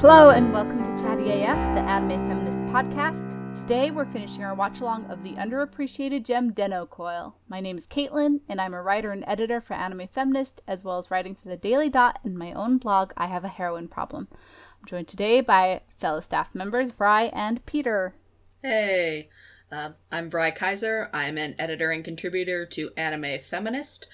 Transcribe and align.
Hello 0.00 0.30
and 0.30 0.50
welcome 0.50 0.82
to 0.82 1.02
Chatty 1.02 1.30
AF, 1.42 1.58
the 1.74 1.82
anime 1.82 2.26
feminist 2.26 2.58
podcast. 2.72 3.36
Today 3.54 3.90
we're 3.90 4.06
finishing 4.06 4.42
our 4.42 4.54
watch 4.54 4.80
along 4.80 5.04
of 5.10 5.22
the 5.22 5.34
underappreciated 5.34 6.24
gem 6.24 6.54
Dennou 6.54 6.88
Coil. 6.88 7.36
My 7.48 7.60
name 7.60 7.76
is 7.76 7.86
Caitlin, 7.86 8.40
and 8.48 8.62
I'm 8.62 8.72
a 8.72 8.80
writer 8.80 9.12
and 9.12 9.22
editor 9.26 9.60
for 9.60 9.74
Anime 9.74 10.08
Feminist, 10.10 10.62
as 10.66 10.82
well 10.82 10.96
as 10.96 11.10
writing 11.10 11.34
for 11.34 11.50
the 11.50 11.56
Daily 11.58 11.90
Dot 11.90 12.18
and 12.24 12.38
my 12.38 12.50
own 12.54 12.78
blog, 12.78 13.12
I 13.18 13.26
Have 13.26 13.44
a 13.44 13.48
Heroine 13.48 13.88
Problem. 13.88 14.28
I'm 14.32 14.86
joined 14.86 15.06
today 15.06 15.42
by 15.42 15.82
fellow 15.98 16.20
staff 16.20 16.54
members 16.54 16.92
Vrai 16.92 17.28
and 17.34 17.66
Peter. 17.66 18.14
Hey, 18.62 19.28
uh, 19.70 19.90
I'm 20.10 20.30
Vrai 20.30 20.50
Kaiser. 20.52 21.10
I'm 21.12 21.36
an 21.36 21.56
editor 21.58 21.90
and 21.90 22.02
contributor 22.02 22.64
to 22.64 22.90
Anime 22.96 23.38
Feminist. 23.38 24.06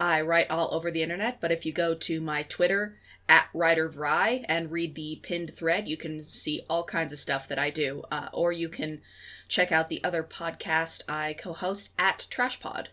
I 0.00 0.22
write 0.22 0.50
all 0.50 0.72
over 0.72 0.90
the 0.90 1.02
internet, 1.02 1.42
but 1.42 1.52
if 1.52 1.66
you 1.66 1.74
go 1.74 1.94
to 1.94 2.22
my 2.22 2.40
Twitter 2.40 2.96
at 3.28 3.48
Writer 3.52 3.88
Vrai 3.88 4.44
and 4.48 4.70
read 4.70 4.94
the 4.94 5.20
pinned 5.22 5.54
thread, 5.56 5.88
you 5.88 5.96
can 5.96 6.22
see 6.22 6.62
all 6.68 6.84
kinds 6.84 7.12
of 7.12 7.18
stuff 7.18 7.48
that 7.48 7.58
I 7.58 7.70
do. 7.70 8.02
Uh, 8.10 8.28
or 8.32 8.52
you 8.52 8.68
can 8.68 9.00
check 9.48 9.72
out 9.72 9.88
the 9.88 10.02
other 10.04 10.22
podcast 10.22 11.02
I 11.08 11.34
co 11.34 11.52
host 11.52 11.90
at 11.98 12.26
Trash 12.30 12.60
Pod. 12.60 12.90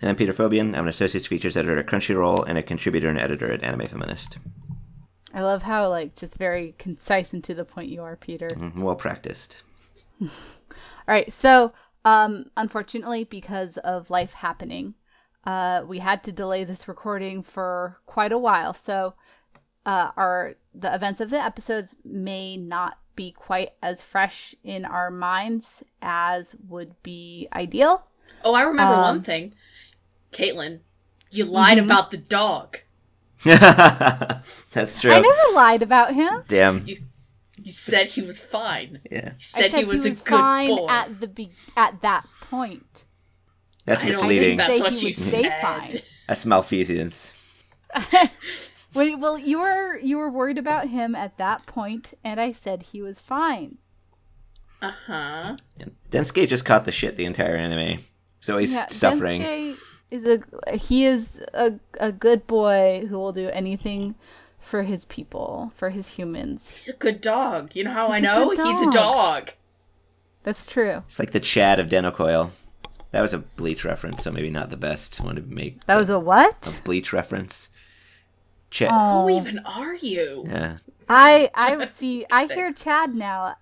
And 0.00 0.08
I'm 0.08 0.16
Peter 0.16 0.32
Fobian. 0.32 0.76
I'm 0.76 0.84
an 0.84 0.88
associate 0.88 1.24
features 1.26 1.56
editor 1.56 1.78
at 1.78 1.86
Crunchyroll 1.86 2.44
and 2.46 2.56
a 2.56 2.62
contributor 2.62 3.08
and 3.08 3.18
editor 3.18 3.50
at 3.50 3.64
Anime 3.64 3.86
Feminist. 3.86 4.38
I 5.34 5.42
love 5.42 5.64
how, 5.64 5.88
like, 5.88 6.14
just 6.14 6.36
very 6.36 6.74
concise 6.78 7.32
and 7.32 7.42
to 7.44 7.54
the 7.54 7.64
point 7.64 7.90
you 7.90 8.02
are, 8.02 8.16
Peter. 8.16 8.46
Mhm, 8.48 8.78
Well 8.78 8.94
practiced. 8.94 9.62
All 10.22 10.28
right, 11.06 11.32
so 11.32 11.72
um, 12.04 12.46
unfortunately, 12.56 13.24
because 13.24 13.76
of 13.78 14.10
life 14.10 14.34
happening, 14.34 14.94
uh, 15.44 15.82
we 15.86 15.98
had 15.98 16.22
to 16.24 16.32
delay 16.32 16.64
this 16.64 16.88
recording 16.88 17.42
for 17.42 17.98
quite 18.06 18.32
a 18.32 18.38
while. 18.38 18.72
So 18.72 19.14
uh, 19.86 20.10
our 20.16 20.54
the 20.74 20.94
events 20.94 21.20
of 21.20 21.30
the 21.30 21.42
episodes 21.42 21.94
may 22.04 22.56
not 22.56 22.98
be 23.16 23.32
quite 23.32 23.70
as 23.82 24.00
fresh 24.00 24.54
in 24.62 24.84
our 24.84 25.10
minds 25.10 25.82
as 26.00 26.54
would 26.68 27.00
be 27.02 27.48
ideal. 27.52 28.06
Oh, 28.44 28.54
I 28.54 28.62
remember 28.62 28.94
Um, 28.94 29.00
one 29.00 29.22
thing. 29.22 29.54
Caitlin, 30.32 30.80
you 31.30 31.44
lied 31.44 31.78
Mm-hmm. 31.78 31.86
about 31.90 32.10
the 32.12 32.16
dog. 32.18 32.78
That's 33.44 35.00
true. 35.00 35.12
I 35.12 35.20
never 35.20 35.54
lied 35.54 35.82
about 35.82 36.14
him. 36.14 36.42
Damn. 36.48 36.86
You, 36.86 36.96
you 37.62 37.72
said 37.72 38.08
he 38.08 38.22
was 38.22 38.40
fine. 38.40 39.00
Yeah. 39.10 39.24
You 39.26 39.30
I 39.30 39.34
said, 39.40 39.70
said 39.70 39.78
he 39.80 39.84
was, 39.84 40.04
a 40.04 40.10
good 40.10 40.18
fine 40.18 40.76
boy. 40.76 40.86
at 40.88 41.20
the 41.20 41.26
be- 41.28 41.50
at 41.76 42.00
that 42.02 42.26
point. 42.40 43.04
That's 43.84 44.02
I 44.02 44.10
don't 44.10 44.22
misleading. 44.22 44.58
Say 44.58 44.66
that's 44.68 44.80
what 44.80 44.92
he 44.92 44.98
you 45.00 45.06
would 45.06 45.16
say 45.16 45.42
said. 45.44 45.60
fine. 45.62 46.00
That's 46.28 46.44
malfeasance. 46.46 47.32
Well, 48.94 49.18
well, 49.18 49.38
you 49.38 49.58
were 49.60 49.98
you 49.98 50.16
were 50.18 50.30
worried 50.30 50.58
about 50.58 50.88
him 50.88 51.14
at 51.14 51.36
that 51.38 51.66
point, 51.66 52.14
and 52.24 52.40
I 52.40 52.52
said 52.52 52.84
he 52.84 53.02
was 53.02 53.20
fine. 53.20 53.78
Uh 54.80 54.92
huh. 55.06 55.56
Densuke 56.10 56.46
just 56.48 56.64
caught 56.64 56.84
the 56.84 56.92
shit 56.92 57.16
the 57.16 57.24
entire 57.24 57.56
anime. 57.56 58.04
So 58.40 58.58
he's 58.58 58.74
Yeah, 58.74 58.86
suffering. 58.88 59.42
Densuke 59.42 59.76
is 60.10 60.24
a 60.26 60.76
he 60.76 61.04
is 61.04 61.42
a 61.52 61.74
a 62.00 62.12
good 62.12 62.46
boy 62.46 63.06
who 63.08 63.18
will 63.18 63.32
do 63.32 63.48
anything 63.50 64.14
for 64.58 64.82
his 64.84 65.04
people, 65.04 65.70
for 65.74 65.90
his 65.90 66.08
humans. 66.10 66.70
He's 66.70 66.88
a 66.88 66.96
good 66.96 67.20
dog. 67.20 67.74
You 67.76 67.84
know 67.84 67.92
how 67.92 68.06
He's 68.10 68.14
I 68.14 68.18
a 68.18 68.22
know? 68.22 68.54
good 68.54 68.66
He's 68.66 68.80
a 68.80 68.84
dog. 68.84 68.92
dog. 68.92 69.50
That's 70.44 70.64
true. 70.64 71.02
It's 71.06 71.18
like 71.18 71.32
the 71.32 71.40
Chad 71.40 71.78
of 71.78 71.88
Dennou 71.88 72.14
Coil. 72.14 72.52
That 73.10 73.22
was 73.22 73.32
a 73.34 73.38
Bleach 73.38 73.84
reference, 73.84 74.22
so 74.22 74.30
maybe 74.30 74.50
not 74.50 74.70
the 74.70 74.76
best 74.76 75.20
one 75.20 75.36
to 75.36 75.42
make. 75.42 75.80
That 75.84 75.96
was 75.96 76.10
a 76.10 76.18
what? 76.18 76.78
a 76.78 76.82
Bleach 76.84 77.12
reference. 77.12 77.68
Chad. 78.70 78.90
Who 78.90 78.96
Oh, 78.96 79.30
even 79.30 79.58
are 79.60 79.94
you? 79.94 80.44
Yeah. 80.46 80.78
I 81.08 81.50
I 81.54 81.84
see. 81.86 82.26
I 82.30 82.46
hear 82.46 82.72
Chad 82.72 83.14
now. 83.14 83.56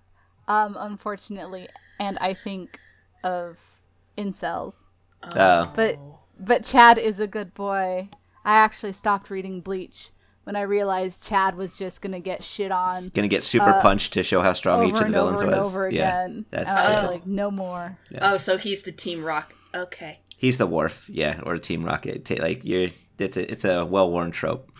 Um, 0.48 0.76
unfortunately, 0.78 1.68
and 1.98 2.18
I 2.18 2.34
think 2.34 2.78
of 3.24 3.80
incels. 4.16 4.86
Oh. 5.34 5.72
But 5.74 5.98
but 6.40 6.64
Chad 6.64 6.98
is 6.98 7.20
a 7.20 7.26
good 7.26 7.54
boy. 7.54 8.08
I 8.44 8.54
actually 8.56 8.92
stopped 8.92 9.28
reading 9.30 9.60
Bleach 9.60 10.10
when 10.44 10.54
I 10.54 10.60
realized 10.62 11.24
Chad 11.26 11.56
was 11.56 11.76
just 11.76 12.00
gonna 12.00 12.20
get 12.20 12.44
shit 12.44 12.70
on 12.70 13.08
Gonna 13.08 13.26
get 13.26 13.42
super 13.42 13.78
punched 13.82 14.12
to 14.12 14.22
show 14.22 14.40
how 14.42 14.52
strong 14.52 14.86
each 14.86 14.94
Uh, 14.94 14.98
of 14.98 15.06
the 15.08 15.12
villains 15.12 15.42
over 15.42 15.50
and 15.52 15.56
was. 15.60 15.66
over 15.66 15.90
yeah. 15.90 16.24
again. 16.26 16.46
That's 16.50 16.68
and 16.68 16.78
I 16.78 16.90
was 16.92 17.00
true. 17.00 17.10
like, 17.10 17.26
no 17.26 17.50
more. 17.50 17.98
Oh, 18.20 18.36
so 18.36 18.56
he's 18.56 18.82
the 18.82 18.92
Team 18.92 19.24
Rock. 19.24 19.52
Okay. 19.74 20.20
He's 20.36 20.58
the 20.58 20.66
Worf, 20.66 21.08
yeah, 21.08 21.40
or 21.44 21.56
Team 21.58 21.82
Rocket. 21.84 22.30
Like 22.38 22.64
you're, 22.64 22.90
it's 23.18 23.36
a 23.36 23.50
it's 23.50 23.64
a 23.64 23.84
well 23.84 24.10
worn 24.10 24.30
trope. 24.30 24.70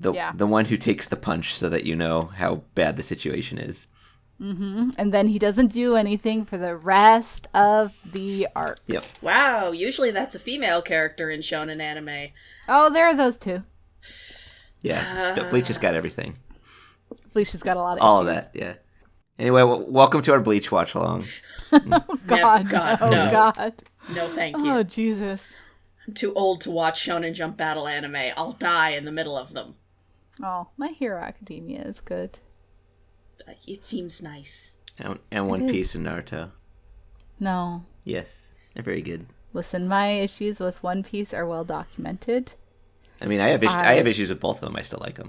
The 0.00 0.12
Yeah. 0.12 0.32
the 0.34 0.46
one 0.46 0.66
who 0.66 0.76
takes 0.76 1.08
the 1.08 1.16
punch 1.16 1.54
so 1.54 1.68
that 1.68 1.84
you 1.84 1.96
know 1.96 2.26
how 2.36 2.62
bad 2.74 2.96
the 2.96 3.02
situation 3.02 3.58
is. 3.58 3.86
Mm-hmm. 4.40 4.90
And 4.96 5.12
then 5.12 5.26
he 5.28 5.38
doesn't 5.38 5.72
do 5.72 5.96
anything 5.96 6.44
for 6.44 6.56
the 6.58 6.76
rest 6.76 7.48
of 7.52 7.98
the 8.12 8.46
arc. 8.54 8.78
Yep. 8.86 9.04
Wow. 9.20 9.72
Usually 9.72 10.12
that's 10.12 10.36
a 10.36 10.38
female 10.38 10.80
character 10.80 11.28
in 11.28 11.40
shonen 11.40 11.80
anime. 11.80 12.28
Oh, 12.68 12.88
there 12.88 13.06
are 13.06 13.16
those 13.16 13.38
two. 13.40 13.64
Yeah. 14.80 15.34
But 15.34 15.50
Bleach 15.50 15.68
has 15.68 15.78
got 15.78 15.94
everything. 15.94 16.36
Bleach 17.32 17.50
has 17.52 17.62
got 17.64 17.76
a 17.76 17.80
lot 17.80 17.98
of 17.98 18.02
All 18.04 18.20
of 18.20 18.26
that. 18.26 18.50
Yeah. 18.54 18.74
Anyway, 19.38 19.60
w- 19.60 19.86
welcome 19.88 20.22
to 20.22 20.32
our 20.32 20.40
Bleach 20.40 20.70
watch 20.72 20.94
along. 20.94 21.24
Oh 21.70 22.18
God, 22.26 22.70
God, 22.70 22.98
oh 23.02 23.10
no. 23.10 23.30
God. 23.30 23.82
No, 24.14 24.26
thank 24.28 24.56
oh, 24.56 24.64
you. 24.64 24.72
Oh 24.72 24.82
Jesus. 24.82 25.54
I'm 26.06 26.14
too 26.14 26.32
old 26.32 26.62
to 26.62 26.70
watch 26.70 27.04
shonen 27.06 27.34
jump 27.34 27.58
battle 27.58 27.86
anime. 27.86 28.32
I'll 28.38 28.52
die 28.54 28.90
in 28.92 29.04
the 29.04 29.12
middle 29.12 29.36
of 29.36 29.52
them. 29.52 29.74
Oh, 30.42 30.68
My 30.76 30.88
Hero 30.88 31.20
Academia 31.22 31.82
is 31.82 32.00
good. 32.00 32.38
It 33.66 33.84
seems 33.84 34.22
nice. 34.22 34.76
And, 34.98 35.18
and 35.30 35.48
One 35.48 35.62
is. 35.62 35.70
Piece 35.70 35.94
and 35.94 36.06
Naruto. 36.06 36.50
No. 37.40 37.84
Yes, 38.04 38.54
they're 38.74 38.82
very 38.82 39.02
good. 39.02 39.26
Listen, 39.52 39.88
my 39.88 40.10
issues 40.10 40.60
with 40.60 40.82
One 40.82 41.02
Piece 41.02 41.32
are 41.32 41.46
well 41.46 41.64
documented. 41.64 42.54
I 43.20 43.26
mean, 43.26 43.40
I 43.40 43.48
have 43.48 43.62
is- 43.62 43.70
I, 43.70 43.90
I- 43.92 43.94
have 43.94 44.06
issues 44.06 44.28
with 44.28 44.40
both 44.40 44.56
of 44.62 44.68
them. 44.68 44.76
I 44.76 44.82
still 44.82 45.00
like 45.00 45.14
them. 45.16 45.28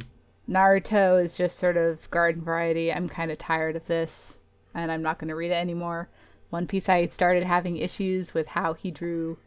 Naruto 0.50 1.24
is 1.24 1.38
just 1.38 1.58
sort 1.59 1.78
of 1.78 2.09
garden 2.09 2.42
variety. 2.44 2.92
I'm 2.92 3.08
kind 3.08 3.31
of 3.31 3.38
tired 3.38 3.75
of 3.75 3.86
this, 3.88 4.40
and 4.74 4.92
I'm 4.92 5.03
not 5.03 5.19
going 5.19 5.30
to 5.30 5.36
read 5.36 5.52
it 5.52 5.56
anymore. 5.56 6.09
One 6.50 6.66
Piece, 6.66 6.90
I 6.90 7.06
started 7.08 7.44
having 7.44 7.78
issues 7.78 8.34
with 8.34 8.48
how 8.48 8.74
he 8.74 8.90
drew 8.90 9.38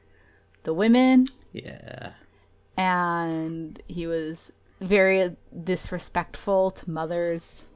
the 0.63 0.73
women, 0.73 1.27
Yeah. 1.53 2.13
and 2.77 3.81
he 3.89 4.07
was 4.07 4.53
very 4.83 5.37
disrespectful 5.65 6.71
to 6.73 6.91
mothers. 6.91 7.69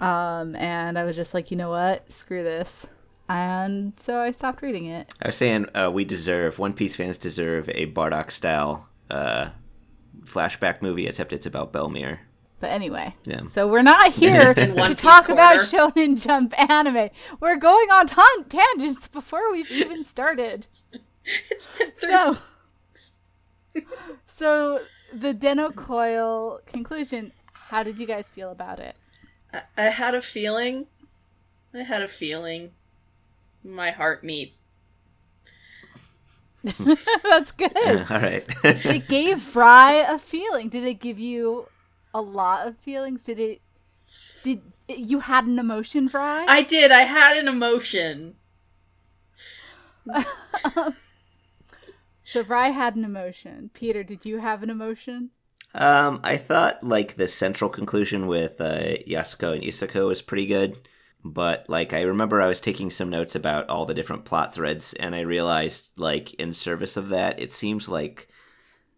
Um, 0.00 0.54
and 0.56 0.98
I 0.98 1.04
was 1.04 1.16
just 1.16 1.34
like, 1.34 1.50
you 1.50 1.56
know 1.56 1.70
what? 1.70 2.10
Screw 2.12 2.42
this. 2.42 2.88
And 3.28 3.92
so 3.98 4.20
I 4.20 4.30
stopped 4.30 4.62
reading 4.62 4.86
it. 4.86 5.12
I 5.22 5.28
was 5.28 5.36
saying 5.36 5.66
uh, 5.76 5.90
we 5.92 6.04
deserve 6.04 6.58
One 6.58 6.72
Piece 6.72 6.96
fans 6.96 7.18
deserve 7.18 7.68
a 7.74 7.86
Bardock 7.92 8.30
style 8.30 8.88
uh, 9.10 9.50
flashback 10.22 10.80
movie, 10.82 11.06
except 11.06 11.32
it's 11.32 11.44
about 11.46 11.72
Bellemere. 11.72 12.20
But 12.60 12.70
anyway, 12.70 13.14
Yeah. 13.24 13.44
so 13.44 13.68
we're 13.68 13.82
not 13.82 14.12
here 14.14 14.54
to 14.54 14.66
Piece 14.74 14.96
talk 14.96 15.28
about. 15.28 15.58
Shonen 15.58 16.20
Jump 16.20 16.58
anime. 16.58 17.10
We're 17.38 17.56
going 17.56 17.90
on 17.90 18.06
tan- 18.06 18.44
tangents 18.48 19.08
before 19.08 19.52
we've 19.52 19.70
even 19.70 20.04
started. 20.04 20.66
It's 21.50 21.68
been 21.78 21.90
three 21.90 22.08
So, 22.08 22.38
so 24.26 24.80
the 25.12 25.34
Dennou 25.34 25.74
Coil 25.74 26.60
conclusion. 26.66 27.32
How 27.52 27.82
did 27.82 27.98
you 27.98 28.06
guys 28.06 28.28
feel 28.28 28.50
about 28.50 28.78
it? 28.78 28.96
I, 29.52 29.62
I 29.76 29.82
had 29.84 30.14
a 30.14 30.20
feeling. 30.20 30.86
I 31.74 31.82
had 31.82 32.02
a 32.02 32.08
feeling. 32.08 32.70
My 33.62 33.90
heart 33.90 34.24
meet. 34.24 34.54
That's 37.22 37.52
good. 37.52 37.76
All 37.76 38.20
right. 38.20 38.44
it 38.64 39.08
gave 39.08 39.38
Vrai 39.38 40.04
a 40.08 40.18
feeling. 40.18 40.68
Did 40.68 40.84
it 40.84 41.00
give 41.00 41.18
you 41.18 41.68
a 42.12 42.20
lot 42.20 42.66
of 42.66 42.76
feelings? 42.76 43.24
Did 43.24 43.38
it? 43.38 43.60
Did 44.42 44.62
you 44.88 45.20
had 45.20 45.46
an 45.46 45.58
emotion, 45.58 46.08
Vrai? 46.08 46.44
I 46.48 46.62
did. 46.62 46.90
I 46.90 47.02
had 47.02 47.36
an 47.36 47.48
emotion. 47.48 48.36
So 52.28 52.42
Vrai 52.42 52.72
had 52.72 52.94
an 52.94 53.06
emotion. 53.06 53.70
Peter, 53.72 54.02
did 54.02 54.26
you 54.26 54.36
have 54.36 54.62
an 54.62 54.68
emotion? 54.68 55.30
Um, 55.74 56.20
I 56.22 56.36
thought 56.36 56.84
like 56.84 57.14
the 57.14 57.26
central 57.26 57.70
conclusion 57.70 58.26
with 58.26 58.60
uh, 58.60 58.98
Yasuko 59.08 59.54
and 59.54 59.62
Isako 59.62 60.08
was 60.08 60.20
pretty 60.20 60.44
good, 60.44 60.76
but 61.24 61.64
like 61.70 61.94
I 61.94 62.02
remember 62.02 62.42
I 62.42 62.48
was 62.48 62.60
taking 62.60 62.90
some 62.90 63.08
notes 63.08 63.34
about 63.34 63.70
all 63.70 63.86
the 63.86 63.94
different 63.94 64.26
plot 64.26 64.52
threads, 64.52 64.92
and 64.92 65.14
I 65.14 65.20
realized 65.20 65.92
like 65.96 66.34
in 66.34 66.52
service 66.52 66.98
of 66.98 67.08
that, 67.08 67.40
it 67.40 67.50
seems 67.50 67.88
like 67.88 68.28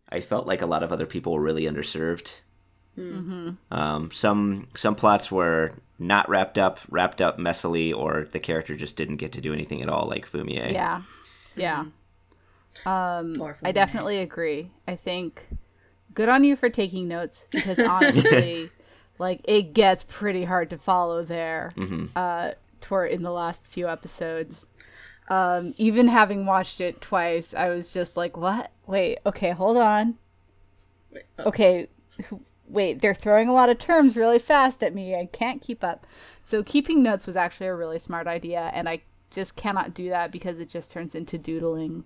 I 0.08 0.18
felt 0.18 0.48
like 0.48 0.60
a 0.60 0.66
lot 0.66 0.82
of 0.82 0.90
other 0.90 1.06
people 1.06 1.32
were 1.32 1.40
really 1.40 1.66
underserved. 1.66 2.40
Um, 2.98 4.10
some 4.10 4.66
some 4.74 4.96
plots 4.96 5.30
were 5.30 5.74
not 6.00 6.28
wrapped 6.28 6.58
up, 6.58 6.80
wrapped 6.88 7.20
up 7.20 7.38
messily, 7.38 7.94
or 7.94 8.26
the 8.32 8.40
character 8.40 8.74
just 8.74 8.96
didn't 8.96 9.18
get 9.18 9.30
to 9.32 9.40
do 9.40 9.54
anything 9.54 9.82
at 9.82 9.88
all, 9.88 10.08
like 10.08 10.28
Fumie. 10.28 10.72
Yeah. 10.72 11.02
Yeah. 11.54 11.84
Um, 12.86 13.40
I 13.42 13.70
Fumie. 13.70 13.74
definitely 13.74 14.18
agree. 14.18 14.70
I 14.88 14.96
think 14.96 15.48
good 16.14 16.28
on 16.28 16.44
you 16.44 16.56
for 16.56 16.68
taking 16.68 17.06
notes 17.08 17.46
because 17.50 17.78
honestly, 17.86 18.70
like 19.18 19.40
it 19.44 19.74
gets 19.74 20.04
pretty 20.08 20.44
hard 20.44 20.70
to 20.70 20.78
follow 20.78 21.22
there. 21.22 21.72
hmm 21.76 22.06
Uh, 22.16 22.52
toward 22.80 23.10
in 23.12 23.22
the 23.22 23.30
last 23.30 23.66
few 23.66 23.88
episodes. 23.88 24.66
Um, 25.28 25.74
even 25.76 26.08
having 26.08 26.46
watched 26.46 26.80
it 26.80 27.00
twice, 27.00 27.54
I 27.54 27.68
was 27.68 27.92
just 27.92 28.16
like, 28.16 28.36
"What? 28.36 28.70
Wait, 28.86 29.18
okay, 29.26 29.50
hold 29.50 29.76
on. 29.76 30.16
Okay, 31.38 31.88
wait, 32.68 33.00
they're 33.00 33.14
throwing 33.14 33.48
a 33.48 33.52
lot 33.52 33.68
of 33.68 33.78
terms 33.78 34.16
really 34.16 34.38
fast 34.38 34.82
at 34.82 34.94
me. 34.94 35.14
I 35.14 35.26
can't 35.26 35.60
keep 35.60 35.84
up." 35.84 36.06
So 36.42 36.62
keeping 36.62 37.02
notes 37.02 37.26
was 37.26 37.36
actually 37.36 37.66
a 37.68 37.74
really 37.74 37.98
smart 37.98 38.26
idea, 38.26 38.70
and 38.74 38.88
I 38.88 39.02
just 39.30 39.54
cannot 39.56 39.94
do 39.94 40.08
that 40.08 40.32
because 40.32 40.58
it 40.58 40.68
just 40.68 40.90
turns 40.90 41.14
into 41.14 41.38
doodling. 41.38 42.04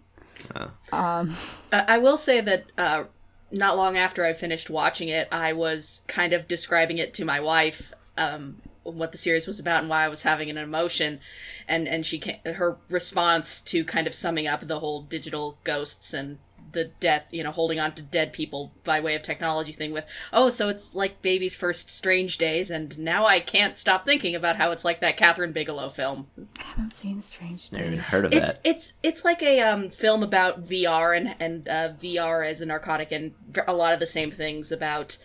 Um, 0.93 1.37
Uh, 1.73 1.85
I 1.89 1.99
will 1.99 2.17
say 2.17 2.41
that 2.41 2.65
uh, 2.79 3.05
not 3.51 3.77
long 3.77 3.97
after 3.97 4.25
I 4.25 4.33
finished 4.33 4.71
watching 4.71 5.09
it, 5.09 5.29
I 5.31 5.53
was 5.53 6.03
kind 6.09 6.33
of 6.33 6.49
describing 6.49 6.99
it 6.99 7.15
to 7.15 7.25
my 7.25 7.41
wife, 7.41 7.93
um, 8.17 8.61
what 8.83 9.13
the 9.13 9.19
series 9.19 9.47
was 9.47 9.59
about 9.59 9.81
and 9.81 9.89
why 9.89 10.05
I 10.05 10.09
was 10.09 10.23
having 10.23 10.51
an 10.51 10.59
emotion, 10.59 11.21
and 11.67 11.89
and 11.89 12.05
she 12.05 12.19
ca 12.19 12.41
her 12.45 12.77
response 12.91 13.63
to 13.63 13.85
kind 13.85 14.07
of 14.07 14.15
summing 14.15 14.47
up 14.47 14.67
the 14.67 14.81
whole 14.81 15.03
digital 15.03 15.59
ghosts 15.65 16.13
and 16.13 16.39
the 16.75 16.85
death, 17.01 17.25
you 17.31 17.43
know, 17.43 17.51
holding 17.53 17.81
on 17.81 17.95
to 17.95 18.03
dead 18.03 18.33
people 18.33 18.73
by 18.85 19.01
way 19.01 19.15
of 19.15 19.23
technology 19.23 19.73
thing 19.73 19.93
with, 19.93 20.05
oh, 20.33 20.51
so 20.51 20.69
it's 20.69 20.95
like 20.95 21.23
baby's 21.23 21.57
first 21.57 21.91
strange 21.91 22.37
days, 22.39 22.71
and 22.71 22.99
now 22.99 23.27
I 23.27 23.41
can't 23.41 23.79
stop 23.79 24.05
thinking 24.05 24.35
about 24.35 24.57
how 24.57 24.71
it's 24.73 24.85
like 24.85 25.01
that 25.01 25.17
Kathryn 25.17 25.53
Bigelow 25.53 25.91
film. 25.91 26.27
I 26.59 26.63
haven't 26.63 26.93
seen 26.93 27.23
Strange 27.23 27.71
Days. 27.71 27.73
Never 27.73 27.85
even 27.87 27.99
Days. 27.99 28.09
heard 28.09 28.25
of 28.27 28.33
It's 28.33 28.55
that. 28.55 28.61
it's 28.65 28.93
it's 29.03 29.25
like 29.25 29.43
a 29.43 29.61
um, 29.61 29.91
film 29.91 30.23
about 30.23 30.67
VR 30.67 31.17
and 31.17 31.35
and 31.41 31.69
uh, 31.69 31.91
VR 32.01 32.47
as 32.49 32.61
a 32.61 32.67
narcotic 32.67 33.13
and 33.13 33.33
a 33.67 33.73
lot 33.73 33.93
of 33.93 34.01
the 34.01 34.07
same 34.07 34.31
things 34.31 34.71
about 34.73 35.17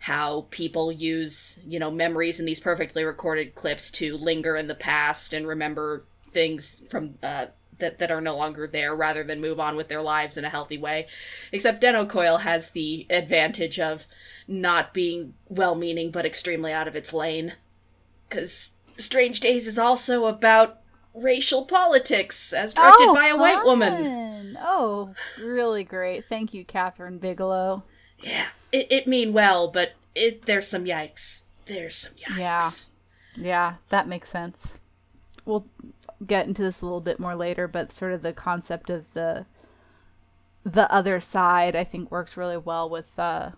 how 0.00 0.46
people 0.50 0.90
use 0.90 1.58
you 1.66 1.78
know 1.78 1.90
memories 1.90 2.40
in 2.40 2.46
these 2.46 2.60
perfectly 2.60 3.04
recorded 3.04 3.54
clips 3.54 3.90
to 3.90 4.16
linger 4.16 4.56
in 4.56 4.66
the 4.66 4.74
past 4.74 5.32
and 5.32 5.46
remember 5.46 6.04
things 6.32 6.82
from 6.90 7.14
uh, 7.22 7.46
that 7.82 7.98
that 7.98 8.10
are 8.10 8.20
no 8.20 8.34
longer 8.36 8.66
there 8.66 8.94
rather 8.94 9.22
than 9.22 9.40
move 9.40 9.60
on 9.60 9.76
with 9.76 9.88
their 9.88 10.00
lives 10.00 10.38
in 10.38 10.44
a 10.46 10.48
healthy 10.48 10.78
way. 10.78 11.06
Except 11.52 11.82
Dennou 11.82 12.08
Coil 12.08 12.38
has 12.38 12.70
the 12.70 13.06
advantage 13.10 13.78
of 13.78 14.06
not 14.48 14.94
being 14.94 15.34
well-meaning 15.48 16.10
but 16.10 16.24
extremely 16.24 16.72
out 16.72 16.88
of 16.88 16.96
its 16.96 17.12
lane 17.12 17.52
because 18.28 18.72
Strange 18.98 19.40
Days 19.40 19.66
is 19.66 19.78
also 19.78 20.24
about 20.24 20.80
racial 21.14 21.66
politics 21.66 22.54
as 22.54 22.72
directed 22.72 23.08
oh, 23.08 23.14
by 23.14 23.26
a 23.26 23.36
white 23.36 23.64
woman. 23.64 24.56
Oh. 24.58 24.62
Oh, 24.64 25.14
really 25.38 25.84
great. 25.84 26.28
Thank 26.28 26.54
you, 26.54 26.64
Kathryn 26.64 27.20
Bigelow. 27.20 27.82
Yeah, 28.22 28.46
it, 28.70 28.86
it 28.90 29.06
mean 29.06 29.32
well, 29.32 29.68
but 29.68 29.92
it 30.14 30.46
there's 30.46 30.68
some 30.68 30.84
yikes. 30.84 31.42
There's 31.66 31.96
some 31.96 32.14
yikes. 32.14 32.38
Yeah. 32.38 32.70
Yeah, 33.34 33.74
that 33.88 34.08
makes 34.08 34.28
sense. 34.28 34.78
We'll 35.44 35.66
get 36.26 36.46
into 36.46 36.62
this 36.62 36.82
a 36.82 36.86
little 36.86 37.00
bit 37.00 37.18
more 37.18 37.34
later, 37.34 37.68
but 37.68 37.92
sort 37.92 38.12
of 38.12 38.22
the 38.22 38.32
concept 38.32 38.90
of 38.90 39.12
the 39.12 39.46
the 40.64 40.90
other 40.92 41.20
side 41.20 41.74
I 41.74 41.82
think 41.82 42.10
works 42.10 42.36
really 42.36 42.56
well 42.56 42.88
with 42.88 43.18
uh 43.18 43.50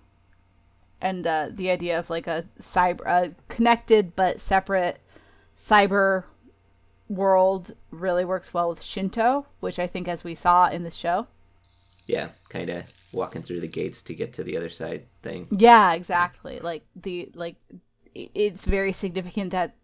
and 1.02 1.26
uh 1.26 1.49
the 1.50 1.69
idea 1.69 1.99
of 1.99 2.08
like 2.08 2.26
a 2.26 2.46
cyber 2.58 3.05
a 3.06 3.34
connected 3.49 4.16
but 4.16 4.40
separate 4.40 5.00
cyber 5.55 6.25
world 7.08 7.75
really 7.90 8.25
works 8.25 8.55
well 8.55 8.69
with 8.69 8.82
Shinto, 8.82 9.46
which 9.60 9.78
I 9.78 9.87
think 9.87 10.08
as 10.08 10.25
we 10.25 10.34
saw 10.34 10.69
in 10.69 10.82
the 10.82 10.90
show. 10.90 11.26
Yeah, 12.06 12.31
kind 12.49 12.70
of 12.70 12.84
walking 13.12 13.43
through 13.43 13.60
the 13.60 13.69
gates 13.69 14.02
to 14.02 14.14
get 14.14 14.32
to 14.34 14.44
the 14.44 14.56
other 14.56 14.69
side 14.69 15.05
thing. 15.22 15.46
Yeah, 15.50 15.93
exactly. 15.94 16.60
Like 16.60 16.84
the 16.96 17.31
like 17.34 17.56
it's 18.14 18.67
very 18.67 18.93
significant 18.93 19.50
that 19.52 19.75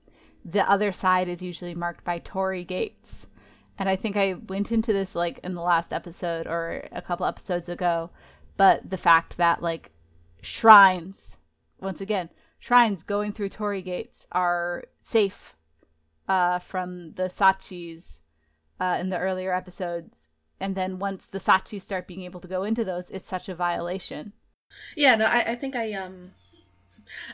the 0.45 0.69
other 0.71 0.93
side 0.93 1.29
is 1.29 1.43
usually 1.43 1.75
marked 1.75 2.05
by 2.05 2.19
torii 2.19 2.65
gates. 2.65 3.27
And 3.79 3.89
I 3.89 3.97
think 3.97 4.17
I 4.17 4.35
went 4.35 4.73
into 4.73 4.93
this 4.93 5.15
like 5.15 5.39
in 5.43 5.55
the 5.55 5.63
last 5.63 5.93
episode 5.93 6.47
or 6.47 6.87
a 6.93 7.03
couple 7.03 7.27
episodes 7.27 7.69
ago, 7.69 8.11
but 8.57 8.89
the 8.89 8.97
fact 8.97 9.37
that 9.37 9.63
like 9.63 9.91
shrines 10.43 11.39
once 11.81 12.01
again, 12.01 12.29
shrines 12.59 13.03
going 13.03 13.33
through 13.33 13.49
torii 13.49 13.83
gates 13.83 14.27
are 14.33 14.85
safe 15.01 15.57
uh 16.29 16.59
from 16.59 17.15
the 17.15 17.25
Sachis 17.25 18.21
uh 18.79 18.99
in 19.01 19.09
the 19.09 19.19
earlier 19.19 19.55
episodes. 19.55 20.29
And 20.61 20.77
then 20.77 20.99
once 20.99 21.27
the 21.27 21.39
Sachis 21.39 21.83
start 21.83 22.07
being 22.07 22.23
able 22.23 22.41
to 22.41 22.49
go 22.49 22.65
into 22.65 22.85
those, 22.85 23.11
it's 23.11 23.27
such 23.27 23.49
a 23.49 23.55
violation. 23.55 24.35
Yeah, 24.95 25.17
no, 25.17 25.25
I, 25.25 25.53
I 25.53 25.57
think 25.57 25.75
I 25.75 25.93
um, 25.95 26.33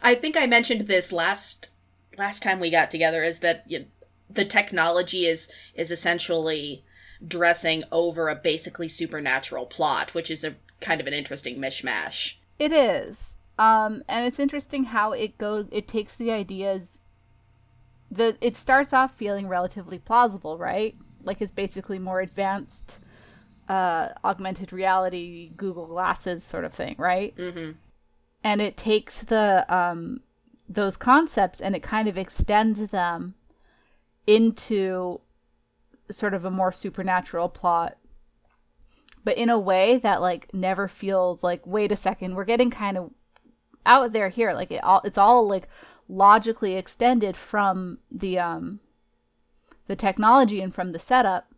I 0.02 0.14
think 0.14 0.36
I 0.36 0.46
mentioned 0.46 0.86
this 0.86 1.12
last 1.12 1.70
last 2.18 2.42
time 2.42 2.60
we 2.60 2.70
got 2.70 2.90
together. 2.90 3.22
Is 3.24 3.40
that 3.40 3.64
you 3.66 3.86
the 4.28 4.44
technology 4.44 5.26
is 5.26 5.50
is 5.74 5.90
essentially 5.90 6.84
dressing 7.26 7.84
over 7.90 8.28
a 8.28 8.34
basically 8.34 8.88
supernatural 8.88 9.66
plot, 9.66 10.14
which 10.14 10.30
is 10.30 10.44
a 10.44 10.56
kind 10.80 11.00
of 11.00 11.06
an 11.06 11.14
interesting 11.14 11.58
mishmash. 11.58 12.34
It 12.58 12.72
is. 12.72 13.36
Um, 13.58 14.02
and 14.08 14.26
it's 14.26 14.38
interesting 14.38 14.84
how 14.84 15.12
it 15.12 15.38
goes. 15.38 15.66
It 15.72 15.88
takes 15.88 16.16
the 16.16 16.30
ideas. 16.30 17.00
The 18.10 18.36
it 18.40 18.56
starts 18.56 18.92
off 18.92 19.14
feeling 19.14 19.48
relatively 19.48 19.98
plausible, 19.98 20.58
right? 20.58 20.94
Like 21.22 21.40
it's 21.40 21.52
basically 21.52 21.98
more 21.98 22.20
advanced, 22.20 23.00
uh, 23.68 24.10
augmented 24.24 24.72
reality, 24.72 25.50
Google 25.56 25.86
Glasses 25.86 26.44
sort 26.44 26.64
of 26.64 26.72
thing, 26.72 26.94
right? 26.98 27.34
Mm-hmm. 27.36 27.72
And 28.44 28.60
it 28.60 28.76
takes 28.76 29.22
the 29.22 29.64
um, 29.74 30.20
those 30.68 30.96
concepts 30.96 31.60
and 31.60 31.74
it 31.74 31.82
kind 31.82 32.08
of 32.08 32.18
extends 32.18 32.90
them 32.90 33.34
into 34.26 35.20
sort 36.10 36.34
of 36.34 36.44
a 36.44 36.50
more 36.50 36.72
supernatural 36.72 37.48
plot 37.48 37.96
but 39.24 39.36
in 39.36 39.48
a 39.50 39.58
way 39.58 39.98
that 39.98 40.20
like 40.20 40.52
never 40.52 40.88
feels 40.88 41.42
like 41.42 41.66
wait 41.66 41.92
a 41.92 41.96
second 41.96 42.34
we're 42.34 42.44
getting 42.44 42.70
kind 42.70 42.96
of 42.96 43.10
out 43.84 44.12
there 44.12 44.28
here 44.28 44.52
like 44.52 44.70
it 44.70 44.82
all 44.82 45.00
it's 45.04 45.18
all 45.18 45.46
like 45.48 45.68
logically 46.08 46.76
extended 46.76 47.36
from 47.36 47.98
the 48.10 48.38
um 48.38 48.80
the 49.86 49.96
technology 49.96 50.60
and 50.60 50.74
from 50.74 50.92
the 50.92 50.98
setup 50.98 51.48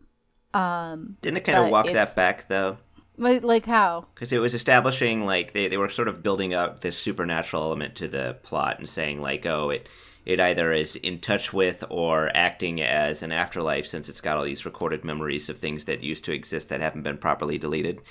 um 0.53 1.17
Didn't 1.21 1.37
it 1.37 1.43
kind 1.43 1.59
of 1.59 1.69
walk 1.69 1.87
that 1.87 2.15
back 2.15 2.47
though? 2.47 2.77
Like, 3.19 3.65
how 3.65 4.07
Because 4.15 4.31
it 4.31 4.39
was 4.39 4.53
establishing 4.53 5.25
like 5.25 5.53
they, 5.53 5.67
they 5.67 5.77
were 5.77 5.89
sort 5.89 6.07
of 6.07 6.23
building 6.23 6.53
up 6.53 6.81
this 6.81 6.97
supernatural 6.97 7.63
element 7.63 7.95
to 7.95 8.07
the 8.07 8.37
plot 8.43 8.79
and 8.79 8.87
saying 8.87 9.21
like 9.21 9.45
oh 9.45 9.69
it 9.69 9.89
it 10.25 10.39
either 10.39 10.71
is 10.71 10.95
in 10.95 11.19
touch 11.19 11.53
with 11.53 11.83
or 11.89 12.29
acting 12.35 12.81
as 12.81 13.23
an 13.23 13.31
afterlife 13.31 13.87
since 13.87 14.07
it's 14.07 14.21
got 14.21 14.37
all 14.37 14.43
these 14.43 14.65
recorded 14.65 15.03
memories 15.03 15.49
of 15.49 15.57
things 15.57 15.85
that 15.85 16.03
used 16.03 16.23
to 16.25 16.33
exist 16.33 16.69
that 16.69 16.81
haven't 16.81 17.01
been 17.01 17.17
properly 17.17 17.57
deleted. 17.57 18.01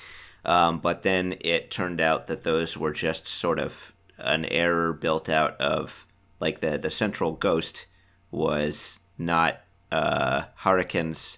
Um, 0.43 0.79
but 0.79 1.03
then 1.03 1.37
it 1.41 1.71
turned 1.71 2.01
out 2.01 2.27
that 2.27 2.43
those 2.43 2.75
were 2.75 2.91
just 2.91 3.27
sort 3.27 3.57
of 3.57 3.93
an 4.17 4.45
error 4.45 4.91
built 4.91 5.29
out 5.29 5.59
of 5.61 6.05
like 6.39 6.59
the 6.59 6.77
the 6.77 6.89
central 6.89 7.31
ghost 7.31 7.85
was 8.31 8.99
not 9.17 9.61
uh, 9.91 10.43
Haraken's 10.61 11.37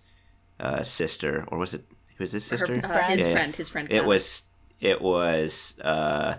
uh, 0.59 0.83
sister 0.83 1.45
or 1.49 1.59
was 1.59 1.73
it 1.73 1.85
was 2.21 2.31
his 2.31 2.45
sister? 2.45 2.67
Her, 2.67 2.79
uh, 2.79 2.81
friend. 2.81 3.11
his 3.11 3.21
Yeah, 3.21 3.27
yeah. 3.27 3.33
friend, 3.33 3.55
his 3.55 3.69
friend. 3.69 3.91
It 3.91 4.05
was 4.05 4.43
it 4.79 5.01
was 5.01 5.79
uh 5.83 6.35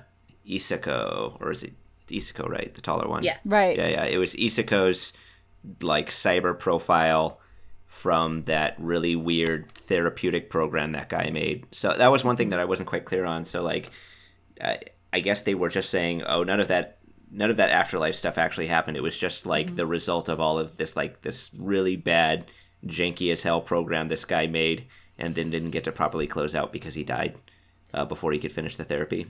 Isako 0.48 1.40
or 1.40 1.50
is 1.50 1.62
it 1.62 1.74
Isako, 2.08 2.48
right? 2.48 2.72
The 2.74 2.80
taller 2.80 3.08
one. 3.08 3.22
Yeah. 3.22 3.38
right 3.44 3.76
Yeah, 3.76 3.88
yeah. 3.88 4.04
It 4.04 4.18
was 4.18 4.34
Isako's 4.34 5.12
like 5.80 6.10
cyber 6.10 6.58
profile 6.58 7.40
from 7.86 8.44
that 8.44 8.74
really 8.78 9.14
weird 9.14 9.70
therapeutic 9.74 10.50
program 10.50 10.92
that 10.92 11.08
guy 11.08 11.30
made. 11.30 11.66
So 11.72 11.92
that 11.92 12.10
was 12.10 12.24
one 12.24 12.36
thing 12.36 12.50
that 12.50 12.60
I 12.60 12.64
wasn't 12.64 12.88
quite 12.88 13.04
clear 13.04 13.24
on. 13.24 13.44
So 13.44 13.62
like 13.62 13.90
I, 14.60 14.80
I 15.12 15.20
guess 15.20 15.42
they 15.42 15.54
were 15.54 15.68
just 15.68 15.90
saying, 15.90 16.22
"Oh, 16.22 16.42
none 16.42 16.58
of 16.60 16.68
that 16.68 16.98
none 17.30 17.50
of 17.50 17.56
that 17.56 17.70
afterlife 17.70 18.14
stuff 18.14 18.38
actually 18.38 18.66
happened. 18.66 18.96
It 18.96 19.02
was 19.02 19.18
just 19.18 19.46
like 19.46 19.74
the 19.74 19.86
result 19.86 20.28
of 20.28 20.40
all 20.40 20.58
of 20.58 20.76
this 20.76 20.96
like 20.96 21.22
this 21.22 21.50
really 21.58 21.96
bad 21.96 22.46
janky 22.86 23.30
as 23.32 23.42
hell 23.42 23.60
program 23.60 24.08
this 24.08 24.24
guy 24.24 24.46
made 24.46 24.86
and 25.18 25.34
then 25.34 25.50
didn't 25.50 25.70
get 25.70 25.84
to 25.84 25.92
properly 25.92 26.26
close 26.26 26.54
out 26.54 26.72
because 26.72 26.94
he 26.94 27.04
died 27.04 27.36
uh, 27.94 28.04
before 28.04 28.32
he 28.32 28.38
could 28.38 28.52
finish 28.52 28.76
the 28.76 28.84
therapy." 28.84 29.26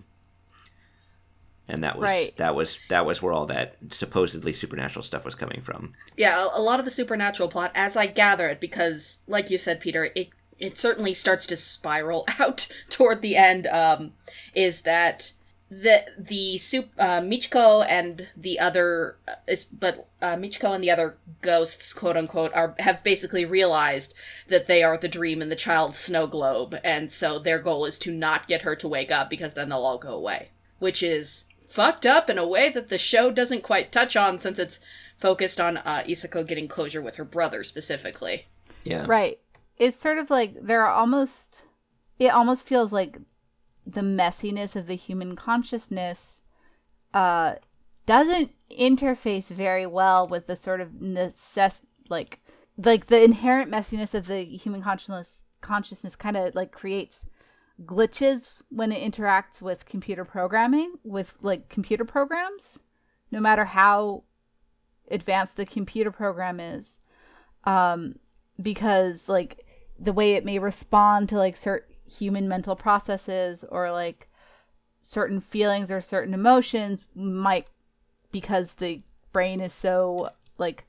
And 1.68 1.84
that 1.84 1.96
was 1.96 2.04
Right. 2.04 2.36
that 2.38 2.54
was 2.54 2.80
that 2.88 3.06
was 3.06 3.22
where 3.22 3.32
all 3.32 3.46
that 3.46 3.76
supposedly 3.90 4.52
supernatural 4.52 5.02
stuff 5.02 5.24
was 5.24 5.34
coming 5.34 5.62
from. 5.62 5.92
Yeah, 6.16 6.44
a, 6.44 6.58
a 6.58 6.60
lot 6.60 6.80
of 6.80 6.84
the 6.84 6.90
supernatural 6.90 7.48
plot, 7.48 7.70
as 7.74 7.96
I 7.96 8.06
gather 8.06 8.48
it, 8.48 8.60
because, 8.60 9.20
like 9.28 9.48
you 9.48 9.58
said, 9.58 9.80
Peter, 9.80 10.10
it 10.14 10.30
it 10.58 10.76
certainly 10.76 11.14
starts 11.14 11.46
to 11.46 11.56
spiral 11.56 12.24
out 12.38 12.68
toward 12.90 13.22
the 13.22 13.36
end. 13.36 13.66
Um, 13.68 14.12
is 14.54 14.82
that 14.82 15.32
the 15.80 16.04
the 16.18 16.58
soup 16.58 16.90
uh, 16.98 17.20
Michiko 17.20 17.86
and 17.88 18.28
the 18.36 18.60
other 18.60 19.16
uh, 19.26 19.36
is 19.46 19.64
but 19.64 20.06
uh, 20.20 20.34
Michiko 20.34 20.74
and 20.74 20.84
the 20.84 20.90
other 20.90 21.16
ghosts, 21.40 21.94
quote 21.94 22.16
unquote, 22.16 22.52
are 22.52 22.74
have 22.80 23.02
basically 23.02 23.46
realized 23.46 24.12
that 24.48 24.66
they 24.66 24.82
are 24.82 24.98
the 24.98 25.08
dream 25.08 25.40
in 25.40 25.48
the 25.48 25.56
child's 25.56 25.98
snow 25.98 26.26
globe, 26.26 26.76
and 26.84 27.10
so 27.10 27.38
their 27.38 27.58
goal 27.58 27.86
is 27.86 27.98
to 28.00 28.12
not 28.12 28.46
get 28.46 28.62
her 28.62 28.76
to 28.76 28.88
wake 28.88 29.10
up 29.10 29.30
because 29.30 29.54
then 29.54 29.70
they'll 29.70 29.78
all 29.78 29.96
go 29.96 30.14
away, 30.14 30.50
which 30.78 31.02
is 31.02 31.46
fucked 31.68 32.04
up 32.04 32.28
in 32.28 32.36
a 32.36 32.46
way 32.46 32.68
that 32.68 32.90
the 32.90 32.98
show 32.98 33.30
doesn't 33.30 33.62
quite 33.62 33.90
touch 33.90 34.14
on 34.14 34.38
since 34.38 34.58
it's 34.58 34.78
focused 35.18 35.58
on 35.58 35.78
uh, 35.78 36.04
Isako 36.06 36.46
getting 36.46 36.68
closure 36.68 37.00
with 37.00 37.16
her 37.16 37.24
brother 37.24 37.64
specifically. 37.64 38.46
Yeah. 38.84 39.06
Right. 39.08 39.38
It's 39.78 39.98
sort 39.98 40.18
of 40.18 40.28
like 40.28 40.54
there 40.60 40.84
are 40.84 40.92
almost 40.92 41.66
it 42.18 42.28
almost 42.28 42.66
feels 42.66 42.92
like 42.92 43.16
the 43.86 44.00
messiness 44.00 44.76
of 44.76 44.86
the 44.86 44.94
human 44.94 45.36
consciousness 45.36 46.42
uh 47.14 47.54
doesn't 48.06 48.50
interface 48.70 49.50
very 49.50 49.86
well 49.86 50.26
with 50.26 50.46
the 50.46 50.56
sort 50.56 50.80
of 50.80 50.90
necess 50.90 51.82
like 52.08 52.40
like 52.76 53.06
the 53.06 53.22
inherent 53.22 53.70
messiness 53.70 54.14
of 54.14 54.26
the 54.26 54.44
human 54.44 54.82
consciousness 54.82 55.44
consciousness 55.60 56.16
kind 56.16 56.36
of 56.36 56.54
like 56.54 56.72
creates 56.72 57.28
glitches 57.84 58.62
when 58.68 58.92
it 58.92 59.12
interacts 59.12 59.62
with 59.62 59.86
computer 59.86 60.24
programming 60.24 60.94
with 61.04 61.36
like 61.42 61.68
computer 61.68 62.04
programs 62.04 62.80
no 63.30 63.40
matter 63.40 63.64
how 63.64 64.24
advanced 65.10 65.56
the 65.56 65.66
computer 65.66 66.10
program 66.10 66.60
is. 66.60 67.00
Um 67.64 68.16
because 68.60 69.28
like 69.28 69.64
the 69.98 70.12
way 70.12 70.34
it 70.34 70.44
may 70.44 70.58
respond 70.58 71.28
to 71.28 71.36
like 71.36 71.56
certain 71.56 71.91
human 72.12 72.48
mental 72.48 72.76
processes 72.76 73.64
or 73.68 73.90
like 73.90 74.28
certain 75.00 75.40
feelings 75.40 75.90
or 75.90 76.00
certain 76.00 76.34
emotions 76.34 77.06
might 77.14 77.68
because 78.30 78.74
the 78.74 79.02
brain 79.32 79.60
is 79.60 79.72
so 79.72 80.28
like 80.58 80.84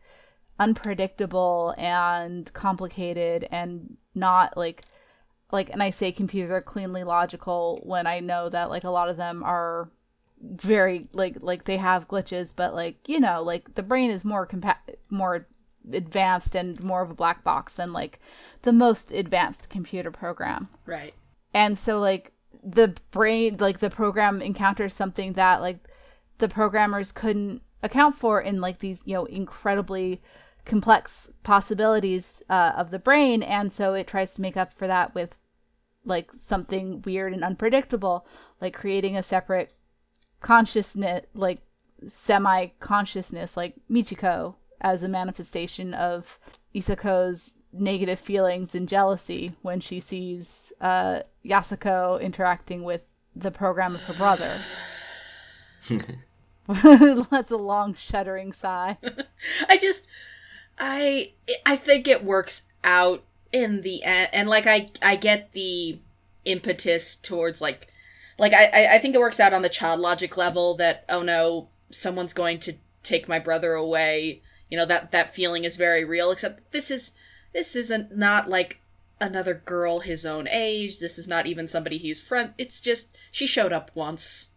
unpredictable 0.60 1.74
and 1.77 2.53
complicated 2.53 3.48
and 3.51 3.98
not 4.13 4.56
like 4.56 4.84
like 5.51 5.70
and 5.72 5.82
I 5.82 5.89
say 5.89 6.12
computers 6.12 6.51
are 6.51 6.62
cleanly 6.62 7.03
logical 7.03 7.80
when 7.84 8.06
I 8.06 8.20
know 8.20 8.50
that 8.50 8.70
like 8.70 8.84
a 8.84 8.89
lot 8.89 9.10
of 9.10 9.18
them 9.18 9.44
are 9.44 9.89
very 10.42 11.08
like 11.13 11.38
like 11.42 11.63
they 11.63 11.77
have 11.77 12.08
glitches 12.08 12.53
but 12.56 12.74
like 12.74 13.08
you 13.08 13.20
know 13.20 13.42
like 13.42 13.75
the 13.75 13.84
brain 13.84 14.12
is 14.12 14.25
more 14.25 14.46
compa- 14.46 14.75
more 15.10 15.48
advanced 15.92 16.56
and 16.56 16.82
more 16.84 17.02
of 17.02 17.12
a 17.12 17.16
black 17.16 17.44
box 17.44 17.75
than 17.75 17.92
like 17.92 18.20
the 18.62 18.72
most 18.72 19.12
advanced 19.12 19.70
computer 19.70 20.12
program 20.12 20.70
Right. 20.86 21.13
and 21.54 21.78
so 21.78 22.00
like 22.00 22.32
the 22.63 22.96
brain 23.12 23.58
like 23.60 23.80
the 23.80 23.90
program 23.90 24.42
encounters 24.42 24.94
something 24.94 25.34
that 25.34 25.60
like 25.62 25.80
the 26.38 26.48
programmers 26.48 27.12
couldn't 27.12 27.62
account 27.82 28.16
for 28.16 28.40
in 28.42 28.62
like 28.62 28.80
these 28.80 29.02
you 29.06 29.13
know 29.13 29.25
incredibly 29.25 30.22
complex 30.63 31.30
possibilities 31.44 32.42
uh, 32.50 32.72
of 32.78 32.90
the 32.92 33.00
brain 33.00 33.44
and 33.44 33.72
so 33.74 33.94
it 33.94 34.08
tries 34.08 34.34
to 34.36 34.42
make 34.42 34.56
up 34.56 34.72
for 34.72 34.88
that 34.88 35.13
with 35.13 35.40
like 36.06 36.32
something 36.32 37.02
weird 37.02 37.34
and 37.34 37.44
unpredictable 37.44 38.25
like 38.62 38.74
creating 38.74 39.18
a 39.18 39.24
separate 39.24 39.74
consciousness 40.40 41.25
like 41.34 41.60
semi 42.08 42.68
consciousness 42.80 43.56
like 43.58 43.74
michiko 43.90 44.56
as 44.84 45.02
a 45.04 45.08
manifestation 45.08 45.94
of 45.94 46.38
isako's 46.75 47.54
negative 47.72 48.20
feelings 48.20 48.75
and 48.75 48.88
jealousy 48.88 49.54
when 49.62 49.80
she 49.80 50.00
sees 50.00 50.72
uh, 50.82 51.22
Yasuko 51.44 52.22
interacting 52.22 52.84
with 52.84 53.06
the 53.36 53.50
program 53.50 53.96
of 53.96 54.04
her 54.04 54.13
brother. 54.13 54.60
That's 56.68 57.52
a 57.52 57.58
long 57.58 57.94
shuddering 57.94 58.54
sigh. 58.54 58.98
I 59.70 59.78
just 59.78 60.08
I 60.78 61.34
I 61.66 61.75
think 61.75 62.08
it 62.08 62.24
works 62.24 62.63
out 62.84 63.24
in 63.52 63.82
the 63.82 64.04
end 64.04 64.30
and 64.34 64.50
like 64.50 64.66
I 64.68 64.90
I 65.02 65.16
get 65.16 65.52
the 65.54 66.00
impetus 66.46 67.16
towards 67.16 67.60
like 67.62 67.88
like 68.38 68.54
I 68.54 68.66
I- 68.66 68.94
I 68.96 68.98
think 69.00 69.16
it 69.16 69.20
works 69.20 69.40
out 69.40 69.54
on 69.54 69.62
the 69.62 69.70
child 69.70 70.00
logic 70.00 70.38
level 70.38 70.75
that 70.75 71.06
oh 71.10 71.22
no 71.22 71.68
someone's 71.92 72.34
going 72.34 72.60
to 72.60 72.74
take 73.04 73.28
my 73.28 73.40
brother 73.40 73.74
away 73.74 74.42
you 74.74 74.77
know 74.77 74.88
that 74.88 75.12
that 75.12 75.36
feeling 75.36 75.65
is 75.65 75.75
very 75.75 76.03
real 76.03 76.32
except 76.32 76.72
this 76.72 76.89
is 76.89 77.12
this 77.53 77.75
isn't 77.75 78.18
not 78.18 78.50
like 78.50 78.80
another 79.22 79.53
girl 79.53 80.00
his 80.00 80.25
own 80.25 80.48
age 80.48 80.98
this 80.98 81.20
is 81.20 81.27
not 81.27 81.46
even 81.46 81.68
somebody 81.68 82.00
he's 82.00 82.20
friend 82.20 82.56
it's 82.58 82.82
just 82.82 83.15
she 83.32 83.46
showed 83.46 83.72
up 83.72 83.92
once. 83.94 84.50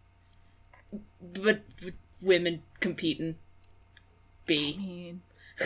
But 1.21 1.61
with 1.83 1.93
women 2.19 2.63
competing 2.79 3.35
I 3.35 4.47
b. 4.47 4.77
Mean, 4.79 5.21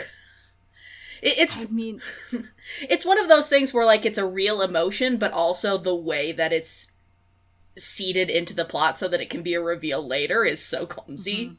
it, 1.22 1.38
it's 1.38 1.56
I 1.56 1.64
mean, 1.64 2.02
it's 2.90 3.06
one 3.06 3.18
of 3.18 3.30
those 3.30 3.48
things 3.48 3.72
where 3.72 3.86
like 3.86 4.04
it's 4.04 4.18
a 4.18 4.26
real 4.26 4.60
emotion 4.60 5.16
but 5.16 5.32
also 5.32 5.78
the 5.78 5.94
way 5.94 6.30
that 6.30 6.52
it's 6.52 6.90
seeded 7.78 8.28
into 8.28 8.52
the 8.52 8.66
plot 8.66 8.98
so 8.98 9.08
that 9.08 9.22
it 9.22 9.30
can 9.30 9.42
be 9.42 9.54
a 9.54 9.62
reveal 9.62 10.06
later 10.06 10.44
is 10.44 10.62
so 10.62 10.84
clumsy 10.84 11.46
mm-hmm. 11.46 11.54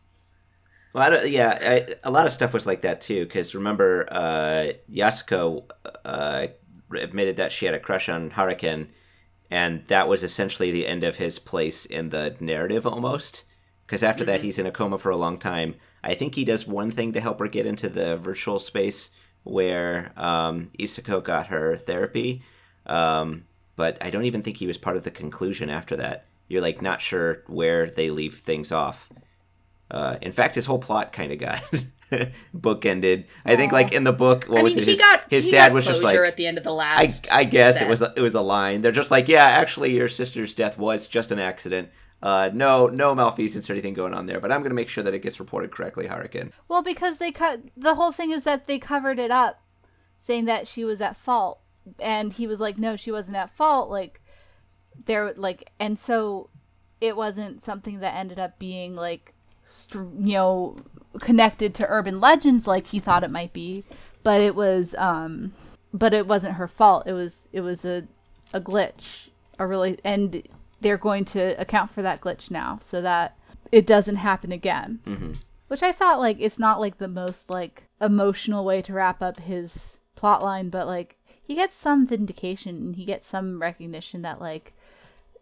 Well, 0.94 1.04
I 1.04 1.10
don't, 1.10 1.30
yeah, 1.30 1.58
I, 1.60 1.96
a 2.04 2.12
lot 2.12 2.28
of 2.28 2.32
stuff 2.32 2.54
was 2.54 2.68
like 2.68 2.82
that 2.82 3.02
too. 3.02 3.26
Because 3.26 3.56
remember, 3.56 4.08
uh, 4.12 4.74
Yasuko 4.92 5.66
uh, 6.06 6.48
admitted 6.96 7.38
that 7.38 7.52
she 7.52 7.66
had 7.66 7.76
a 7.76 7.80
crush 7.80 8.10
on 8.10 8.32
Haraken, 8.32 8.88
and 9.50 9.84
that 9.88 10.08
was 10.08 10.24
essentially 10.24 10.72
the 10.72 10.88
end 10.88 11.04
of 11.04 11.18
his 11.18 11.40
place 11.40 11.86
in 11.86 12.10
the 12.10 12.36
narrative 12.40 12.86
almost. 12.86 13.44
Because 13.86 14.04
after 14.04 14.24
that, 14.26 14.42
he's 14.42 14.60
in 14.60 14.66
a 14.66 14.72
coma 14.72 14.98
for 14.98 15.10
a 15.10 15.18
long 15.18 15.38
time. 15.38 15.76
I 16.04 16.14
think 16.14 16.36
he 16.36 16.46
does 16.46 16.68
one 16.68 16.92
thing 16.92 17.14
to 17.14 17.22
help 17.22 17.40
her 17.40 17.48
get 17.48 17.66
into 17.66 17.90
the 17.90 18.18
virtual 18.18 18.60
space 18.60 19.10
where 19.44 20.14
um, 20.16 20.72
Isako 20.80 21.24
got 21.24 21.48
her 21.48 21.76
therapy, 21.76 22.44
um, 22.86 23.46
but 23.76 23.98
I 24.02 24.10
don't 24.10 24.26
even 24.26 24.42
think 24.42 24.58
he 24.58 24.68
was 24.68 24.78
part 24.78 24.96
of 24.96 25.04
the 25.04 25.12
conclusion 25.12 25.70
after 25.70 25.96
that. 25.98 26.26
You're 26.48 26.62
like 26.62 26.82
not 26.82 27.02
sure 27.02 27.44
where 27.48 27.90
they 27.90 28.10
leave 28.10 28.36
things 28.36 28.72
off. 28.72 29.10
Uh, 29.92 30.18
in 30.22 30.32
fact, 30.32 30.56
his 30.56 30.66
whole 30.66 30.80
plot 30.80 31.12
kind 31.12 31.32
of 31.32 31.38
got 31.40 31.62
bookended. 32.56 33.26
I 33.46 33.56
think, 33.56 33.72
like 33.72 33.92
in 33.92 34.04
the 34.04 34.14
book, 34.14 34.46
what 34.46 34.60
i 34.60 34.64
was 34.64 34.76
mean 34.76 34.84
it? 34.84 34.86
he 34.86 34.92
His, 34.92 35.00
got 35.00 35.24
his 35.30 35.46
he 35.46 35.52
dad 35.52 35.68
got 35.70 35.74
was 35.74 35.86
just 35.86 36.02
like, 36.04 36.18
at 36.18 36.38
the 36.38 36.48
end 36.48 36.58
of 36.58 36.64
the 36.64 36.72
last 36.74 37.28
I 37.32 37.44
guess 37.44 37.82
it 37.82 37.88
was 37.88 38.02
it 38.02 38.22
was 38.22 38.36
a 38.36 38.42
line. 38.42 38.82
They're 38.82 38.92
just 38.92 39.12
like, 39.12 39.28
yeah, 39.28 39.46
actually, 39.46 39.94
your 39.96 40.10
sister's 40.10 40.54
death 40.54 40.78
was 40.78 41.08
just 41.08 41.32
an 41.32 41.40
accident. 41.40 41.90
Uh, 42.22 42.50
no, 42.54 42.88
no 42.88 43.14
malfeasance 43.14 43.70
or 43.70 43.74
anything 43.74 43.94
going 43.94 44.14
on 44.14 44.28
there. 44.28 44.40
But 44.40 44.50
I'm 44.52 44.62
going 44.62 44.70
to 44.72 44.76
make 44.76 44.88
sure 44.88 45.04
that 45.04 45.14
it 45.14 45.20
gets 45.20 45.42
reported 45.42 45.72
correctly, 45.72 46.08
Haraken. 46.08 46.52
well, 46.70 46.82
because 46.82 47.18
they 47.18 47.32
cut 47.32 47.60
the 47.76 47.96
whole 47.96 48.14
thing 48.14 48.32
is 48.32 48.46
that 48.46 48.66
they 48.66 48.80
covered 48.80 49.20
it 49.20 49.30
up, 49.30 49.62
saying 50.18 50.46
that 50.46 50.66
she 50.66 50.86
was 50.86 51.02
at 51.02 51.18
fault, 51.18 51.60
and 52.00 52.32
he 52.32 52.48
was 52.48 52.62
like, 52.62 52.80
no, 52.80 52.96
she 52.96 53.12
wasn't 53.12 53.36
at 53.36 53.54
fault. 53.54 53.90
Like, 53.90 54.22
there, 55.06 55.34
like, 55.36 55.70
and 55.82 56.00
so 56.00 56.50
it 57.02 57.18
wasn't 57.18 57.60
something 57.62 58.00
that 58.00 58.16
ended 58.16 58.40
up 58.40 58.58
being 58.58 58.96
like, 58.96 59.33
str- 59.33 59.33
you 59.94 60.34
know, 60.34 60.76
connected 61.20 61.74
to 61.76 61.88
urban 61.90 62.20
legends 62.20 62.68
like 62.68 62.88
he 62.88 63.00
thought 63.00 63.24
it 63.24 63.32
might 63.32 63.54
be, 63.54 63.84
but 64.24 64.42
it 64.42 64.56
was, 64.56 64.96
um, 64.96 65.54
but 65.94 66.14
it 66.14 66.28
wasn't 66.28 66.56
her 66.56 66.68
fault. 66.68 67.04
It 67.06 67.14
was, 67.14 67.48
it 67.52 67.62
was 67.62 67.86
a, 67.86 68.04
a 68.54 68.60
glitch, 68.62 69.30
a 69.60 69.68
really, 69.68 70.00
and 70.04 70.42
they're 70.82 70.98
going 70.98 71.26
to 71.26 71.60
account 71.62 71.92
for 71.92 72.02
that 72.02 72.20
glitch 72.22 72.50
now 72.52 72.80
so 72.82 73.02
that 73.02 73.38
it 73.72 73.86
doesn't 73.88 74.18
happen 74.18 74.52
again. 74.52 75.00
Mm-hmm. 75.06 75.34
Which 75.68 75.82
I 75.82 75.92
thought 75.92 76.20
like 76.20 76.38
it's 76.40 76.60
not 76.60 76.80
like 76.80 76.98
the 76.98 77.08
most 77.08 77.50
like 77.50 77.86
emotional 78.00 78.64
way 78.66 78.82
to 78.84 78.94
wrap 78.94 79.24
up 79.24 79.40
his 79.40 80.00
plotline, 80.16 80.70
but 80.70 80.86
like 80.86 81.16
he 81.42 81.56
gets 81.56 81.74
some 81.76 82.06
vindication 82.06 82.76
and 82.78 82.96
he 82.96 83.06
gets 83.06 83.26
some 83.28 83.60
recognition 83.62 84.22
that 84.22 84.40
like 84.40 84.74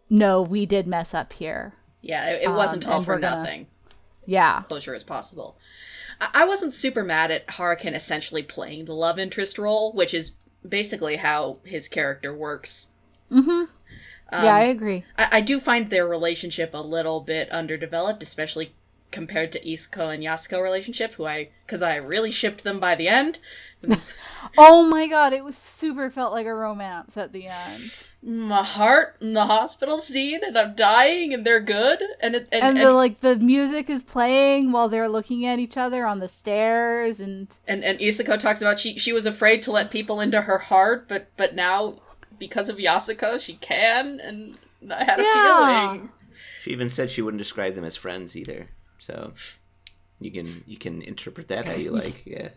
no, 0.08 0.40
we 0.42 0.64
did 0.66 0.86
mess 0.86 1.12
up 1.14 1.32
here. 1.34 1.72
yeah 2.00 2.30
it, 2.30 2.42
it 2.44 2.48
wasn't 2.50 2.86
Um, 2.86 2.92
all 2.92 3.02
for 3.02 3.18
gonna- 3.18 3.36
nothing 3.42 3.66
Yeah. 4.26 4.62
closure 4.62 4.94
as 4.94 5.04
possible 5.04 5.56
I-, 6.20 6.30
I 6.34 6.44
wasn't 6.44 6.74
super 6.74 7.02
mad 7.02 7.30
at 7.30 7.46
Haraken 7.46 7.94
essentially 7.94 8.42
playing 8.42 8.84
the 8.84 8.94
love 8.94 9.18
interest 9.18 9.58
role 9.58 9.92
which 9.92 10.14
is 10.14 10.32
basically 10.66 11.16
how 11.16 11.58
his 11.64 11.88
character 11.88 12.34
works 12.34 12.88
Mm-hmm. 13.32 13.50
Um, 13.50 14.44
yeah, 14.44 14.54
I 14.54 14.62
agree. 14.64 15.04
I, 15.16 15.28
I 15.32 15.40
do 15.40 15.60
find 15.60 15.90
their 15.90 16.06
relationship 16.06 16.72
a 16.74 16.78
little 16.78 17.20
bit 17.20 17.50
underdeveloped, 17.50 18.22
especially 18.22 18.74
compared 19.12 19.52
to 19.52 19.60
Isako 19.64 20.12
and 20.12 20.22
Yasuko 20.22 20.62
relationship, 20.62 21.12
who 21.12 21.26
I 21.26 21.50
because 21.66 21.82
I 21.82 21.96
really 21.96 22.30
shipped 22.32 22.64
them 22.64 22.80
by 22.80 22.94
the 22.94 23.08
end. 23.08 23.38
Oh 24.58 24.84
my 24.88 25.06
god, 25.06 25.32
it 25.32 25.44
was 25.44 25.56
super 25.56 26.10
felt 26.10 26.32
like 26.32 26.46
a 26.46 26.54
romance 26.54 27.16
at 27.16 27.32
the 27.32 27.46
end. 27.46 27.92
My 28.22 28.62
heart 28.62 29.16
in 29.20 29.34
the 29.34 29.46
hospital 29.46 29.98
scene, 29.98 30.40
and 30.44 30.58
I'm 30.58 30.74
dying, 30.74 31.32
and 31.32 31.46
they're 31.46 31.60
good, 31.60 32.00
and 32.20 32.34
it, 32.34 32.48
and 32.50 32.64
And, 32.64 32.78
and, 32.78 32.86
the 32.86 32.92
like 32.92 33.20
the 33.20 33.36
music 33.36 33.88
is 33.88 34.02
playing 34.02 34.72
while 34.72 34.88
they're 34.88 35.08
looking 35.08 35.46
at 35.46 35.58
each 35.60 35.76
other 35.76 36.04
on 36.06 36.18
the 36.18 36.28
stairs 36.28 37.20
and 37.20 37.56
and, 37.68 37.84
and 37.84 37.98
Isako 38.00 38.38
talks 38.38 38.60
about 38.60 38.78
she 38.80 38.98
she 38.98 39.12
was 39.12 39.26
afraid 39.26 39.62
to 39.62 39.72
let 39.72 39.90
people 39.90 40.20
into 40.20 40.42
her 40.42 40.58
heart, 40.58 41.08
but 41.08 41.28
but 41.36 41.54
now 41.54 42.00
because 42.38 42.68
of 42.68 42.76
Yasuko, 42.78 43.40
she 43.40 43.54
can, 43.54 44.18
and 44.20 44.58
I 44.90 45.04
had 45.04 45.20
a 45.20 45.22
Yeah. 45.22 45.88
feeling. 45.88 46.10
She 46.60 46.70
even 46.72 46.90
said 46.90 47.10
she 47.10 47.22
wouldn't 47.22 47.38
describe 47.42 47.74
them 47.76 47.84
as 47.84 47.96
friends 47.96 48.36
either. 48.36 48.68
So 49.02 49.32
you 50.20 50.30
can 50.30 50.62
you 50.66 50.76
can 50.76 51.02
interpret 51.02 51.48
that 51.48 51.66
how 51.66 51.74
you 51.74 51.90
like. 51.90 52.24
Yeah. 52.24 52.50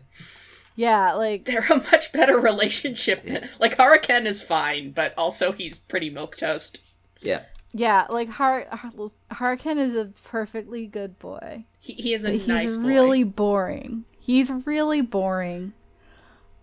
yeah, 0.76 1.14
like 1.14 1.44
They're 1.46 1.66
a 1.68 1.76
much 1.90 2.12
better 2.12 2.38
relationship. 2.38 3.24
Than, 3.24 3.48
like 3.58 3.76
Haraken 3.76 4.26
is 4.26 4.40
fine, 4.40 4.92
but 4.92 5.12
also 5.18 5.50
he's 5.50 5.78
pretty 5.78 6.08
milquetoast. 6.10 6.78
Yeah. 7.20 7.42
Yeah, 7.72 8.06
like 8.08 8.28
Har- 8.28 8.68
Har- 8.70 9.10
Haraken 9.32 9.76
is 9.76 9.94
a 9.96 10.06
perfectly 10.24 10.86
good 10.86 11.18
boy. 11.18 11.64
He, 11.80 11.94
he 11.94 12.14
is 12.14 12.24
a 12.24 12.28
But 12.28 12.34
he's 12.34 12.46
nice 12.48 12.76
boy. 12.76 12.82
really 12.86 13.24
boring. 13.24 14.04
He's 14.20 14.50
really 14.64 15.00
boring. 15.02 15.72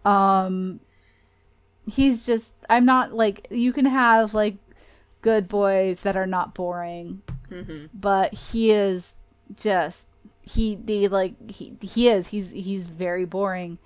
Um 0.05 0.79
he's 1.85 2.25
just 2.25 2.55
I'm 2.69 2.85
not 2.85 3.13
like 3.13 3.47
you 3.51 3.73
can 3.73 3.85
have 3.85 4.33
like 4.33 4.55
good 5.21 5.47
boys 5.49 6.01
that 6.03 6.15
are 6.15 6.25
not 6.25 6.53
boring. 6.55 7.21
Mm-hmm. 7.49 7.85
But 7.93 8.33
he 8.33 8.71
is 8.71 9.15
just 9.55 10.07
he 10.41 10.75
the 10.75 11.07
like 11.07 11.49
he 11.51 11.73
he 11.81 12.09
is 12.09 12.27
he's 12.27 12.51
he's 12.51 12.89
very 12.89 13.25
boring 13.25 13.79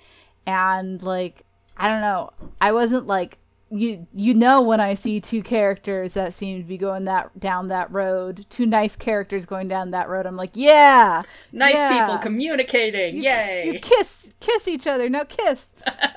and 0.46 1.02
like 1.04 1.44
I 1.78 1.88
don't 1.88 2.02
know. 2.02 2.32
I 2.60 2.72
wasn't 2.72 3.06
like 3.06 3.38
you 3.70 4.08
you 4.14 4.34
know 4.34 4.62
when 4.62 4.80
I 4.80 4.94
see 4.94 5.20
two 5.20 5.44
characters 5.44 6.14
that 6.14 6.34
seem 6.34 6.58
to 6.58 6.64
be 6.64 6.78
going 6.78 7.04
that 7.06 7.38
down 7.40 7.68
that 7.68 7.92
road, 7.92 8.46
two 8.50 8.66
nice 8.66 8.96
characters 8.96 9.46
going 9.46 9.68
down 9.68 9.92
that 9.92 10.10
road. 10.10 10.26
I'm 10.26 10.38
like, 10.38 10.52
yeah, 10.54 11.24
Nice 11.52 11.76
yeah. 11.76 12.06
people 12.06 12.18
communicating. 12.18 13.18
You, 13.18 13.24
Yay. 13.24 13.72
You 13.74 13.80
kiss 13.80 14.32
kiss 14.40 14.68
each 14.68 14.88
other. 14.88 15.10
No 15.10 15.26
kiss, 15.26 15.68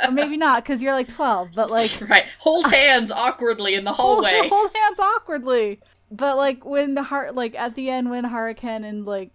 or 0.04 0.12
maybe 0.12 0.37
not 0.37 0.62
because 0.62 0.83
you're 0.83 0.95
like 0.95 1.09
twelve. 1.09 1.50
But 1.54 1.71
like 1.71 1.90
right. 2.09 2.25
Hold 2.38 2.71
hands 2.73 3.11
awkwardly 3.11 3.75
in 3.75 3.85
the 3.85 3.92
hold, 3.92 4.25
hallway. 4.25 4.49
hold 4.49 4.71
hands 4.75 5.00
awkwardly. 5.00 5.80
But 6.11 6.37
like 6.37 6.64
when 6.64 6.95
the 6.95 7.02
heart 7.02 7.35
like 7.35 7.54
at 7.57 7.75
the 7.75 7.90
end 7.90 8.11
when 8.11 8.25
Haraken 8.25 8.88
and 8.88 9.04
like 9.04 9.33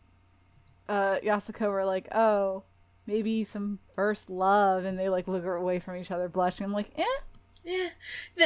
uh 0.88 1.18
Yasuko 1.24 1.70
were 1.70 1.86
like, 1.86 2.08
oh, 2.13 2.63
maybe 3.08 3.44
some 3.44 3.80
first 3.94 4.30
love, 4.30 4.86
and 4.86 4.98
they 4.98 5.10
like 5.10 5.27
look 5.27 5.46
away 5.46 5.80
from 5.80 5.96
each 5.98 6.12
other 6.12 6.30
blushing. 6.30 6.65
I'm 6.65 6.74
like, 6.74 6.92
eh, 6.98 7.04
Yeah. 7.63 7.89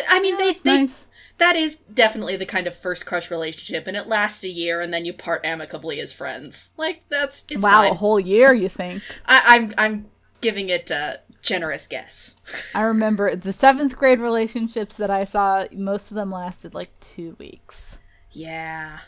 I 0.08 0.20
mean, 0.20 0.34
yeah, 0.34 0.38
they, 0.38 0.48
that's 0.48 0.62
they 0.62 0.78
nice. 0.80 1.08
that 1.38 1.56
is 1.56 1.78
definitely 1.94 2.38
the 2.38 2.46
kind 2.46 2.68
of 2.68 2.76
first 2.78 3.06
crush 3.06 3.30
relationship, 3.32 3.88
and 3.88 3.98
it 3.98 4.08
lasts 4.08 4.44
a 4.44 4.50
year, 4.50 4.82
and 4.82 4.94
then 4.94 5.06
you 5.06 5.14
part 5.14 5.46
amicably 5.46 6.00
as 6.00 6.14
friends. 6.14 6.72
Like 6.78 7.04
that's 7.10 7.44
it's 7.50 7.62
wow, 7.62 7.90
a 7.90 7.94
whole 7.94 8.20
year. 8.20 8.54
You 8.54 8.70
think? 8.70 9.04
I, 9.26 9.42
I'm 9.56 9.74
I'm 9.78 10.06
giving 10.42 10.70
it 10.70 10.90
a 10.92 11.20
generous 11.42 11.88
guess. 11.88 12.38
I 12.76 12.82
remember 12.82 13.36
the 13.36 13.54
seventh 13.54 13.98
grade 13.98 14.20
relationships 14.20 14.98
that 14.98 15.10
I 15.12 15.24
saw. 15.24 15.66
Most 15.72 16.12
of 16.12 16.16
them 16.16 16.32
lasted 16.32 16.74
like 16.74 16.98
two 17.00 17.36
weeks. 17.40 18.00
Yeah, 18.32 19.00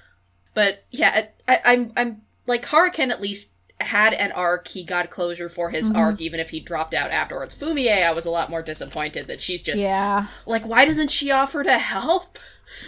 but 0.53 0.83
yeah, 0.91 1.27
I, 1.47 1.59
I'm 1.63 1.93
I'm 1.95 2.21
like 2.51 2.65
Haraken 2.65 3.09
at 3.09 3.21
least 3.21 3.53
had 3.79 4.13
an 4.13 4.31
arc. 4.33 4.67
He 4.67 4.83
got 4.83 5.09
closure 5.09 5.49
for 5.49 5.69
his 5.71 5.87
Mm-hmm. 5.87 5.95
arc, 5.95 6.21
even 6.21 6.39
if 6.39 6.51
he 6.51 6.59
dropped 6.59 6.93
out 6.93 7.09
afterwards. 7.09 7.55
Fumie, 7.55 7.91
I 8.03 8.11
was 8.11 8.25
a 8.25 8.29
lot 8.31 8.49
more 8.51 8.61
disappointed 8.61 9.25
that 9.27 9.41
she's 9.41 9.63
just 9.63 9.79
Yeah. 9.81 10.27
like, 10.45 10.65
why 10.65 10.85
doesn't 10.85 11.09
she 11.09 11.31
offer 11.31 11.63
to 11.63 11.77
help? 11.79 12.37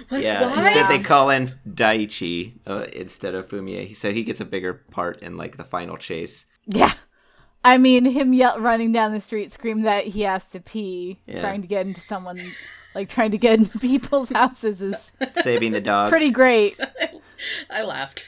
Like, 0.10 0.24
Yeah, 0.24 0.44
why? 0.50 0.66
instead 0.66 0.90
they 0.90 1.00
call 1.04 1.30
in 1.30 1.52
Daichi 1.70 2.54
uh, 2.66 2.86
instead 2.94 3.36
of 3.36 3.50
Fumie, 3.50 3.96
so 3.96 4.14
he 4.14 4.24
gets 4.24 4.40
a 4.40 4.46
bigger 4.46 4.74
part 4.74 5.22
in 5.22 5.36
like 5.36 5.58
the 5.58 5.66
final 5.66 5.98
chase. 5.98 6.46
Yeah. 6.66 6.94
I 7.66 7.78
mean, 7.78 8.06
him 8.06 8.34
yell- 8.34 8.60
running 8.60 8.92
down 8.94 9.12
the 9.12 9.20
street, 9.22 9.52
scream 9.52 9.82
that 9.82 10.06
he 10.06 10.22
has 10.22 10.50
to 10.52 10.62
pee, 10.62 11.20
Yeah. 11.28 11.42
trying 11.42 11.62
to 11.64 11.68
get 11.68 11.86
into 11.86 12.00
someone, 12.02 12.42
like 12.96 13.10
trying 13.10 13.32
to 13.32 13.38
get 13.38 13.60
into 13.60 13.78
people's 13.92 14.30
houses 14.30 14.82
is 14.82 15.12
Saving 15.42 15.74
the 15.74 15.82
dog. 15.82 16.10
pretty 16.10 16.32
great. 16.32 16.80
I 17.70 17.84
laughed. 17.84 18.28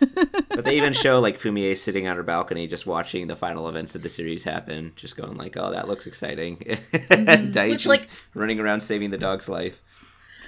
But 0.00 0.64
they 0.64 0.76
even 0.76 0.92
show 0.92 1.20
like 1.20 1.38
Fumie 1.38 1.76
sitting 1.76 2.06
on 2.08 2.16
her 2.16 2.22
balcony 2.22 2.66
just 2.66 2.86
watching 2.86 3.26
the 3.26 3.36
final 3.36 3.68
events 3.68 3.94
of 3.94 4.02
the 4.02 4.08
series 4.08 4.44
happen, 4.44 4.92
just 4.96 5.16
going 5.16 5.36
like, 5.36 5.56
"Oh, 5.56 5.70
that 5.70 5.88
looks 5.88 6.06
exciting." 6.06 6.62
and 7.10 7.52
Daichi's 7.54 7.70
Which, 7.70 7.86
like- 7.86 8.08
running 8.34 8.60
around 8.60 8.80
saving 8.82 9.10
the 9.10 9.18
dog's 9.18 9.48
life 9.48 9.82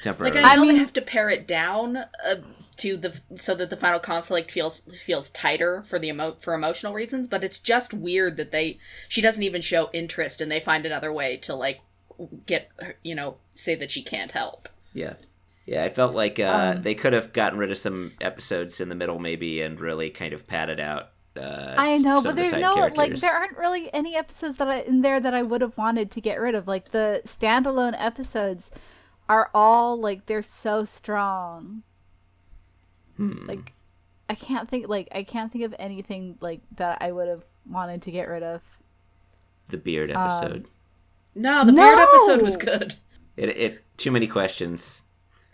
temporarily. 0.03 0.40
Like 0.40 0.53
I 0.53 0.57
know 0.57 0.62
I 0.62 0.64
mean- 0.64 0.74
they 0.74 0.81
have 0.81 0.92
to 0.94 1.03
pare 1.03 1.31
it 1.31 1.46
down 1.46 1.96
uh, 1.96 2.37
to 2.79 2.96
the 2.96 3.20
so 3.37 3.55
that 3.55 3.70
the 3.70 3.77
final 3.77 4.01
conflict 4.01 4.51
feels 4.51 4.88
feels 5.05 5.31
tighter 5.31 5.85
for 5.88 5.98
the 5.98 6.09
emo- 6.09 6.37
for 6.40 6.55
emotional 6.55 6.92
reasons, 6.94 7.29
but 7.29 7.44
it's 7.44 7.59
just 7.59 7.92
weird 7.94 8.37
that 8.37 8.53
they 8.53 8.79
she 9.09 9.20
doesn't 9.20 9.42
even 9.42 9.62
show 9.62 9.90
interest 9.92 10.40
and 10.40 10.51
they 10.51 10.61
find 10.61 10.87
another 10.87 11.12
way 11.12 11.37
to 11.38 11.55
like 11.55 11.81
get 12.46 12.70
you 13.03 13.14
know 13.14 13.37
say 13.55 13.74
that 13.74 13.90
she 13.90 14.03
can't 14.03 14.31
help. 14.33 14.68
Yeah. 14.92 15.14
Yeah, 15.66 15.85
I 15.85 15.88
felt 15.88 16.14
like 16.14 16.38
uh, 16.40 16.75
Um, 16.77 16.83
they 16.83 16.94
could 16.94 17.12
have 17.12 17.33
gotten 17.33 17.59
rid 17.59 17.70
of 17.70 17.79
some 17.79 18.12
episodes 18.20 18.81
in 18.81 18.88
the 18.88 18.94
middle, 18.94 19.18
maybe, 19.18 19.61
and 19.62 19.81
really 19.81 20.11
kind 20.11 20.33
of 20.33 20.46
padded 20.46 20.81
out. 20.81 21.11
Uh, 21.37 21.75
I 21.79 21.99
know, 21.99 22.16
some 22.16 22.25
but 22.25 22.31
of 22.31 22.37
the 22.37 22.42
there's 22.42 22.53
side 22.55 22.61
no 22.61 22.90
like 22.96 23.16
there 23.16 23.33
aren't 23.33 23.57
really 23.57 23.92
any 23.94 24.16
episodes 24.16 24.57
that 24.57 24.66
I 24.66 24.81
in 24.81 25.03
there 25.03 25.20
that 25.20 25.33
I 25.33 25.42
would 25.42 25.61
have 25.61 25.79
wanted 25.79 26.11
to 26.11 26.20
get 26.20 26.40
rid 26.40 26.57
of. 26.57 26.66
Like 26.66 26.90
the 26.90 27.23
standalone 27.25 27.94
episodes 27.96 28.73
are 29.29 29.49
all 29.55 29.96
like 29.99 30.27
they're 30.27 30.42
so 30.42 30.85
strong. 30.85 31.85
Hmm. 33.16 33.46
Like 33.46 33.73
I 34.29 34.35
can't 34.35 34.68
think 34.68 34.88
like 34.88 35.09
I 35.12 35.23
can't 35.23 35.53
think 35.53 35.64
of 35.64 35.75
anything 35.79 36.37
like 36.40 36.62
that 36.77 36.99
I 37.01 37.12
would 37.12 37.29
have 37.29 37.44
wanted 37.64 38.03
to 38.03 38.11
get 38.11 38.29
rid 38.29 38.42
of. 38.42 38.62
the 39.68 39.77
beard 39.77 40.11
um, 40.11 40.23
episode. 40.29 40.66
No, 41.37 41.64
the 41.64 41.73
beard 41.73 41.99
episode 41.99 42.42
was 42.42 42.57
good. 42.57 42.96
It, 43.37 43.49
it 43.51 43.85
too 43.96 44.11
many 44.11 44.27
questions. 44.27 45.05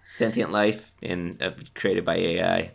Sentient 0.06 0.52
life 0.52 0.92
in 1.02 1.36
uh, 1.40 1.50
created 1.74 2.04
by 2.04 2.16
AI. 2.16 2.70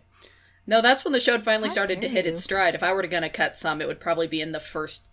No, 0.68 0.82
that's 0.82 1.04
when 1.04 1.14
the 1.14 1.20
show 1.20 1.40
finally 1.42 1.70
How 1.70 1.74
started 1.74 2.02
to 2.02 2.08
hit 2.10 2.26
you. 2.26 2.34
its 2.34 2.44
stride. 2.44 2.76
If 2.76 2.84
I 2.84 2.94
were 2.94 3.02
to 3.02 3.08
gonna 3.08 3.30
cut 3.30 3.58
some, 3.58 3.82
it 3.82 3.88
would 3.88 4.00
probably 4.00 4.28
be 4.28 4.42
in 4.42 4.52
the 4.52 4.60
first 4.60 5.04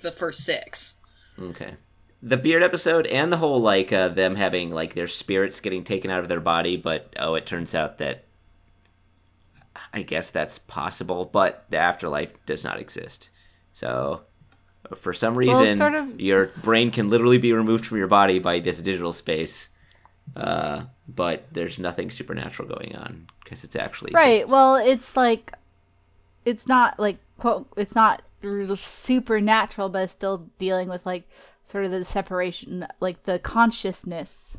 the 0.00 0.10
first 0.10 0.40
six. 0.44 0.96
Okay. 1.38 1.74
The 2.22 2.36
beard 2.36 2.62
episode 2.62 3.06
and 3.06 3.32
the 3.32 3.36
whole 3.36 3.60
like 3.60 3.92
uh, 3.92 4.08
them 4.08 4.36
having 4.36 4.70
like 4.70 4.94
their 4.94 5.06
spirits 5.06 5.60
getting 5.60 5.84
taken 5.84 6.10
out 6.10 6.20
of 6.20 6.28
their 6.28 6.40
body, 6.40 6.76
but 6.76 7.14
oh, 7.18 7.34
it 7.34 7.46
turns 7.46 7.74
out 7.74 7.98
that 7.98 8.24
I 9.92 10.02
guess 10.02 10.30
that's 10.30 10.58
possible, 10.58 11.24
but 11.26 11.66
the 11.70 11.76
afterlife 11.78 12.34
does 12.46 12.64
not 12.64 12.80
exist. 12.80 13.28
So 13.72 14.22
for 14.94 15.12
some 15.12 15.36
reason, 15.36 15.66
it's 15.66 15.78
sort 15.78 15.94
of- 15.94 16.18
your 16.20 16.46
brain 16.62 16.90
can 16.90 17.10
literally 17.10 17.38
be 17.38 17.52
removed 17.52 17.86
from 17.86 17.98
your 17.98 18.06
body 18.08 18.38
by 18.38 18.58
this 18.58 18.80
digital 18.80 19.12
space. 19.12 19.68
Uh, 20.36 20.84
but 21.08 21.46
there's 21.52 21.78
nothing 21.78 22.10
supernatural 22.10 22.68
going 22.68 22.96
on 22.96 23.26
because 23.44 23.64
it's 23.64 23.76
actually 23.76 24.12
Right. 24.14 24.40
just- 24.42 24.52
Well, 24.52 24.76
it's 24.76 25.16
like 25.16 25.52
it's 26.44 26.66
not 26.66 26.98
like 26.98 27.18
quote 27.38 27.68
it's 27.76 27.94
not 27.94 28.22
supernatural, 28.76 29.88
but 29.88 30.02
it's 30.04 30.12
still 30.12 30.48
dealing 30.58 30.88
with 30.88 31.04
like 31.06 31.28
sort 31.64 31.84
of 31.84 31.90
the 31.90 32.04
separation, 32.04 32.86
like 33.00 33.24
the 33.24 33.38
consciousness, 33.38 34.58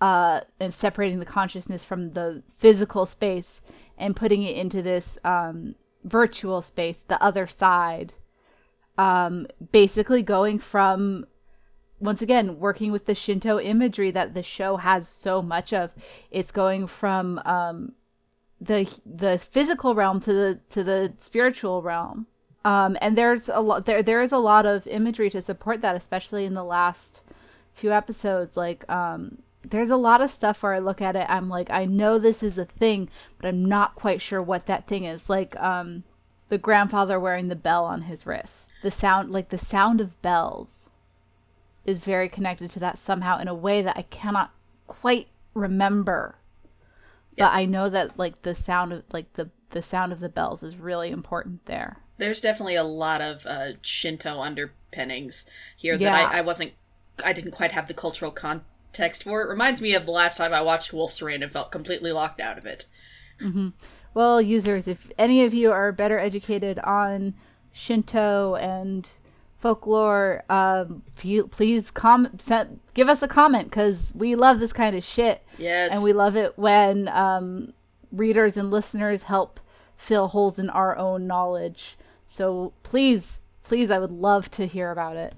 uh, 0.00 0.40
and 0.60 0.72
separating 0.72 1.18
the 1.18 1.24
consciousness 1.26 1.84
from 1.84 2.06
the 2.06 2.42
physical 2.50 3.06
space 3.06 3.60
and 3.98 4.14
putting 4.16 4.42
it 4.42 4.56
into 4.56 4.82
this 4.82 5.18
um 5.24 5.74
virtual 6.04 6.62
space, 6.62 7.02
the 7.08 7.20
other 7.22 7.46
side. 7.46 8.14
Um, 8.98 9.46
basically 9.72 10.22
going 10.22 10.58
from 10.58 11.26
once 11.98 12.20
again 12.20 12.58
working 12.58 12.92
with 12.92 13.06
the 13.06 13.14
shinto 13.14 13.58
imagery 13.58 14.10
that 14.10 14.34
the 14.34 14.42
show 14.42 14.76
has 14.76 15.08
so 15.08 15.40
much 15.40 15.72
of 15.72 15.94
it's 16.30 16.50
going 16.50 16.86
from 16.86 17.40
um 17.44 17.92
the 18.60 18.88
the 19.04 19.38
physical 19.38 19.94
realm 19.94 20.20
to 20.20 20.32
the 20.32 20.60
to 20.70 20.82
the 20.82 21.12
spiritual 21.18 21.82
realm. 21.82 22.26
Um 22.64 22.96
and 23.00 23.16
there's 23.16 23.48
a 23.48 23.60
lot 23.60 23.84
there 23.84 24.02
there 24.02 24.22
is 24.22 24.32
a 24.32 24.38
lot 24.38 24.66
of 24.66 24.86
imagery 24.86 25.30
to 25.30 25.42
support 25.42 25.80
that 25.82 25.96
especially 25.96 26.44
in 26.44 26.54
the 26.54 26.64
last 26.64 27.22
few 27.72 27.92
episodes. 27.92 28.56
Like 28.56 28.88
um 28.90 29.38
there's 29.62 29.90
a 29.90 29.96
lot 29.96 30.20
of 30.20 30.30
stuff 30.30 30.62
where 30.62 30.74
I 30.74 30.78
look 30.78 31.02
at 31.02 31.16
it 31.16 31.26
I'm 31.28 31.48
like 31.48 31.70
I 31.70 31.84
know 31.84 32.18
this 32.18 32.42
is 32.42 32.56
a 32.56 32.64
thing 32.64 33.08
but 33.38 33.48
I'm 33.48 33.64
not 33.64 33.94
quite 33.94 34.22
sure 34.22 34.42
what 34.42 34.66
that 34.66 34.86
thing 34.86 35.04
is. 35.04 35.28
Like 35.28 35.56
um 35.60 36.04
the 36.48 36.58
grandfather 36.58 37.18
wearing 37.18 37.48
the 37.48 37.56
bell 37.56 37.84
on 37.84 38.02
his 38.02 38.24
wrist 38.26 38.70
the 38.82 38.90
sound 38.90 39.30
like 39.30 39.48
the 39.48 39.58
sound 39.58 40.00
of 40.00 40.20
bells 40.22 40.88
is 41.86 42.00
very 42.00 42.28
connected 42.28 42.68
to 42.70 42.78
that 42.80 42.98
somehow 42.98 43.38
in 43.38 43.48
a 43.48 43.54
way 43.54 43.80
that 43.80 43.96
I 43.96 44.02
cannot 44.02 44.52
quite 44.86 45.28
remember. 45.54 46.36
But 47.38 47.52
I 47.52 47.64
know 47.64 47.88
that 47.88 48.18
like 48.18 48.42
the 48.42 48.54
sound 48.54 48.92
of 48.92 49.04
like 49.12 49.32
the 49.34 49.50
the 49.70 49.82
sound 49.82 50.12
of 50.12 50.20
the 50.20 50.28
bells 50.28 50.62
is 50.62 50.76
really 50.76 51.10
important 51.10 51.64
there. 51.66 51.98
There's 52.18 52.40
definitely 52.40 52.76
a 52.76 52.84
lot 52.84 53.20
of 53.20 53.44
uh, 53.46 53.72
Shinto 53.82 54.40
underpinnings 54.40 55.46
here 55.76 55.96
Yeah. 55.96 56.10
that 56.12 56.32
I, 56.34 56.38
I 56.38 56.40
wasn't, 56.40 56.72
I 57.22 57.32
didn't 57.34 57.50
quite 57.50 57.72
have 57.72 57.88
the 57.88 57.94
cultural 57.94 58.30
context 58.30 59.24
for. 59.24 59.42
It 59.42 59.48
reminds 59.50 59.82
me 59.82 59.92
of 59.94 60.06
the 60.06 60.12
last 60.12 60.38
time 60.38 60.54
I 60.54 60.62
watched 60.62 60.92
Wolf's 60.94 61.20
Rain 61.20 61.42
and 61.42 61.52
felt 61.52 61.70
completely 61.72 62.12
locked 62.12 62.40
out 62.40 62.56
of 62.56 62.64
it. 62.64 62.86
Well, 64.14 64.40
users, 64.40 64.88
if 64.88 65.10
any 65.18 65.44
of 65.44 65.52
you 65.52 65.72
are 65.72 65.92
better 65.92 66.18
educated 66.18 66.78
on 66.78 67.34
Shinto 67.72 68.54
and 68.54 69.10
folklore, 69.66 70.44
um, 70.48 71.02
feel, 71.16 71.48
please 71.48 71.90
com- 71.90 72.38
send, 72.38 72.78
give 72.94 73.08
us 73.08 73.20
a 73.20 73.26
comment 73.26 73.68
because 73.68 74.12
we 74.14 74.36
love 74.36 74.60
this 74.60 74.72
kind 74.72 74.94
of 74.94 75.02
shit. 75.02 75.42
Yes, 75.58 75.92
and 75.92 76.04
we 76.04 76.12
love 76.12 76.36
it 76.36 76.56
when 76.56 77.08
um, 77.08 77.72
readers 78.12 78.56
and 78.56 78.70
listeners 78.70 79.24
help 79.24 79.58
fill 79.96 80.28
holes 80.28 80.60
in 80.60 80.70
our 80.70 80.96
own 80.96 81.26
knowledge. 81.26 81.96
So 82.28 82.74
please, 82.84 83.40
please, 83.64 83.90
I 83.90 83.98
would 83.98 84.12
love 84.12 84.52
to 84.52 84.66
hear 84.66 84.92
about 84.92 85.16
it. 85.16 85.34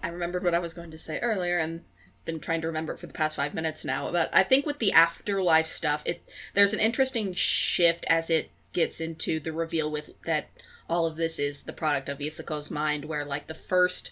I 0.00 0.08
remembered 0.08 0.44
what 0.44 0.54
I 0.54 0.60
was 0.60 0.74
going 0.74 0.92
to 0.92 0.98
say 0.98 1.18
earlier, 1.18 1.58
and 1.58 1.82
been 2.24 2.38
trying 2.38 2.60
to 2.60 2.68
remember 2.68 2.92
it 2.92 3.00
for 3.00 3.08
the 3.08 3.12
past 3.12 3.34
five 3.34 3.52
minutes 3.52 3.84
now. 3.84 4.12
But 4.12 4.30
I 4.32 4.44
think 4.44 4.64
with 4.64 4.78
the 4.78 4.92
afterlife 4.92 5.66
stuff, 5.66 6.02
it 6.04 6.22
there's 6.54 6.72
an 6.72 6.78
interesting 6.78 7.34
shift 7.34 8.04
as 8.08 8.30
it 8.30 8.50
gets 8.72 9.00
into 9.00 9.40
the 9.40 9.52
reveal 9.52 9.90
with 9.90 10.10
that 10.24 10.50
all 10.88 11.06
of 11.06 11.16
this 11.16 11.38
is 11.38 11.62
the 11.62 11.72
product 11.72 12.08
of 12.08 12.20
Isako's 12.20 12.70
mind, 12.70 13.04
where 13.04 13.24
like 13.24 13.46
the 13.46 13.54
first 13.54 14.10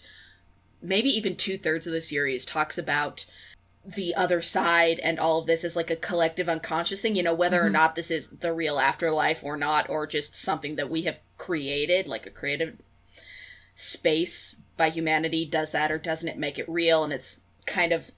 maybe 0.81 1.09
even 1.09 1.35
two 1.35 1.57
thirds 1.57 1.87
of 1.87 1.93
the 1.93 2.01
series 2.01 2.45
talks 2.45 2.77
about 2.77 3.25
the 3.83 4.13
other 4.15 4.41
side 4.41 4.99
and 4.99 5.17
all 5.17 5.39
of 5.39 5.47
this 5.47 5.63
is 5.63 5.75
like 5.75 5.89
a 5.89 5.95
collective 5.95 6.49
unconscious 6.49 7.01
thing, 7.01 7.15
you 7.15 7.23
know, 7.23 7.33
whether 7.33 7.57
mm-hmm. 7.59 7.67
or 7.67 7.69
not 7.71 7.95
this 7.95 8.11
is 8.11 8.29
the 8.29 8.53
real 8.53 8.79
afterlife 8.79 9.43
or 9.43 9.55
not, 9.57 9.89
or 9.89 10.05
just 10.05 10.35
something 10.35 10.75
that 10.75 10.89
we 10.89 11.03
have 11.03 11.17
created, 11.37 12.07
like 12.07 12.25
a 12.25 12.31
creative 12.31 12.77
space 13.75 14.57
by 14.75 14.89
humanity 14.89 15.45
does 15.45 15.71
that 15.71 15.91
or 15.91 15.99
doesn't 15.99 16.29
it 16.29 16.37
make 16.37 16.57
it 16.57 16.67
real 16.67 17.03
and 17.03 17.13
it's 17.13 17.41
kind 17.67 17.93
of 17.93 18.11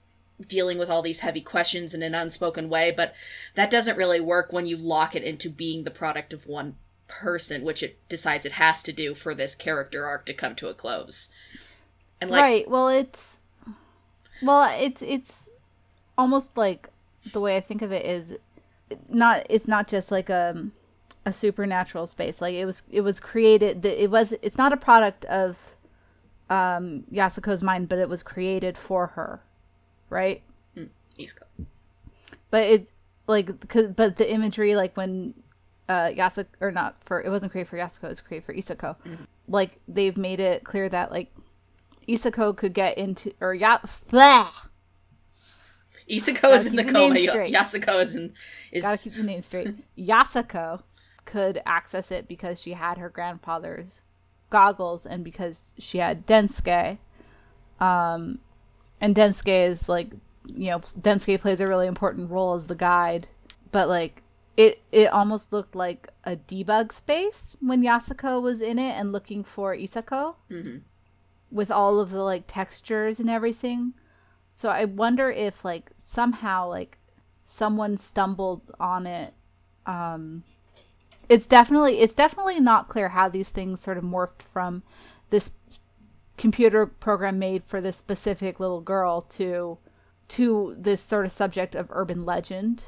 dealing 0.48 0.78
with 0.78 0.88
all 0.88 1.02
these 1.02 1.20
heavy 1.20 1.42
questions 1.42 1.92
in 1.92 2.02
an 2.02 2.14
unspoken 2.14 2.70
way 2.70 2.90
but 2.90 3.12
that 3.56 3.70
doesn't 3.70 3.98
really 3.98 4.20
work 4.20 4.54
when 4.54 4.64
you 4.64 4.74
lock 4.74 5.14
it 5.14 5.22
into 5.22 5.50
being 5.50 5.84
the 5.84 5.90
product 5.90 6.32
of 6.32 6.46
one 6.46 6.76
person 7.10 7.62
which 7.62 7.82
it 7.82 7.98
decides 8.08 8.46
it 8.46 8.52
has 8.52 8.82
to 8.82 8.92
do 8.92 9.14
for 9.14 9.34
this 9.34 9.54
character 9.54 10.06
arc 10.06 10.24
to 10.24 10.32
come 10.32 10.54
to 10.54 10.68
a 10.68 10.74
close 10.74 11.28
and 12.20 12.30
like 12.30 12.40
right 12.40 12.70
well 12.70 12.88
it's 12.88 13.38
well 14.42 14.70
it's 14.80 15.02
it's 15.02 15.48
almost 16.16 16.56
like 16.56 16.88
the 17.32 17.40
way 17.40 17.56
i 17.56 17.60
think 17.60 17.82
of 17.82 17.92
it 17.92 18.06
is 18.06 18.36
not 19.08 19.44
it's 19.50 19.68
not 19.68 19.88
just 19.88 20.10
like 20.10 20.30
a 20.30 20.66
a 21.26 21.32
supernatural 21.32 22.06
space 22.06 22.40
like 22.40 22.54
it 22.54 22.64
was 22.64 22.82
it 22.90 23.02
was 23.02 23.20
created 23.20 23.84
it 23.84 24.10
was 24.10 24.32
it's 24.40 24.56
not 24.56 24.72
a 24.72 24.76
product 24.76 25.24
of 25.26 25.74
um, 26.50 27.04
Yasuko's 27.12 27.62
mind, 27.62 27.88
but 27.88 27.98
it 27.98 28.08
was 28.08 28.22
created 28.22 28.76
for 28.76 29.08
her, 29.08 29.40
right? 30.10 30.42
Mm. 30.76 30.88
But 32.50 32.64
it's 32.64 32.92
like, 33.28 33.68
cause, 33.68 33.88
but 33.88 34.16
the 34.16 34.30
imagery, 34.30 34.74
like 34.74 34.96
when 34.96 35.34
uh, 35.90 36.08
Yasuko, 36.10 36.46
or 36.60 36.70
not 36.70 36.94
for, 37.02 37.20
it 37.20 37.30
wasn't 37.30 37.50
created 37.50 37.68
for 37.68 37.76
Yasuko, 37.76 38.04
it 38.04 38.08
was 38.10 38.20
created 38.20 38.46
for 38.46 38.54
Isako. 38.54 38.96
Mm-hmm. 38.98 39.24
Like 39.48 39.80
they've 39.88 40.16
made 40.16 40.38
it 40.38 40.62
clear 40.62 40.88
that 40.88 41.10
like 41.10 41.34
Isako 42.08 42.56
could 42.56 42.72
get 42.72 42.96
into, 42.96 43.32
or 43.40 43.52
ya, 43.52 43.78
blah. 44.08 44.50
Isako 46.08 46.54
is 46.54 46.66
in 46.66 46.76
the, 46.76 46.84
the 46.84 46.92
coma. 46.92 47.16
Yasuko 47.16 48.00
is 48.00 48.14
in. 48.14 48.32
Is... 48.70 48.84
Gotta 48.84 48.98
keep 48.98 49.14
the 49.14 49.24
name 49.24 49.40
straight. 49.40 49.74
Yasuko 49.98 50.82
could 51.24 51.60
access 51.66 52.12
it 52.12 52.28
because 52.28 52.60
she 52.60 52.74
had 52.74 52.98
her 52.98 53.08
grandfather's 53.08 54.00
goggles 54.48 55.04
and 55.04 55.24
because 55.24 55.74
she 55.76 55.98
had 55.98 56.24
Densuke. 56.24 56.98
Um, 57.80 58.38
and 59.00 59.16
Densuke 59.16 59.68
is 59.68 59.88
like, 59.88 60.12
you 60.54 60.70
know, 60.70 60.80
Densuke 61.00 61.40
plays 61.40 61.60
a 61.60 61.66
really 61.66 61.88
important 61.88 62.30
role 62.30 62.54
as 62.54 62.68
the 62.68 62.74
guide, 62.76 63.26
but 63.72 63.88
like 63.88 64.22
it 64.60 64.82
it 64.92 65.06
almost 65.06 65.54
looked 65.54 65.74
like 65.74 66.08
a 66.24 66.36
debug 66.36 66.92
space 66.92 67.56
when 67.60 67.82
Yasuko 67.82 68.42
was 68.42 68.60
in 68.60 68.78
it 68.78 68.92
and 68.92 69.10
looking 69.10 69.42
for 69.42 69.74
Isako 69.74 70.34
mm-hmm. 70.50 70.78
with 71.50 71.70
all 71.70 71.98
of 71.98 72.10
the 72.10 72.22
like 72.22 72.44
textures 72.46 73.18
and 73.18 73.30
everything. 73.30 73.94
So 74.52 74.68
I 74.68 74.84
wonder 74.84 75.30
if 75.30 75.64
like 75.64 75.92
somehow 75.96 76.68
like 76.68 76.98
someone 77.44 77.96
stumbled 77.96 78.70
on 78.78 79.06
it 79.06 79.34
um 79.86 80.44
it's 81.28 81.46
definitely 81.46 82.00
it's 82.00 82.14
definitely 82.14 82.60
not 82.60 82.88
clear 82.88 83.08
how 83.08 83.28
these 83.28 83.48
things 83.48 83.80
sort 83.80 83.96
of 83.96 84.04
morphed 84.04 84.42
from 84.42 84.82
this 85.30 85.52
computer 86.36 86.84
program 86.86 87.38
made 87.38 87.64
for 87.64 87.80
this 87.80 87.96
specific 87.96 88.60
little 88.60 88.82
girl 88.82 89.22
to 89.22 89.78
to 90.28 90.76
this 90.78 91.00
sort 91.00 91.24
of 91.24 91.32
subject 91.32 91.74
of 91.74 91.88
urban 91.90 92.24
legend. 92.26 92.84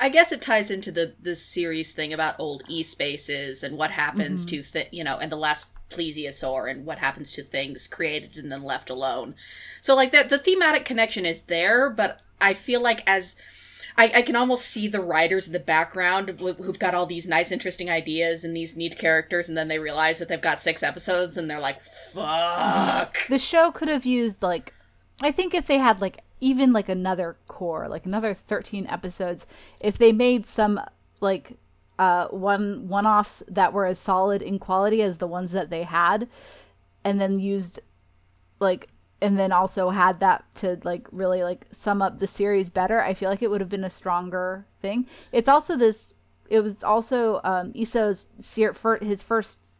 I 0.00 0.08
guess 0.08 0.32
it 0.32 0.42
ties 0.42 0.70
into 0.70 0.92
the 0.92 1.14
this 1.20 1.42
series 1.42 1.92
thing 1.92 2.12
about 2.12 2.38
old 2.38 2.62
e 2.68 2.82
spaces 2.82 3.62
and 3.62 3.76
what 3.76 3.90
happens 3.90 4.44
mm-hmm. 4.46 4.62
to 4.62 4.62
th- 4.62 4.88
you 4.92 5.04
know, 5.04 5.18
and 5.18 5.32
the 5.32 5.36
last 5.36 5.70
plesiosaur 5.90 6.70
and 6.70 6.84
what 6.84 6.98
happens 6.98 7.32
to 7.32 7.42
things 7.42 7.88
created 7.88 8.36
and 8.36 8.52
then 8.52 8.62
left 8.62 8.90
alone. 8.90 9.34
So 9.80 9.94
like 9.94 10.12
that 10.12 10.28
the 10.30 10.38
thematic 10.38 10.84
connection 10.84 11.24
is 11.24 11.42
there, 11.42 11.90
but 11.90 12.20
I 12.40 12.54
feel 12.54 12.82
like 12.82 13.02
as 13.06 13.36
I, 13.98 14.12
I 14.14 14.22
can 14.22 14.36
almost 14.36 14.66
see 14.66 14.86
the 14.86 15.00
writers 15.00 15.48
in 15.48 15.52
the 15.52 15.58
background 15.58 16.28
who've 16.38 16.78
got 16.78 16.94
all 16.94 17.04
these 17.04 17.26
nice, 17.26 17.50
interesting 17.50 17.90
ideas 17.90 18.44
and 18.44 18.56
these 18.56 18.76
neat 18.76 18.96
characters, 18.96 19.48
and 19.48 19.58
then 19.58 19.66
they 19.66 19.80
realize 19.80 20.20
that 20.20 20.28
they've 20.28 20.40
got 20.40 20.60
six 20.60 20.84
episodes, 20.84 21.36
and 21.36 21.50
they're 21.50 21.58
like, 21.58 21.82
"Fuck." 22.12 23.26
The 23.28 23.40
show 23.40 23.72
could 23.72 23.88
have 23.88 24.06
used 24.06 24.40
like, 24.40 24.72
I 25.20 25.32
think 25.32 25.52
if 25.52 25.66
they 25.66 25.78
had 25.78 26.00
like 26.00 26.20
even 26.40 26.72
like 26.72 26.88
another 26.88 27.36
core, 27.46 27.88
like 27.88 28.06
another 28.06 28.34
thirteen 28.34 28.86
episodes, 28.86 29.46
if 29.80 29.98
they 29.98 30.12
made 30.12 30.46
some 30.46 30.80
like 31.20 31.58
uh 31.98 32.28
one 32.28 32.88
one 32.88 33.06
offs 33.06 33.42
that 33.48 33.72
were 33.72 33.86
as 33.86 33.98
solid 33.98 34.40
in 34.42 34.58
quality 34.58 35.02
as 35.02 35.18
the 35.18 35.26
ones 35.26 35.52
that 35.52 35.70
they 35.70 35.82
had, 35.82 36.28
and 37.04 37.20
then 37.20 37.38
used 37.38 37.80
like 38.60 38.88
and 39.20 39.38
then 39.38 39.50
also 39.50 39.90
had 39.90 40.20
that 40.20 40.44
to 40.54 40.78
like 40.84 41.06
really 41.10 41.42
like 41.42 41.66
sum 41.72 42.00
up 42.00 42.18
the 42.18 42.26
series 42.26 42.70
better 42.70 43.02
i 43.02 43.12
feel 43.12 43.28
like 43.28 43.42
it 43.42 43.50
would 43.50 43.60
have 43.60 43.68
been 43.68 43.84
a 43.84 43.90
stronger 43.90 44.64
thing. 44.80 45.06
It's 45.32 45.48
also 45.48 45.76
this 45.76 46.14
it 46.48 46.60
was 46.60 46.82
also 46.84 47.40
um 47.44 47.72
iso's 47.78 48.26
his 48.36 49.22
first 49.22 49.72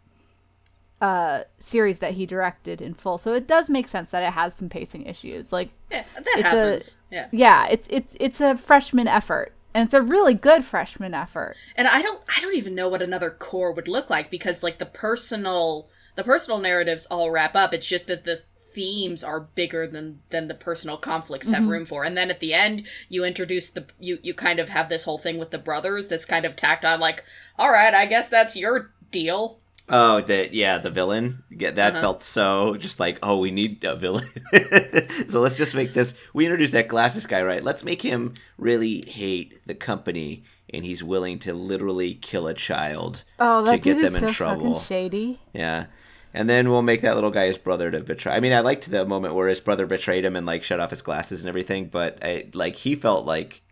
uh 1.00 1.42
series 1.58 2.00
that 2.00 2.12
he 2.12 2.26
directed 2.26 2.80
in 2.80 2.94
full. 2.94 3.18
So 3.18 3.34
it 3.34 3.46
does 3.46 3.68
make 3.68 3.88
sense 3.88 4.10
that 4.10 4.22
it 4.22 4.32
has 4.32 4.54
some 4.54 4.68
pacing 4.68 5.06
issues. 5.06 5.52
Like 5.52 5.70
yeah 5.90 6.04
that 6.14 6.26
it's 6.34 6.42
happens. 6.42 6.96
A, 7.10 7.14
yeah. 7.14 7.28
Yeah 7.30 7.66
it's 7.68 7.86
it's 7.90 8.16
it's 8.18 8.40
a 8.40 8.56
freshman 8.56 9.08
effort. 9.08 9.54
And 9.74 9.84
it's 9.84 9.94
a 9.94 10.02
really 10.02 10.34
good 10.34 10.64
freshman 10.64 11.14
effort. 11.14 11.56
And 11.76 11.86
i 11.86 12.02
don't 12.02 12.20
i 12.36 12.40
don't 12.40 12.56
even 12.56 12.74
know 12.74 12.88
what 12.88 13.02
another 13.02 13.30
core 13.30 13.72
would 13.72 13.88
look 13.88 14.10
like 14.10 14.30
because 14.30 14.62
like 14.62 14.78
the 14.78 14.86
personal 14.86 15.88
the 16.16 16.24
personal 16.24 16.58
narratives 16.58 17.06
all 17.06 17.30
wrap 17.30 17.54
up. 17.54 17.72
It's 17.72 17.86
just 17.86 18.08
that 18.08 18.24
the 18.24 18.42
themes 18.74 19.22
are 19.22 19.40
bigger 19.40 19.86
than 19.86 20.20
than 20.30 20.48
the 20.48 20.54
personal 20.54 20.96
conflicts 20.96 21.48
have 21.48 21.62
mm-hmm. 21.62 21.70
room 21.70 21.86
for. 21.86 22.04
And 22.04 22.16
then 22.16 22.28
at 22.28 22.40
the 22.40 22.54
end 22.54 22.86
you 23.08 23.24
introduce 23.24 23.70
the 23.70 23.86
you 24.00 24.18
you 24.22 24.34
kind 24.34 24.58
of 24.58 24.68
have 24.68 24.88
this 24.88 25.04
whole 25.04 25.18
thing 25.18 25.38
with 25.38 25.52
the 25.52 25.58
brothers 25.58 26.08
that's 26.08 26.24
kind 26.24 26.44
of 26.44 26.56
tacked 26.56 26.84
on 26.84 26.98
like 26.98 27.24
all 27.56 27.70
right 27.70 27.94
i 27.94 28.06
guess 28.06 28.28
that's 28.28 28.56
your 28.56 28.92
deal 29.10 29.58
Oh, 29.90 30.20
the 30.20 30.48
yeah, 30.52 30.78
the 30.78 30.90
villain. 30.90 31.44
Yeah, 31.50 31.70
that 31.70 31.92
uh-huh. 31.94 32.00
felt 32.00 32.22
so 32.22 32.76
just 32.76 33.00
like, 33.00 33.18
oh, 33.22 33.38
we 33.38 33.50
need 33.50 33.82
a 33.84 33.96
villain. 33.96 34.28
so 35.28 35.40
let's 35.40 35.56
just 35.56 35.74
make 35.74 35.94
this. 35.94 36.14
We 36.34 36.44
introduced 36.44 36.72
that 36.72 36.88
glasses 36.88 37.26
guy, 37.26 37.42
right? 37.42 37.64
Let's 37.64 37.84
make 37.84 38.02
him 38.02 38.34
really 38.58 39.02
hate 39.08 39.66
the 39.66 39.74
company, 39.74 40.44
and 40.72 40.84
he's 40.84 41.02
willing 41.02 41.38
to 41.40 41.54
literally 41.54 42.14
kill 42.14 42.46
a 42.46 42.54
child 42.54 43.24
oh, 43.38 43.64
that 43.64 43.72
to 43.72 43.78
get 43.78 44.02
them 44.02 44.14
in 44.14 44.20
so 44.20 44.32
trouble. 44.32 44.78
shady. 44.78 45.40
Yeah, 45.54 45.86
and 46.34 46.50
then 46.50 46.68
we'll 46.68 46.82
make 46.82 47.00
that 47.00 47.14
little 47.14 47.30
guy 47.30 47.46
his 47.46 47.58
brother 47.58 47.90
to 47.90 48.00
betray. 48.00 48.34
I 48.34 48.40
mean, 48.40 48.52
I 48.52 48.60
liked 48.60 48.90
the 48.90 49.06
moment 49.06 49.34
where 49.34 49.48
his 49.48 49.60
brother 49.60 49.86
betrayed 49.86 50.24
him 50.24 50.36
and 50.36 50.46
like 50.46 50.62
shut 50.62 50.80
off 50.80 50.90
his 50.90 51.02
glasses 51.02 51.40
and 51.40 51.48
everything, 51.48 51.86
but 51.86 52.18
I 52.22 52.48
like 52.52 52.76
he 52.76 52.94
felt 52.94 53.24
like 53.24 53.62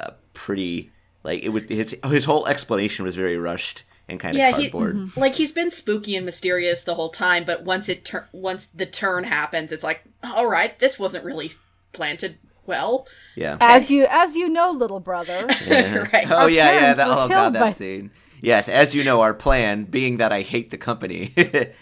a 0.00 0.14
pretty 0.34 0.90
like 1.22 1.44
it 1.44 1.50
would 1.50 1.68
his 1.70 1.96
his 2.06 2.24
whole 2.24 2.48
explanation 2.48 3.04
was 3.04 3.14
very 3.14 3.36
rushed 3.36 3.84
and 4.08 4.18
kind 4.18 4.36
yeah, 4.36 4.48
of 4.48 4.56
cardboard. 4.56 4.96
He, 4.96 5.02
mm-hmm. 5.02 5.20
like 5.20 5.34
he's 5.34 5.52
been 5.52 5.70
spooky 5.70 6.16
and 6.16 6.24
mysterious 6.24 6.82
the 6.82 6.94
whole 6.94 7.10
time, 7.10 7.44
but 7.44 7.64
once 7.64 7.88
it 7.88 8.04
tur- 8.04 8.28
once 8.32 8.66
the 8.66 8.86
turn 8.86 9.24
happens, 9.24 9.70
it's 9.70 9.84
like, 9.84 10.02
all 10.22 10.46
right, 10.46 10.78
this 10.78 10.98
wasn't 10.98 11.24
really 11.24 11.50
planted 11.92 12.38
well. 12.66 13.06
Yeah. 13.34 13.56
As 13.60 13.90
you 13.90 14.06
as 14.08 14.36
you 14.36 14.48
know, 14.48 14.70
little 14.70 15.00
brother. 15.00 15.46
Yeah. 15.66 16.08
right. 16.12 16.30
Oh 16.30 16.46
yeah, 16.46 16.72
yeah. 16.72 16.94
That, 16.94 17.08
oh 17.08 17.28
god, 17.28 17.52
that 17.54 17.60
by... 17.60 17.72
scene. 17.72 18.10
Yes, 18.40 18.68
as 18.68 18.94
you 18.94 19.02
know, 19.02 19.20
our 19.20 19.34
plan, 19.34 19.84
being 19.84 20.18
that 20.18 20.32
I 20.32 20.42
hate 20.42 20.70
the 20.70 20.78
company, 20.78 21.34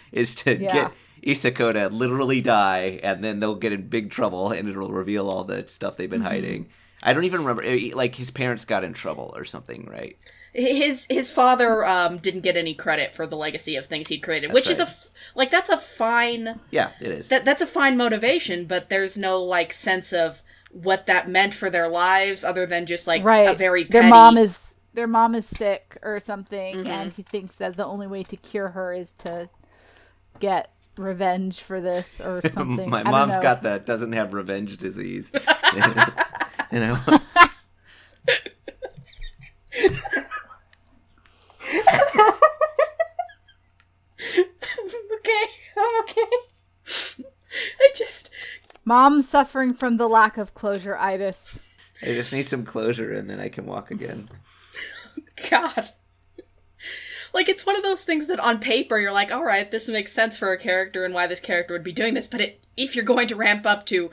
is 0.13 0.35
to 0.37 0.57
yeah. 0.57 0.73
get 0.73 0.93
Isako 1.23 1.73
to 1.73 1.89
literally 1.89 2.41
die, 2.41 2.99
and 3.03 3.23
then 3.23 3.41
they'll 3.41 3.57
get 3.57 3.75
in 3.75 3.89
big 3.89 4.11
trouble, 4.11 4.51
and 4.51 4.69
it'll 4.69 4.91
reveal 4.91 5.29
all 5.29 5.45
the 5.45 5.69
stuff 5.69 5.97
they've 5.97 6.09
been 6.09 6.21
mm-hmm. 6.21 6.29
hiding. 6.29 6.69
I 7.03 7.13
don't 7.13 7.25
even 7.25 7.41
remember. 7.41 7.63
Eh, 7.63 7.91
like 7.95 8.15
his 8.15 8.31
parents 8.31 8.65
got 8.65 8.85
in 8.85 8.95
trouble 8.95 9.35
or 9.37 9.45
something, 9.45 9.85
right? 9.85 10.17
His 10.59 11.07
his 11.11 11.31
father 11.31 11.85
um, 11.85 12.19
didn't 12.19 12.41
get 12.41 12.57
any 12.57 12.75
credit 12.75 13.15
for 13.15 13.27
the 13.27 13.37
legacy 13.37 13.77
of 13.77 13.87
things 13.87 14.09
he'd 14.09 14.21
created, 14.21 14.51
that's 14.51 14.55
which 14.55 14.67
right. 14.67 14.73
is 14.73 14.79
a 14.79 14.85
f- 14.85 15.09
like 15.35 15.51
that's 15.51 15.69
a 15.69 15.77
fine. 15.77 16.61
Yeah, 16.71 16.93
it 17.01 17.13
is. 17.13 17.29
That 17.29 17.45
that's 17.45 17.61
a 17.61 17.67
fine 17.67 17.97
motivation, 17.97 18.65
but 18.65 18.89
there's 18.89 19.19
no 19.19 19.43
like 19.43 19.73
sense 19.73 20.13
of 20.13 20.43
what 20.73 21.07
that 21.07 21.29
meant 21.29 21.55
for 21.55 21.69
their 21.69 21.89
lives, 21.89 22.43
other 22.43 22.65
than 22.65 22.87
just 22.87 23.07
like 23.07 23.23
right. 23.23 23.49
a 23.49 23.55
very 23.55 23.85
petty... 23.85 24.01
their 24.01 24.09
mom 24.09 24.39
is 24.39 24.77
their 24.97 25.07
mom 25.07 25.35
is 25.35 25.47
sick 25.47 25.99
or 26.03 26.19
something 26.19 26.77
mm-hmm. 26.77 26.91
and 26.91 27.13
he 27.13 27.23
thinks 27.23 27.57
that 27.57 27.77
the 27.77 27.85
only 27.85 28.07
way 28.07 28.23
to 28.25 28.35
cure 28.35 28.71
her 28.71 28.93
is 28.95 29.13
to 29.13 29.49
get 30.41 30.73
revenge 30.97 31.61
for 31.61 31.81
this 31.81 32.21
or 32.21 32.41
something. 32.49 32.91
My 32.91 33.03
mom's 33.03 33.37
got 33.39 33.63
that 33.63 33.87
doesn't 33.87 34.13
have 34.13 34.33
revenge 34.33 34.77
disease. 34.79 35.31
you 36.73 36.81
know. 36.81 36.99
Okay, 45.19 45.47
I'm 45.77 46.03
okay. 46.03 46.27
I 47.81 47.91
just 47.95 48.31
Mom's 48.85 49.29
suffering 49.29 49.75
from 49.75 49.97
the 49.97 50.09
lack 50.09 50.39
of 50.39 50.55
closure 50.55 50.97
itis. 50.97 51.59
I 52.03 52.07
just 52.07 52.33
need 52.33 52.47
some 52.47 52.65
closure 52.65 53.13
and 53.13 53.29
then 53.29 53.41
I 53.41 53.49
can 53.49 53.67
walk 53.67 53.91
again. 53.91 54.29
God. 55.51 55.91
Like 57.35 57.49
it's 57.49 57.67
one 57.67 57.77
of 57.77 57.83
those 57.83 58.05
things 58.05 58.29
that 58.29 58.41
on 58.41 58.61
paper 58.61 58.99
you're 58.99 59.13
like, 59.13 59.33
all 59.33 59.45
right, 59.45 59.71
this 59.71 59.89
makes 59.89 60.13
sense 60.13 60.37
for 60.37 60.53
a 60.53 60.59
character 60.59 61.05
and 61.05 61.13
why 61.13 61.27
this 61.27 61.41
character 61.41 61.75
would 61.75 61.83
be 61.83 61.93
doing 61.93 62.15
this. 62.15 62.29
But 62.29 62.41
it, 62.41 62.65
if 62.77 62.95
you're 62.95 63.05
going 63.05 63.29
to 63.29 63.37
ramp 63.37 63.67
up 63.67 63.87
to 63.87 64.11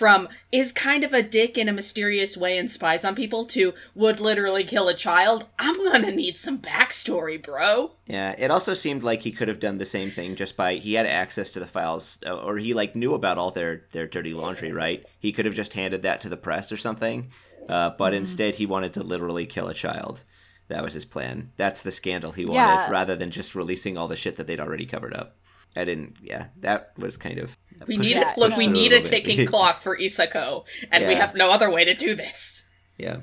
from 0.00 0.28
is 0.50 0.72
kind 0.72 1.04
of 1.04 1.12
a 1.12 1.22
dick 1.22 1.58
in 1.58 1.68
a 1.68 1.72
mysterious 1.74 2.34
way 2.36 2.56
and 2.56 2.70
spies 2.70 3.04
on 3.04 3.14
people 3.14 3.44
to 3.44 3.74
would 3.94 4.18
literally 4.18 4.64
kill 4.64 4.88
a 4.88 4.94
child, 4.94 5.46
I'm 5.58 5.76
gonna 5.84 6.10
need 6.10 6.38
some 6.38 6.58
backstory, 6.58 7.40
bro. 7.40 7.92
Yeah, 8.06 8.34
it 8.38 8.50
also 8.50 8.72
seemed 8.72 9.02
like 9.02 9.22
he 9.22 9.30
could 9.30 9.48
have 9.48 9.60
done 9.60 9.76
the 9.76 9.84
same 9.84 10.10
thing 10.10 10.34
just 10.36 10.56
by 10.56 10.76
he 10.76 10.94
had 10.94 11.04
access 11.06 11.50
to 11.52 11.60
the 11.60 11.66
files 11.66 12.18
uh, 12.26 12.34
or 12.34 12.56
he 12.56 12.72
like 12.72 12.96
knew 12.96 13.12
about 13.14 13.36
all 13.36 13.50
their 13.50 13.84
their 13.92 14.06
dirty 14.06 14.32
laundry, 14.32 14.72
right? 14.72 15.04
He 15.18 15.32
could 15.32 15.44
have 15.44 15.54
just 15.54 15.74
handed 15.74 16.02
that 16.02 16.22
to 16.22 16.30
the 16.30 16.36
press 16.38 16.72
or 16.72 16.78
something. 16.78 17.30
Uh, 17.68 17.90
but 17.90 18.12
Mm-hmm. 18.12 18.20
instead 18.22 18.54
he 18.56 18.64
wanted 18.66 18.94
to 18.94 19.02
literally 19.02 19.44
kill 19.46 19.68
a 19.68 19.74
child. 19.74 20.24
That 20.68 20.82
was 20.82 20.94
his 20.94 21.04
plan. 21.04 21.50
That's 21.58 21.82
the 21.82 21.90
scandal 21.92 22.32
he 22.32 22.46
wanted 22.46 22.56
Yeah. 22.56 22.90
rather 22.90 23.16
than 23.16 23.30
just 23.30 23.54
releasing 23.54 23.98
all 23.98 24.08
the 24.08 24.16
shit 24.16 24.36
that 24.36 24.46
they'd 24.46 24.60
already 24.60 24.86
covered 24.86 25.14
up. 25.14 25.36
I 25.76 25.84
didn't 25.84 26.16
yeah, 26.22 26.46
that 26.60 26.92
was 26.96 27.16
kind 27.16 27.38
of 27.38 27.56
We 27.86 27.96
need 27.96 28.10
Yeah, 28.16 28.34
look, 28.36 28.56
we 28.56 28.66
need 28.66 28.92
a 28.92 28.96
little 28.96 29.10
bit. 29.10 29.24
ticking 29.24 29.46
clock 29.48 29.80
for 29.82 29.96
Isako, 29.96 30.64
and 30.90 31.06
we 31.06 31.14
have 31.14 31.34
no 31.34 31.50
other 31.50 31.70
way 31.70 31.84
to 31.84 31.94
do 31.94 32.14
this. 32.14 32.64
Yeah. 32.98 33.18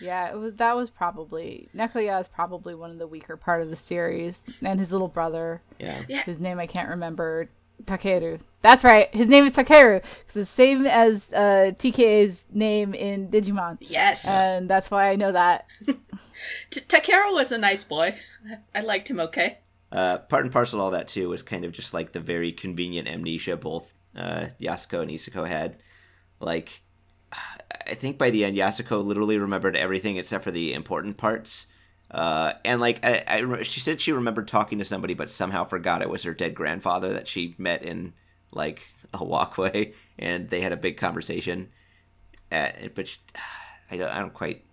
Yeah, 0.00 0.28
it 0.30 0.36
was 0.36 0.54
that 0.56 0.76
was 0.76 0.90
probably 0.90 1.68
Nekoya 1.74 2.20
is 2.20 2.28
probably 2.28 2.74
one 2.74 2.90
of 2.90 2.98
the 2.98 3.06
weaker 3.06 3.36
part 3.36 3.62
of 3.62 3.70
the 3.70 3.76
series, 3.76 4.42
and 4.62 4.78
his 4.78 4.92
little 4.92 5.08
brother, 5.08 5.62
Yeah. 5.78 6.02
Yeah. 6.08 6.22
whose 6.24 6.38
name 6.38 6.58
I 6.58 6.66
can't 6.66 6.90
remember, 6.90 7.48
Takeru. 7.84 8.40
That's 8.60 8.84
right, 8.84 9.14
his 9.14 9.28
name 9.30 9.46
is 9.46 9.56
Takeru. 9.56 10.04
It's 10.22 10.34
the 10.34 10.44
same 10.44 10.86
as 10.86 11.32
uh, 11.32 11.72
TKA's 11.78 12.46
name 12.52 12.92
in 12.92 13.28
Digimon, 13.28 13.78
Yes. 13.80 14.26
and 14.28 14.68
that's 14.68 14.90
why 14.90 15.08
I 15.10 15.16
know 15.16 15.32
that. 15.32 15.64
T- 15.86 16.80
Takeru 16.80 17.32
was 17.32 17.50
a 17.52 17.56
nice 17.58 17.84
boy. 17.84 18.16
I-, 18.74 18.78
I 18.78 18.82
liked 18.82 19.08
him 19.08 19.18
okay. 19.20 19.58
Uh, 19.92 20.18
part 20.18 20.44
and 20.44 20.52
parcel 20.52 20.80
of 20.80 20.84
all 20.84 20.90
that 20.90 21.08
too 21.08 21.28
was 21.28 21.42
kind 21.42 21.64
of 21.64 21.72
just 21.72 21.94
like 21.94 22.12
the 22.12 22.20
very 22.20 22.52
convenient 22.52 23.06
amnesia 23.06 23.56
both 23.56 23.94
uh, 24.16 24.46
Yasuko 24.60 25.02
and 25.02 25.10
Isako 25.10 25.46
had. 25.46 25.76
Like, 26.40 26.82
I 27.86 27.94
think 27.94 28.18
by 28.18 28.30
the 28.30 28.44
end, 28.44 28.56
Yasuko 28.56 29.04
literally 29.04 29.38
remembered 29.38 29.76
everything 29.76 30.16
except 30.16 30.44
for 30.44 30.50
the 30.50 30.72
important 30.72 31.16
parts. 31.16 31.66
Uh, 32.10 32.52
and 32.64 32.80
like, 32.80 33.04
I, 33.04 33.24
I, 33.26 33.38
re- 33.38 33.64
she 33.64 33.80
said 33.80 34.00
she 34.00 34.12
remembered 34.12 34.48
talking 34.48 34.78
to 34.78 34.84
somebody, 34.84 35.14
but 35.14 35.30
somehow 35.30 35.64
forgot 35.64 36.02
it 36.02 36.10
was 36.10 36.22
her 36.22 36.34
dead 36.34 36.54
grandfather 36.54 37.12
that 37.12 37.28
she 37.28 37.54
met 37.58 37.82
in 37.82 38.12
like 38.52 38.82
a 39.12 39.24
walkway, 39.24 39.92
and 40.18 40.48
they 40.48 40.60
had 40.60 40.72
a 40.72 40.76
big 40.76 40.96
conversation. 40.96 41.68
At, 42.50 42.94
but 42.94 43.08
she, 43.08 43.18
I 43.90 43.96
don't, 43.96 44.08
I 44.08 44.20
don't 44.20 44.34
quite. 44.34 44.64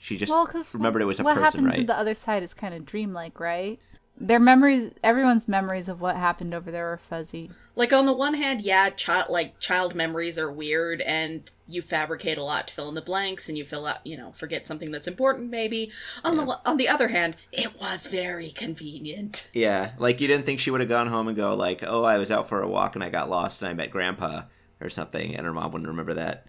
She 0.00 0.16
just 0.16 0.30
Well, 0.30 0.48
remembered 0.72 1.02
it 1.02 1.06
was 1.06 1.18
a 1.18 1.24
person, 1.24 1.26
right? 1.26 1.34
what 1.36 1.44
person, 1.44 1.60
happens 1.60 1.72
right? 1.72 1.80
in 1.80 1.86
the 1.86 1.98
other 1.98 2.14
side 2.14 2.44
is 2.44 2.54
kind 2.54 2.72
of 2.72 2.84
dreamlike, 2.84 3.40
right? 3.40 3.80
Their 4.20 4.40
memories, 4.40 4.90
everyone's 5.04 5.46
memories 5.46 5.88
of 5.88 6.00
what 6.00 6.16
happened 6.16 6.52
over 6.52 6.72
there 6.72 6.92
are 6.92 6.96
fuzzy. 6.96 7.50
Like 7.76 7.92
on 7.92 8.06
the 8.06 8.12
one 8.12 8.34
hand, 8.34 8.62
yeah, 8.62 8.90
child 8.90 9.30
like 9.30 9.60
child 9.60 9.94
memories 9.94 10.36
are 10.38 10.50
weird, 10.50 11.00
and 11.02 11.48
you 11.68 11.82
fabricate 11.82 12.36
a 12.36 12.42
lot 12.42 12.68
to 12.68 12.74
fill 12.74 12.88
in 12.88 12.96
the 12.96 13.00
blanks, 13.00 13.48
and 13.48 13.56
you 13.56 13.64
fill 13.64 13.86
out, 13.86 14.04
you 14.04 14.16
know, 14.16 14.32
forget 14.32 14.66
something 14.66 14.90
that's 14.90 15.06
important 15.06 15.50
maybe. 15.50 15.92
On 16.24 16.36
the 16.36 16.58
on 16.66 16.78
the 16.78 16.88
other 16.88 17.08
hand, 17.08 17.36
it 17.52 17.80
was 17.80 18.08
very 18.08 18.50
convenient. 18.50 19.48
Yeah, 19.52 19.92
like 19.98 20.20
you 20.20 20.26
didn't 20.26 20.46
think 20.46 20.58
she 20.58 20.72
would 20.72 20.80
have 20.80 20.88
gone 20.88 21.06
home 21.06 21.28
and 21.28 21.36
go 21.36 21.54
like, 21.54 21.84
"Oh, 21.86 22.02
I 22.02 22.18
was 22.18 22.30
out 22.32 22.48
for 22.48 22.60
a 22.62 22.68
walk 22.68 22.96
and 22.96 23.04
I 23.04 23.10
got 23.10 23.30
lost 23.30 23.62
and 23.62 23.68
I 23.68 23.74
met 23.74 23.90
Grandpa 23.92 24.42
or 24.80 24.90
something," 24.90 25.36
and 25.36 25.46
her 25.46 25.52
mom 25.52 25.70
wouldn't 25.70 25.88
remember 25.88 26.14
that, 26.14 26.44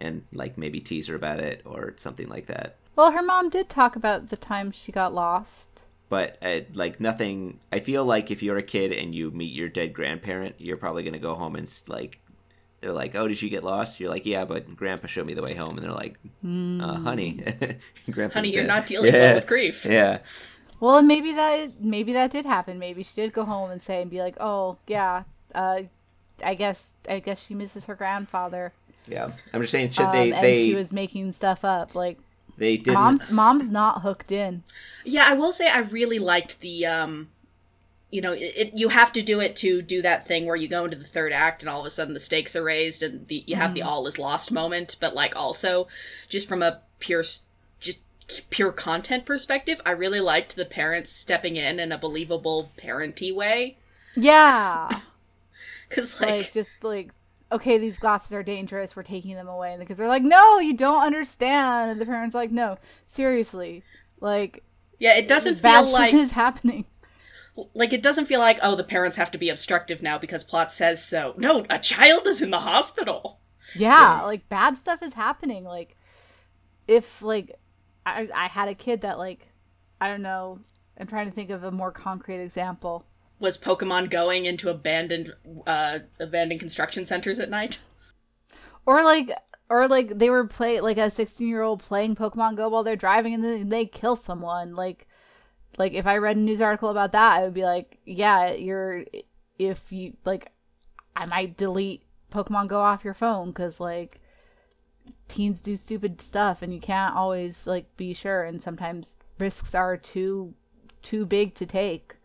and 0.00 0.24
like 0.32 0.56
maybe 0.56 0.80
tease 0.80 1.08
her 1.08 1.16
about 1.16 1.40
it 1.40 1.60
or 1.66 1.92
something 1.98 2.28
like 2.28 2.46
that. 2.46 2.76
Well, 2.96 3.12
her 3.12 3.22
mom 3.22 3.50
did 3.50 3.68
talk 3.68 3.96
about 3.96 4.28
the 4.28 4.36
time 4.36 4.70
she 4.72 4.92
got 4.92 5.14
lost. 5.14 5.69
But 6.10 6.36
uh, 6.42 6.60
like 6.74 7.00
nothing. 7.00 7.60
I 7.72 7.78
feel 7.80 8.04
like 8.04 8.30
if 8.30 8.42
you're 8.42 8.58
a 8.58 8.62
kid 8.62 8.92
and 8.92 9.14
you 9.14 9.30
meet 9.30 9.54
your 9.54 9.68
dead 9.70 9.94
grandparent, 9.94 10.56
you're 10.58 10.76
probably 10.76 11.02
gonna 11.04 11.18
go 11.18 11.34
home 11.34 11.56
and 11.56 11.72
like. 11.88 12.18
They're 12.82 12.92
like, 12.92 13.14
"Oh, 13.14 13.28
did 13.28 13.40
you 13.42 13.48
get 13.50 13.62
lost?" 13.62 14.00
You're 14.00 14.08
like, 14.10 14.24
"Yeah, 14.26 14.44
but 14.46 14.74
Grandpa 14.74 15.06
showed 15.06 15.26
me 15.26 15.34
the 15.34 15.42
way 15.42 15.54
home." 15.54 15.76
And 15.76 15.80
they're 15.80 15.92
like, 15.92 16.16
uh, 16.44 16.94
"Honey, 17.00 17.32
Grandpa's 18.10 18.34
Honey, 18.34 18.52
you're 18.54 18.62
dead." 18.62 18.68
not 18.68 18.86
dealing 18.86 19.12
well 19.12 19.34
with 19.34 19.46
grief. 19.46 19.84
Yeah, 19.88 20.18
Well, 20.80 20.96
and 20.96 21.06
maybe 21.06 21.32
that 21.34 21.80
maybe 21.82 22.12
that 22.14 22.30
did 22.30 22.46
happen. 22.46 22.78
Maybe 22.78 23.02
she 23.02 23.14
did 23.14 23.32
go 23.34 23.44
home 23.44 23.70
and 23.70 23.80
say 23.82 24.00
and 24.00 24.10
be 24.10 24.20
like, 24.22 24.34
"Oh, 24.40 24.78
yeah, 24.86 25.24
uh, 25.54 25.82
I 26.42 26.54
guess 26.54 26.92
I 27.06 27.18
guess 27.20 27.44
she 27.44 27.54
misses 27.54 27.84
her 27.84 27.94
grandfather." 27.94 28.72
yeah. 29.06 29.30
I'm 29.52 29.60
just 29.60 29.72
saying, 29.72 29.90
should 29.90 30.06
Um, 30.06 30.12
they? 30.12 30.32
and 30.32 30.42
They 30.42 30.64
she 30.64 30.74
was 30.74 30.90
making 30.90 31.32
stuff 31.32 31.64
up. 31.66 31.94
Like 31.94 32.18
they 32.60 32.76
didn't. 32.76 32.92
mom's 32.92 33.32
mom's 33.32 33.70
not 33.70 34.02
hooked 34.02 34.30
in. 34.30 34.62
Yeah, 35.02 35.24
I 35.26 35.32
will 35.32 35.50
say 35.50 35.68
I 35.68 35.78
really 35.78 36.18
liked 36.18 36.60
the 36.60 36.84
um 36.84 37.28
you 38.10 38.20
know, 38.20 38.32
it, 38.32 38.52
it 38.54 38.72
you 38.74 38.90
have 38.90 39.12
to 39.14 39.22
do 39.22 39.40
it 39.40 39.56
to 39.56 39.80
do 39.80 40.02
that 40.02 40.26
thing 40.26 40.44
where 40.44 40.56
you 40.56 40.68
go 40.68 40.84
into 40.84 40.96
the 40.96 41.04
third 41.04 41.32
act 41.32 41.62
and 41.62 41.70
all 41.70 41.80
of 41.80 41.86
a 41.86 41.90
sudden 41.90 42.12
the 42.12 42.20
stakes 42.20 42.54
are 42.54 42.62
raised 42.62 43.02
and 43.02 43.26
the 43.28 43.42
you 43.46 43.56
have 43.56 43.72
the 43.74 43.82
all 43.82 44.06
is 44.06 44.18
lost 44.18 44.52
moment, 44.52 44.96
but 45.00 45.14
like 45.14 45.34
also 45.34 45.88
just 46.28 46.46
from 46.46 46.62
a 46.62 46.82
pure 46.98 47.24
just 47.80 48.00
pure 48.50 48.72
content 48.72 49.24
perspective, 49.24 49.80
I 49.86 49.92
really 49.92 50.20
liked 50.20 50.54
the 50.54 50.66
parents 50.66 51.12
stepping 51.12 51.56
in 51.56 51.80
in 51.80 51.92
a 51.92 51.98
believable 51.98 52.72
parenty 52.76 53.32
way 53.32 53.78
Yeah, 54.14 55.00
cuz 55.88 56.20
like, 56.20 56.30
like, 56.30 56.52
just 56.52 56.84
like 56.84 57.12
okay, 57.52 57.78
these 57.78 57.98
glasses 57.98 58.32
are 58.32 58.42
dangerous. 58.42 58.94
We're 58.94 59.02
taking 59.02 59.34
them 59.34 59.48
away, 59.48 59.72
and 59.72 59.80
the 59.80 59.86
kids 59.86 60.00
are 60.00 60.08
like, 60.08 60.22
"No, 60.22 60.58
you 60.58 60.74
don't 60.74 61.04
understand." 61.04 61.90
And 61.90 62.00
the 62.00 62.06
parents 62.06 62.34
like, 62.34 62.50
"No, 62.50 62.78
seriously, 63.06 63.82
like 64.20 64.62
yeah, 64.98 65.16
it 65.16 65.28
doesn't 65.28 65.62
bad 65.62 65.84
feel 65.84 65.92
like 65.92 66.14
is 66.14 66.32
happening." 66.32 66.86
like 67.74 67.92
it 67.92 68.02
doesn't 68.02 68.26
feel 68.26 68.40
like 68.40 68.58
oh 68.62 68.74
the 68.74 68.84
parents 68.84 69.16
have 69.16 69.30
to 69.30 69.38
be 69.38 69.48
obstructive 69.48 70.02
now 70.02 70.18
because 70.18 70.44
plot 70.44 70.72
says 70.72 71.04
so. 71.04 71.34
No, 71.36 71.64
a 71.68 71.78
child 71.78 72.26
is 72.26 72.42
in 72.42 72.50
the 72.50 72.60
hospital. 72.60 73.38
Yeah, 73.74 74.22
like 74.22 74.48
bad 74.48 74.76
stuff 74.76 75.02
is 75.02 75.14
happening. 75.14 75.64
Like 75.64 75.96
if 76.86 77.22
like 77.22 77.58
I 78.06 78.28
I 78.34 78.46
had 78.46 78.68
a 78.68 78.74
kid 78.74 79.02
that 79.02 79.18
like 79.18 79.48
I 80.00 80.08
don't 80.08 80.22
know, 80.22 80.60
I'm 80.98 81.06
trying 81.06 81.26
to 81.26 81.32
think 81.32 81.50
of 81.50 81.64
a 81.64 81.70
more 81.70 81.92
concrete 81.92 82.42
example. 82.42 83.04
Was 83.40 83.58
Pokemon 83.58 84.10
going 84.10 84.44
into 84.44 84.68
abandoned 84.68 85.32
uh 85.66 86.00
abandoned 86.20 86.60
construction 86.60 87.04
centers 87.04 87.40
at 87.40 87.50
night? 87.50 87.80
Or 88.86 89.02
like 89.02 89.32
or 89.68 89.88
like 89.88 90.18
they 90.18 90.30
were 90.30 90.46
play 90.46 90.80
like 90.80 90.98
a 90.98 91.10
16 91.10 91.48
year 91.48 91.62
old 91.62 91.80
playing 91.80 92.14
Pokemon 92.14 92.56
Go 92.56 92.68
while 92.68 92.84
they're 92.84 92.96
driving 92.96 93.34
and 93.34 93.42
then 93.42 93.68
they 93.70 93.86
kill 93.86 94.14
someone. 94.14 94.76
Like 94.76 95.08
like 95.78 95.94
if 95.94 96.06
I 96.06 96.18
read 96.18 96.36
a 96.36 96.40
news 96.40 96.60
article 96.60 96.90
about 96.90 97.12
that, 97.12 97.32
I 97.32 97.44
would 97.44 97.54
be 97.54 97.64
like, 97.64 97.98
yeah, 98.04 98.52
you're 98.52 99.04
if 99.58 99.90
you 99.90 100.16
like 100.24 100.52
I 101.16 101.26
might 101.26 101.56
delete 101.56 102.02
Pokemon 102.30 102.68
Go 102.68 102.80
off 102.80 103.04
your 103.04 103.14
phone 103.14 103.52
cuz 103.52 103.80
like 103.80 104.20
teens 105.28 105.60
do 105.60 105.76
stupid 105.76 106.20
stuff 106.20 106.60
and 106.60 106.74
you 106.74 106.80
can't 106.80 107.14
always 107.14 107.66
like 107.66 107.96
be 107.96 108.12
sure 108.12 108.42
and 108.42 108.60
sometimes 108.60 109.16
risks 109.38 109.74
are 109.74 109.96
too 109.96 110.54
too 111.00 111.24
big 111.24 111.54
to 111.54 111.64
take. 111.64 112.16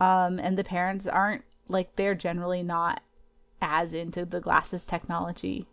Um 0.00 0.38
and 0.38 0.56
the 0.58 0.64
parents 0.64 1.06
aren't 1.06 1.44
like 1.68 1.96
they're 1.96 2.14
generally 2.14 2.62
not 2.62 3.02
as 3.60 3.92
into 3.92 4.24
the 4.24 4.40
glasses 4.40 4.84
technology. 4.84 5.66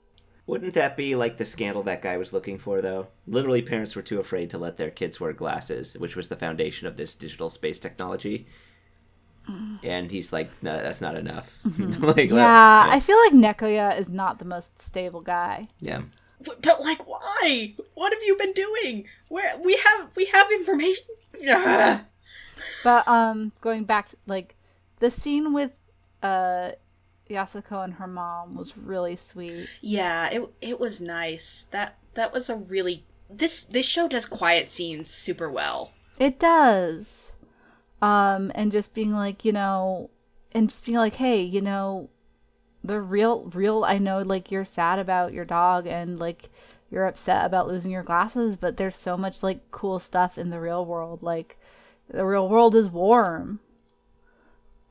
Wouldn't 0.45 0.73
that 0.73 0.97
be 0.97 1.15
like 1.15 1.37
the 1.37 1.45
scandal 1.45 1.83
that 1.83 2.01
guy 2.01 2.17
was 2.17 2.33
looking 2.33 2.57
for, 2.57 2.81
though? 2.81 3.07
Literally, 3.25 3.61
parents 3.61 3.95
were 3.95 4.01
too 4.01 4.19
afraid 4.19 4.49
to 4.49 4.57
let 4.57 4.75
their 4.75 4.89
kids 4.91 5.17
wear 5.19 5.31
glasses, 5.31 5.95
which 5.97 6.17
was 6.17 6.27
the 6.27 6.35
foundation 6.35 6.85
of 6.85 6.97
this 6.97 7.15
digital 7.15 7.47
space 7.47 7.79
technology. 7.79 8.47
And 9.83 10.09
he's 10.09 10.31
like, 10.31 10.49
no, 10.63 10.81
that's 10.81 11.01
not 11.01 11.15
enough. 11.15 11.59
like, 11.99 12.29
Yeah, 12.29 12.35
well, 12.35 12.89
I 12.91 12.99
feel 13.01 13.17
like 13.17 13.33
Nekoya 13.33 13.97
is 13.97 14.07
not 14.09 14.39
the 14.39 14.45
most 14.45 14.79
stable 14.79 15.21
guy. 15.21 15.67
yeah. 15.79 16.01
But, 16.45 16.61
but 16.61 16.81
like 16.81 17.07
why? 17.07 17.73
What 17.93 18.11
have 18.11 18.21
you 18.23 18.37
been 18.37 18.51
doing? 18.51 19.05
Where 19.29 19.55
we 19.63 19.77
have 19.77 20.09
we 20.17 20.25
have 20.25 20.51
information. 20.51 21.05
Ugh. 21.49 22.01
But 22.83 23.07
um 23.07 23.53
going 23.61 23.85
back 23.85 24.09
like 24.27 24.55
the 24.99 25.09
scene 25.09 25.53
with 25.53 25.79
uh 26.21 26.71
Yasuko 27.29 27.83
and 27.83 27.95
her 27.95 28.07
mom 28.07 28.55
was 28.55 28.77
really 28.77 29.15
sweet. 29.15 29.67
Yeah, 29.81 30.27
it 30.29 30.49
it 30.61 30.79
was 30.79 31.01
nice. 31.01 31.67
That 31.71 31.97
that 32.15 32.33
was 32.33 32.49
a 32.49 32.55
really 32.55 33.05
this 33.29 33.63
this 33.63 33.85
show 33.85 34.07
does 34.07 34.25
quiet 34.25 34.71
scenes 34.71 35.09
super 35.09 35.49
well. 35.49 35.91
It 36.19 36.39
does. 36.39 37.33
Um 38.01 38.51
and 38.53 38.71
just 38.71 38.93
being 38.93 39.13
like, 39.13 39.45
you 39.45 39.53
know, 39.53 40.09
and 40.51 40.69
just 40.69 40.85
being 40.85 40.97
like, 40.97 41.15
"Hey, 41.15 41.41
you 41.41 41.61
know, 41.61 42.09
the 42.83 42.99
real 42.99 43.45
real 43.45 43.83
I 43.85 43.97
know 43.97 44.21
like 44.21 44.51
you're 44.51 44.65
sad 44.65 44.99
about 44.99 45.33
your 45.33 45.45
dog 45.45 45.87
and 45.87 46.19
like 46.19 46.49
you're 46.91 47.07
upset 47.07 47.45
about 47.45 47.67
losing 47.67 47.91
your 47.91 48.03
glasses, 48.03 48.55
but 48.55 48.77
there's 48.77 48.95
so 48.95 49.17
much 49.17 49.41
like 49.41 49.71
cool 49.71 49.97
stuff 49.97 50.37
in 50.37 50.51
the 50.51 50.59
real 50.59 50.85
world. 50.85 51.23
Like 51.23 51.57
the 52.13 52.25
real 52.25 52.47
world 52.47 52.73
is 52.75 52.89
warm. 52.89 53.59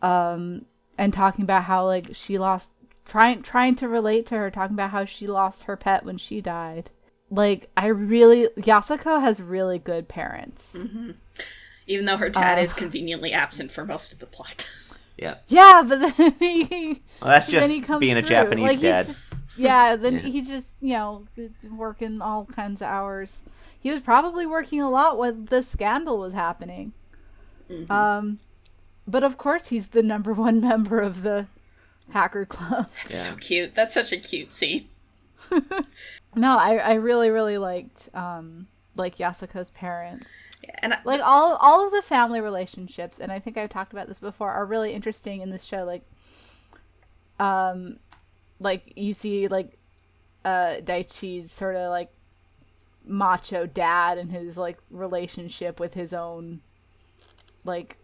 Um 0.00 0.66
and 0.98 1.12
talking 1.12 1.42
about 1.44 1.64
how 1.64 1.86
like 1.86 2.10
she 2.12 2.38
lost 2.38 2.72
trying 3.06 3.42
trying 3.42 3.74
to 3.76 3.88
relate 3.88 4.26
to 4.26 4.36
her, 4.36 4.50
talking 4.50 4.74
about 4.74 4.90
how 4.90 5.04
she 5.04 5.26
lost 5.26 5.64
her 5.64 5.76
pet 5.76 6.04
when 6.04 6.18
she 6.18 6.40
died. 6.40 6.90
Like 7.30 7.70
I 7.76 7.86
really 7.86 8.48
Yasuko 8.58 9.20
has 9.20 9.40
really 9.40 9.78
good 9.78 10.08
parents. 10.08 10.76
Even 11.86 12.04
though 12.06 12.16
her 12.16 12.28
dad 12.30 12.58
Uh. 12.58 12.62
is 12.62 12.72
conveniently 12.72 13.32
absent 13.32 13.72
for 13.72 13.84
most 13.84 14.12
of 14.12 14.18
the 14.18 14.26
plot. 14.26 14.68
Yeah. 15.18 15.36
Yeah, 15.46 15.84
but 15.86 16.00
then 16.16 16.32
he 16.40 17.02
Well, 17.20 17.30
that's 17.30 17.46
then 17.46 17.60
just 17.60 17.70
he 17.70 17.80
comes 17.80 18.00
being 18.00 18.16
a 18.16 18.22
through. 18.22 18.30
Japanese 18.30 18.66
like, 18.70 18.80
dad. 18.80 19.06
just- 19.06 19.20
yeah, 19.56 19.94
then 20.02 20.14
Yeah. 20.14 20.20
he 20.20 20.42
just 20.42 20.70
you 20.80 20.94
know 20.94 21.26
working 21.70 22.20
all 22.22 22.46
kinds 22.46 22.80
of 22.82 22.88
hours. 22.88 23.42
He 23.78 23.90
was 23.90 24.00
probably 24.02 24.46
working 24.46 24.80
a 24.80 24.90
lot 24.90 25.18
when 25.18 25.44
the 25.44 25.62
scandal 25.62 26.18
was 26.18 26.32
happening. 26.32 26.92
Mm-hmm. 27.72 27.90
Um, 27.92 28.38
but 29.06 29.24
of 29.24 29.38
course 29.38 29.68
he's 29.68 29.88
the 29.88 30.02
number 30.02 30.32
one 30.32 30.60
member 30.68 31.00
of 31.00 31.22
the 31.22 31.46
hacker 32.10 32.44
club. 32.46 32.90
That's 33.02 33.14
Yeah. 33.24 33.30
so 33.30 33.36
cute. 33.36 33.74
That's 33.74 33.94
such 33.94 34.12
a 34.12 34.18
cute 34.18 34.52
scene. 34.52 34.88
no, 36.36 36.56
I 36.56 36.76
I 36.76 36.94
really 36.94 37.30
really 37.30 37.58
liked 37.58 38.08
um 38.14 38.68
like 38.94 39.16
Yasako's 39.16 39.70
parents. 39.70 40.26
Yeah, 40.62 40.78
and 40.80 40.94
I, 40.94 40.98
like 41.04 41.20
all 41.20 41.56
all 41.56 41.84
of 41.86 41.92
the 41.92 42.02
family 42.02 42.40
relationships 42.40 43.18
and 43.18 43.32
i 43.32 43.40
think 43.40 43.56
i've 43.56 43.68
talked 43.70 43.92
about 43.92 44.06
this 44.06 44.20
before 44.20 44.52
are 44.52 44.64
really 44.64 44.92
interesting 44.92 45.40
in 45.40 45.50
this 45.50 45.64
show 45.64 45.82
like 45.84 46.02
um 47.40 47.98
like 48.60 48.92
you 48.94 49.12
see 49.12 49.48
like 49.48 49.76
uh 50.44 50.76
daichi's 50.84 51.50
sort 51.50 51.74
of 51.74 51.90
like 51.90 52.10
macho 53.04 53.66
dad 53.66 54.18
and 54.18 54.30
his 54.30 54.56
like 54.56 54.78
relationship 54.90 55.80
with 55.80 55.94
his 55.94 56.12
own 56.12 56.60
like 57.64 57.98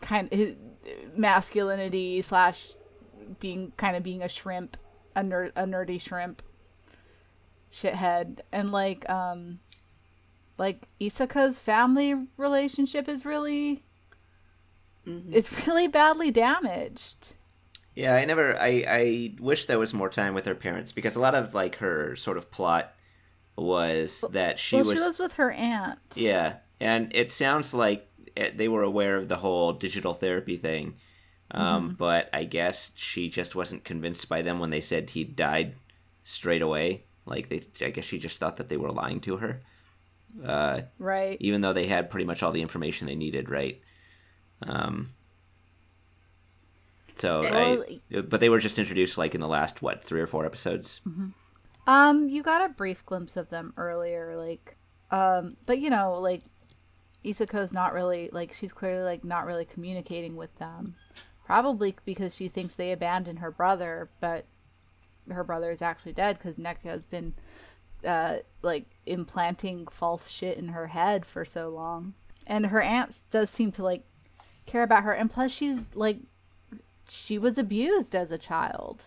kind 0.00 0.32
his 0.32 0.54
masculinity 1.16 2.20
slash 2.22 2.72
being 3.40 3.72
kind 3.76 3.96
of 3.96 4.02
being 4.02 4.22
a 4.22 4.28
shrimp 4.28 4.76
a, 5.14 5.22
ner- 5.22 5.52
a 5.56 5.64
nerdy 5.64 6.00
shrimp 6.00 6.42
shithead 7.70 8.40
and 8.52 8.72
like 8.72 9.08
um 9.10 9.58
like 10.56 10.88
Isako's 11.00 11.60
family 11.60 12.14
relationship 12.36 13.08
is 13.08 13.24
really 13.24 13.82
it's 15.30 15.66
really 15.66 15.86
badly 15.86 16.30
damaged. 16.30 17.34
Yeah, 17.94 18.14
I 18.14 18.24
never. 18.24 18.56
I 18.60 18.84
I 18.86 19.34
wish 19.40 19.64
there 19.66 19.78
was 19.78 19.92
more 19.94 20.08
time 20.08 20.34
with 20.34 20.46
her 20.46 20.54
parents 20.54 20.92
because 20.92 21.16
a 21.16 21.20
lot 21.20 21.34
of 21.34 21.54
like 21.54 21.76
her 21.76 22.14
sort 22.14 22.36
of 22.36 22.50
plot 22.50 22.94
was 23.56 24.24
that 24.30 24.58
she 24.58 24.76
well, 24.76 24.84
was. 24.84 24.94
she 24.94 25.00
lives 25.00 25.18
with 25.18 25.32
her 25.34 25.50
aunt. 25.50 25.98
Yeah, 26.14 26.56
and 26.78 27.10
it 27.14 27.30
sounds 27.30 27.74
like 27.74 28.08
they 28.54 28.68
were 28.68 28.82
aware 28.82 29.16
of 29.16 29.28
the 29.28 29.36
whole 29.36 29.72
digital 29.72 30.14
therapy 30.14 30.56
thing, 30.56 30.94
um, 31.50 31.64
Mm-hmm. 31.90 31.94
but 31.94 32.28
I 32.32 32.44
guess 32.44 32.90
she 32.94 33.28
just 33.28 33.54
wasn't 33.54 33.84
convinced 33.84 34.28
by 34.28 34.42
them 34.42 34.58
when 34.58 34.70
they 34.70 34.80
said 34.80 35.10
he 35.10 35.24
died 35.24 35.74
straight 36.24 36.62
away. 36.62 37.04
Like 37.26 37.48
they, 37.48 37.62
I 37.84 37.90
guess 37.90 38.04
she 38.04 38.18
just 38.18 38.38
thought 38.38 38.56
that 38.58 38.68
they 38.68 38.76
were 38.76 38.90
lying 38.90 39.20
to 39.20 39.36
her, 39.38 39.60
uh, 40.44 40.80
Right. 40.98 41.36
even 41.40 41.60
though 41.60 41.72
they 41.72 41.86
had 41.86 42.10
pretty 42.10 42.24
much 42.26 42.42
all 42.42 42.52
the 42.52 42.62
information 42.62 43.06
they 43.06 43.14
needed, 43.16 43.50
right? 43.50 43.80
Um. 44.62 45.10
So, 47.16 47.42
Well, 47.42 47.84
I, 48.12 48.20
but 48.22 48.38
they 48.40 48.48
were 48.48 48.60
just 48.60 48.78
introduced 48.78 49.18
like 49.18 49.34
in 49.34 49.40
the 49.40 49.48
last 49.48 49.82
what 49.82 50.04
three 50.04 50.20
or 50.20 50.26
four 50.26 50.46
episodes. 50.46 51.00
Um, 51.86 52.28
you 52.28 52.42
got 52.42 52.68
a 52.70 52.72
brief 52.72 53.04
glimpse 53.06 53.36
of 53.36 53.48
them 53.48 53.72
earlier, 53.76 54.36
like, 54.36 54.76
um, 55.10 55.56
but 55.66 55.78
you 55.80 55.90
know, 55.90 56.20
like, 56.20 56.42
Isako's 57.24 57.72
not 57.72 57.92
really 57.92 58.30
like 58.32 58.52
she's 58.52 58.72
clearly 58.72 59.02
like 59.02 59.24
not 59.24 59.46
really 59.46 59.64
communicating 59.64 60.36
with 60.36 60.56
them, 60.58 60.94
probably 61.44 61.94
because 62.04 62.34
she 62.34 62.48
thinks 62.48 62.74
they 62.74 62.92
abandoned 62.92 63.40
her 63.40 63.50
brother, 63.50 64.08
but 64.20 64.46
her 65.30 65.44
brother 65.44 65.70
is 65.70 65.82
actually 65.82 66.12
dead 66.12 66.38
because 66.38 66.56
Neko 66.56 66.84
has 66.84 67.04
been, 67.04 67.34
uh, 68.04 68.38
like 68.62 68.86
implanting 69.06 69.86
false 69.88 70.28
shit 70.30 70.56
in 70.56 70.68
her 70.68 70.88
head 70.88 71.26
for 71.26 71.44
so 71.44 71.68
long, 71.68 72.14
and 72.46 72.66
her 72.66 72.80
aunt 72.80 73.14
does 73.30 73.50
seem 73.50 73.72
to 73.72 73.82
like 73.82 74.04
care 74.66 74.82
about 74.82 75.02
her, 75.04 75.12
and 75.12 75.30
plus 75.30 75.50
she's 75.50 75.94
like, 75.94 76.18
she 77.08 77.38
was 77.38 77.58
abused 77.58 78.14
as 78.14 78.30
a 78.30 78.38
child. 78.38 79.04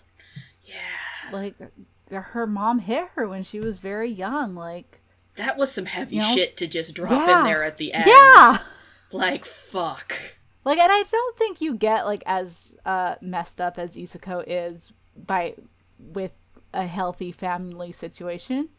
Yeah, 0.64 1.32
like 1.32 1.56
her 2.12 2.46
mom 2.46 2.80
hit 2.80 3.10
her 3.16 3.28
when 3.28 3.44
she 3.44 3.60
was 3.60 3.80
very 3.80 4.10
young 4.10 4.56
like 4.56 5.01
that 5.38 5.58
was 5.58 5.72
some 5.72 5.86
heavy 5.86 6.16
You 6.16 6.22
know, 6.22 6.36
shit 6.36 6.58
to 6.58 6.68
just 6.68 6.94
drop 6.94 7.12
yeah. 7.12 7.40
in 7.40 7.46
there 7.46 7.64
at 7.64 7.78
the 7.78 7.94
end. 7.94 8.06
yeah 8.08 8.58
Like 9.12 9.46
fuck. 9.46 10.14
like 10.66 10.78
and 10.80 10.92
i 10.92 11.04
don't 11.10 11.38
think 11.38 11.60
you 11.62 11.74
get 11.76 12.06
like 12.06 12.24
as 12.26 12.76
uh 12.86 13.16
messed 13.22 13.60
up 13.60 13.78
as 13.78 13.96
isako 13.96 14.44
is 14.48 14.92
by 15.16 15.56
with 16.00 16.34
a 16.74 16.86
healthy 16.88 17.32
family 17.32 17.92
situation 17.92 18.70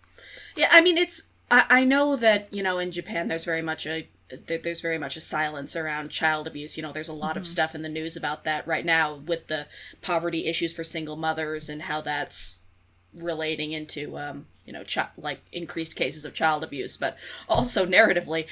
Yeah, 0.56 0.68
I 0.72 0.80
mean 0.80 0.96
it's 0.96 1.24
I, 1.50 1.66
I 1.68 1.84
know 1.84 2.16
that, 2.16 2.48
you 2.50 2.62
know, 2.62 2.78
in 2.78 2.90
Japan 2.92 3.28
there's 3.28 3.44
very 3.44 3.60
much 3.60 3.86
a 3.86 4.08
there- 4.46 4.56
there's 4.56 4.80
very 4.80 4.96
much 4.96 5.14
a 5.18 5.20
silence 5.20 5.76
around 5.76 6.08
child 6.10 6.46
abuse. 6.46 6.78
You 6.78 6.82
know, 6.82 6.92
there's 6.92 7.10
a 7.10 7.12
lot 7.12 7.36
of 7.36 7.46
stuff 7.46 7.74
in 7.74 7.82
the 7.82 7.88
news 7.90 8.16
about 8.16 8.44
that 8.44 8.66
right 8.66 8.86
now 8.86 9.16
with 9.16 9.48
the 9.48 9.66
poverty 10.00 10.46
issues 10.46 10.74
for 10.74 10.84
single 10.84 11.16
mothers 11.16 11.68
and 11.68 11.82
how 11.82 12.00
that's 12.00 12.60
relating 13.14 13.72
into 13.72 14.16
um, 14.18 14.46
you 14.64 14.72
know, 14.72 14.84
chi- 14.84 15.08
like 15.16 15.40
increased 15.52 15.96
cases 15.96 16.24
of 16.24 16.34
child 16.34 16.62
abuse, 16.64 16.96
but 16.96 17.16
also 17.48 17.84
narratively, 17.86 18.46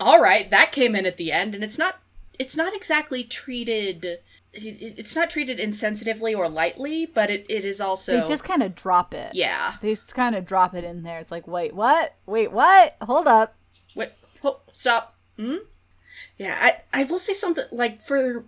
all 0.00 0.20
right, 0.20 0.50
that 0.50 0.72
came 0.72 0.94
in 0.94 1.06
at 1.06 1.16
the 1.16 1.30
end 1.32 1.54
and 1.54 1.62
it's 1.64 1.78
not 1.78 2.00
it's 2.38 2.56
not 2.56 2.74
exactly 2.74 3.22
treated 3.24 4.04
it- 4.04 4.22
it- 4.66 4.94
it's 4.98 5.14
not 5.16 5.30
treated 5.30 5.58
insensitively 5.58 6.36
or 6.36 6.48
lightly, 6.48 7.06
but 7.06 7.30
it, 7.30 7.44
it 7.48 7.64
is 7.64 7.80
also 7.80 8.20
they 8.20 8.28
just 8.28 8.44
kind 8.44 8.62
of 8.62 8.74
drop 8.74 9.12
it 9.14 9.32
yeah. 9.34 9.74
they 9.80 9.90
just 9.94 10.14
kind 10.14 10.34
of 10.36 10.44
drop 10.44 10.74
it 10.74 10.84
in 10.84 11.02
there 11.02 11.18
it's 11.18 11.30
like 11.32 11.46
wait 11.48 11.74
what 11.74 12.14
wait 12.26 12.50
what 12.52 12.96
hold 13.02 13.26
up 13.26 13.54
Wait, 13.96 14.10
hold, 14.42 14.58
stop. 14.72 15.16
Hmm? 15.36 15.56
Yeah, 16.38 16.56
I, 16.60 17.00
I 17.00 17.04
will 17.04 17.18
say 17.20 17.32
something 17.32 17.64
like 17.72 18.04
for 18.04 18.44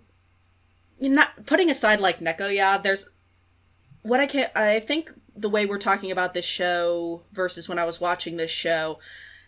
not 0.99 1.45
putting 1.45 1.69
aside 1.69 1.99
like 2.01 2.19
Neko, 2.19 2.53
yeah, 2.53 2.77
there's 2.77 3.09
what 4.01 4.19
I 4.19 4.25
can 4.27 4.49
I 4.55 4.79
think 4.79 5.11
the 5.37 5.49
way 5.49 5.65
we're 5.65 5.77
talking 5.77 6.11
about 6.11 6.33
this 6.33 6.45
show 6.45 7.21
versus 7.31 7.69
when 7.69 7.79
I 7.79 7.85
was 7.85 8.01
watching 8.01 8.37
this 8.37 8.51
show, 8.51 8.99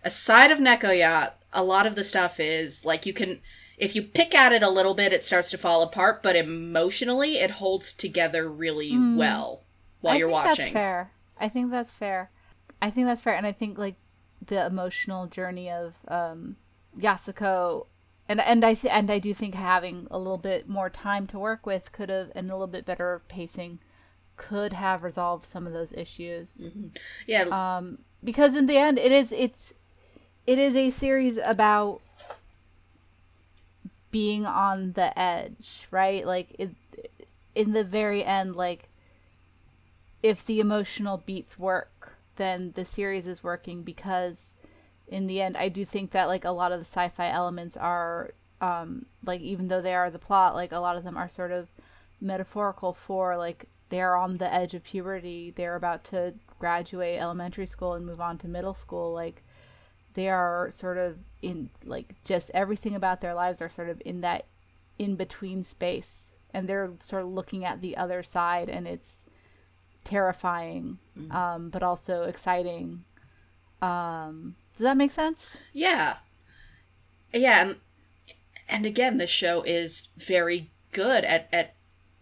aside 0.03 0.51
of 0.51 0.59
Neko, 0.59 0.97
yeah, 0.97 1.31
a 1.51 1.63
lot 1.63 1.87
of 1.87 1.95
the 1.95 2.03
stuff 2.03 2.39
is 2.39 2.85
like 2.85 3.05
you 3.05 3.13
can 3.13 3.39
if 3.79 3.95
you 3.95 4.03
pick 4.03 4.35
at 4.35 4.51
it 4.51 4.61
a 4.61 4.69
little 4.69 4.93
bit, 4.93 5.13
it 5.13 5.23
starts 5.23 5.49
to 5.51 5.57
fall 5.57 5.81
apart, 5.81 6.21
but 6.21 6.35
emotionally, 6.35 7.37
it 7.37 7.51
holds 7.51 7.93
together 7.93 8.47
really 8.49 8.91
well 9.17 9.61
while 10.01 10.15
I 10.15 10.17
you're 10.17 10.27
think 10.27 10.45
watching. 10.45 10.63
That's 10.65 10.73
fair. 10.73 11.11
I 11.39 11.47
think 11.47 11.71
that's 11.71 11.91
fair. 11.91 12.29
I 12.81 12.89
think 12.89 13.07
that's 13.07 13.21
fair, 13.21 13.35
and 13.35 13.47
I 13.47 13.53
think 13.53 13.77
like 13.77 13.95
the 14.45 14.65
emotional 14.65 15.27
journey 15.27 15.69
of 15.69 15.95
um, 16.07 16.57
Yasako, 16.97 17.87
and 18.27 18.41
and 18.41 18.65
I 18.65 18.73
th- 18.73 18.93
and 18.93 19.09
I 19.09 19.19
do 19.19 19.33
think 19.33 19.55
having 19.55 20.07
a 20.11 20.17
little 20.17 20.37
bit 20.37 20.67
more 20.67 20.89
time 20.89 21.25
to 21.27 21.39
work 21.39 21.65
with 21.65 21.91
could 21.93 22.09
have, 22.09 22.31
and 22.35 22.49
a 22.49 22.53
little 22.53 22.67
bit 22.67 22.85
better 22.85 23.21
pacing, 23.29 23.79
could 24.39 24.71
have 24.71 25.03
resolved 25.03 25.43
some 25.43 25.67
of 25.67 25.73
those 25.73 25.91
issues. 25.93 26.69
Yeah, 27.27 27.43
Um, 27.51 27.99
because 28.23 28.55
in 28.55 28.65
the 28.65 28.77
end, 28.77 28.97
it 28.97 29.11
is 29.11 29.31
it's 29.33 29.73
it 30.47 30.57
is 30.57 30.75
a 30.75 30.89
series 30.89 31.37
about 31.37 32.01
being 34.09 34.45
on 34.45 34.93
the 34.93 35.17
edge, 35.19 35.87
right? 35.91 36.25
Like 36.25 36.55
it, 36.57 36.69
in 37.53 37.73
the 37.73 37.83
very 37.83 38.23
end, 38.23 38.55
like 38.55 38.87
if 40.23 40.43
the 40.45 40.61
emotional 40.61 41.17
beats 41.17 41.59
work, 41.59 42.13
then 42.37 42.71
the 42.75 42.85
series 42.85 43.27
is 43.27 43.43
working 43.43 43.83
because 43.83 44.55
in 45.09 45.27
the 45.27 45.41
end, 45.41 45.57
I 45.57 45.67
do 45.67 45.83
think 45.83 46.11
that 46.11 46.29
like 46.29 46.45
a 46.45 46.51
lot 46.51 46.71
of 46.71 46.79
the 46.79 46.85
sci-fi 46.85 47.29
elements 47.29 47.75
are 47.75 48.31
um 48.61 49.05
like 49.25 49.41
even 49.41 49.67
though 49.67 49.81
they 49.81 49.93
are 49.95 50.09
the 50.09 50.17
plot, 50.17 50.55
like 50.55 50.71
a 50.71 50.79
lot 50.79 50.95
of 50.95 51.03
them 51.03 51.17
are 51.17 51.29
sort 51.29 51.51
of 51.51 51.67
metaphorical 52.21 52.93
for 52.93 53.37
like 53.37 53.67
they're 53.89 54.15
on 54.15 54.37
the 54.37 54.53
edge 54.53 54.73
of 54.73 54.83
puberty, 54.83 55.51
they're 55.55 55.75
about 55.75 56.03
to 56.05 56.35
graduate 56.59 57.19
elementary 57.19 57.65
school 57.65 57.93
and 57.93 58.05
move 58.05 58.21
on 58.21 58.37
to 58.39 58.47
middle 58.47 58.73
school, 58.73 59.13
like 59.13 59.43
they 60.13 60.29
are 60.29 60.69
sort 60.71 60.97
of 60.97 61.19
in 61.41 61.69
like 61.85 62.15
just 62.23 62.51
everything 62.53 62.95
about 62.95 63.21
their 63.21 63.33
lives 63.33 63.61
are 63.61 63.69
sort 63.69 63.89
of 63.89 64.01
in 64.05 64.21
that 64.21 64.45
in 64.97 65.15
between 65.15 65.63
space 65.63 66.33
and 66.53 66.67
they're 66.67 66.91
sort 66.99 67.23
of 67.23 67.29
looking 67.29 67.63
at 67.63 67.79
the 67.81 67.95
other 67.95 68.21
side 68.23 68.69
and 68.69 68.87
it's 68.87 69.25
terrifying 70.03 70.97
um 71.31 71.69
but 71.69 71.83
also 71.83 72.23
exciting. 72.23 73.03
Um 73.81 74.55
does 74.73 74.83
that 74.83 74.97
make 74.97 75.11
sense? 75.11 75.57
Yeah. 75.73 76.17
Yeah, 77.33 77.61
and 77.61 77.75
and 78.67 78.85
again, 78.85 79.17
this 79.17 79.29
show 79.29 79.61
is 79.63 80.09
very 80.17 80.69
good 80.91 81.23
at 81.23 81.47
at 81.51 81.75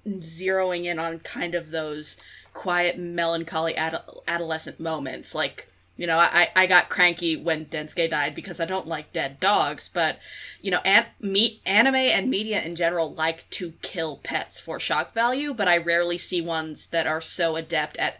zeroing 0.07 0.85
in 0.85 0.99
on 0.99 1.19
kind 1.19 1.55
of 1.55 1.71
those 1.71 2.17
quiet, 2.53 2.97
melancholy 2.97 3.75
ad- 3.75 4.01
adolescent 4.27 4.79
moments. 4.79 5.35
Like 5.35 5.67
you 5.97 6.05
know, 6.05 6.19
I, 6.19 6.49
I 6.55 6.67
got 6.67 6.89
cranky 6.89 7.35
when 7.35 7.65
Densuke 7.65 8.11
died 8.11 8.35
because 8.35 8.59
I 8.59 8.65
don't 8.65 8.87
like 8.87 9.11
dead 9.11 9.39
dogs, 9.39 9.89
but, 9.91 10.19
you 10.61 10.69
know, 10.69 10.81
an- 10.85 11.07
me- 11.19 11.59
anime 11.65 11.95
and 11.95 12.29
media 12.29 12.61
in 12.61 12.75
general 12.75 13.11
like 13.11 13.49
to 13.49 13.73
kill 13.81 14.17
pets 14.17 14.59
for 14.59 14.79
shock 14.79 15.15
value, 15.15 15.55
but 15.55 15.67
I 15.67 15.77
rarely 15.77 16.19
see 16.19 16.39
ones 16.39 16.85
that 16.89 17.07
are 17.07 17.19
so 17.19 17.55
adept 17.55 17.97
at 17.97 18.19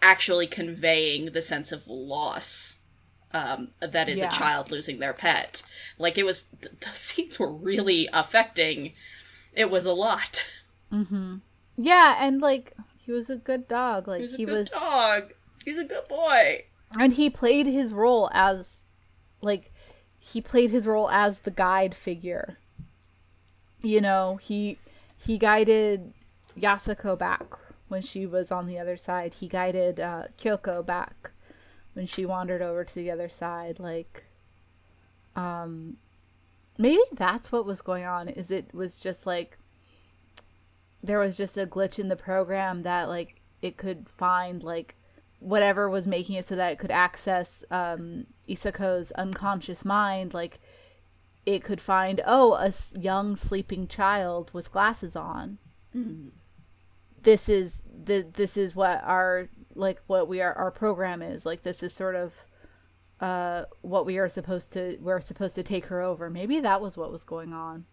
actually 0.00 0.46
conveying 0.46 1.32
the 1.32 1.42
sense 1.42 1.72
of 1.72 1.86
loss 1.86 2.78
um, 3.32 3.68
that 3.80 4.08
is 4.08 4.20
Yeah. 4.20 4.30
a 4.30 4.34
child 4.34 4.70
losing 4.70 4.98
their 4.98 5.12
pet. 5.12 5.62
Like, 5.98 6.16
it 6.16 6.24
was, 6.24 6.46
th- 6.62 6.72
those 6.80 6.96
scenes 6.98 7.38
were 7.38 7.52
really 7.52 8.08
affecting. 8.14 8.94
It 9.52 9.70
was 9.70 9.84
a 9.84 9.92
lot. 9.92 10.46
Mm-hmm. 10.94 11.36
Yeah, 11.76 12.16
and 12.20 12.40
like 12.40 12.72
he 12.96 13.12
was 13.12 13.28
a 13.28 13.36
good 13.36 13.66
dog. 13.68 14.06
Like 14.08 14.18
He 14.20 14.24
was 14.24 14.34
a 14.34 14.36
he 14.36 14.44
good 14.44 14.52
was, 14.54 14.70
dog. 14.70 15.32
He's 15.64 15.78
a 15.78 15.84
good 15.84 16.06
boy. 16.08 16.64
and 16.98 17.12
he 17.14 17.28
played 17.30 17.66
his 17.66 17.92
role 17.92 18.30
as, 18.32 18.88
like, 19.40 19.72
he 20.18 20.40
played 20.40 20.70
his 20.70 20.86
role 20.86 21.10
as 21.10 21.40
the 21.40 21.50
guide 21.50 21.94
figure. 21.94 22.58
You 23.82 24.00
know, 24.00 24.36
he 24.40 24.78
he 25.18 25.36
guided 25.38 26.12
Yasako 26.58 27.18
back 27.18 27.42
when 27.88 28.00
she 28.02 28.24
was 28.26 28.50
on 28.52 28.68
the 28.68 28.78
other 28.78 28.96
side. 28.96 29.34
He 29.34 29.48
guided 29.48 30.00
uh, 30.00 30.24
Kyoko 30.38 30.84
back 30.84 31.30
when 31.94 32.06
she 32.06 32.24
wandered 32.24 32.62
over 32.62 32.84
to 32.84 32.94
the 32.94 33.10
other 33.10 33.28
side. 33.28 33.78
Like, 33.78 34.24
um, 35.36 35.96
maybe 36.78 37.02
that's 37.12 37.52
what 37.52 37.66
was 37.66 37.82
going 37.82 38.04
on. 38.04 38.28
Is 38.28 38.50
it 38.50 38.74
was 38.74 38.98
just 38.98 39.26
like 39.26 39.58
there 41.04 41.18
was 41.18 41.36
just 41.36 41.58
a 41.58 41.66
glitch 41.66 41.98
in 41.98 42.08
the 42.08 42.16
program 42.16 42.82
that 42.82 43.08
like 43.08 43.40
it 43.60 43.76
could 43.76 44.08
find 44.08 44.64
like 44.64 44.96
whatever 45.38 45.90
was 45.90 46.06
making 46.06 46.36
it 46.36 46.46
so 46.46 46.56
that 46.56 46.72
it 46.72 46.78
could 46.78 46.90
access 46.90 47.64
um 47.70 48.26
Isako's 48.48 49.10
unconscious 49.12 49.84
mind 49.84 50.32
like 50.32 50.60
it 51.44 51.62
could 51.62 51.80
find 51.80 52.22
oh 52.26 52.54
a 52.54 52.68
s- 52.68 52.94
young 52.98 53.36
sleeping 53.36 53.86
child 53.86 54.50
with 54.54 54.72
glasses 54.72 55.14
on. 55.14 55.58
This 57.22 57.48
is 57.50 57.88
the 58.04 58.26
this 58.32 58.56
is 58.56 58.74
what 58.74 59.02
our 59.04 59.50
like 59.74 60.00
what 60.06 60.26
we 60.26 60.40
are 60.40 60.54
our 60.54 60.70
program 60.70 61.20
is. 61.20 61.44
Like 61.44 61.62
this 61.62 61.82
is 61.82 61.92
sort 61.92 62.14
of 62.14 62.32
uh 63.20 63.64
what 63.82 64.06
we 64.06 64.16
are 64.16 64.28
supposed 64.28 64.72
to 64.72 64.96
we're 65.00 65.20
supposed 65.20 65.54
to 65.56 65.62
take 65.62 65.86
her 65.86 66.00
over. 66.00 66.30
Maybe 66.30 66.60
that 66.60 66.80
was 66.80 66.96
what 66.96 67.12
was 67.12 67.24
going 67.24 67.52
on 67.52 67.84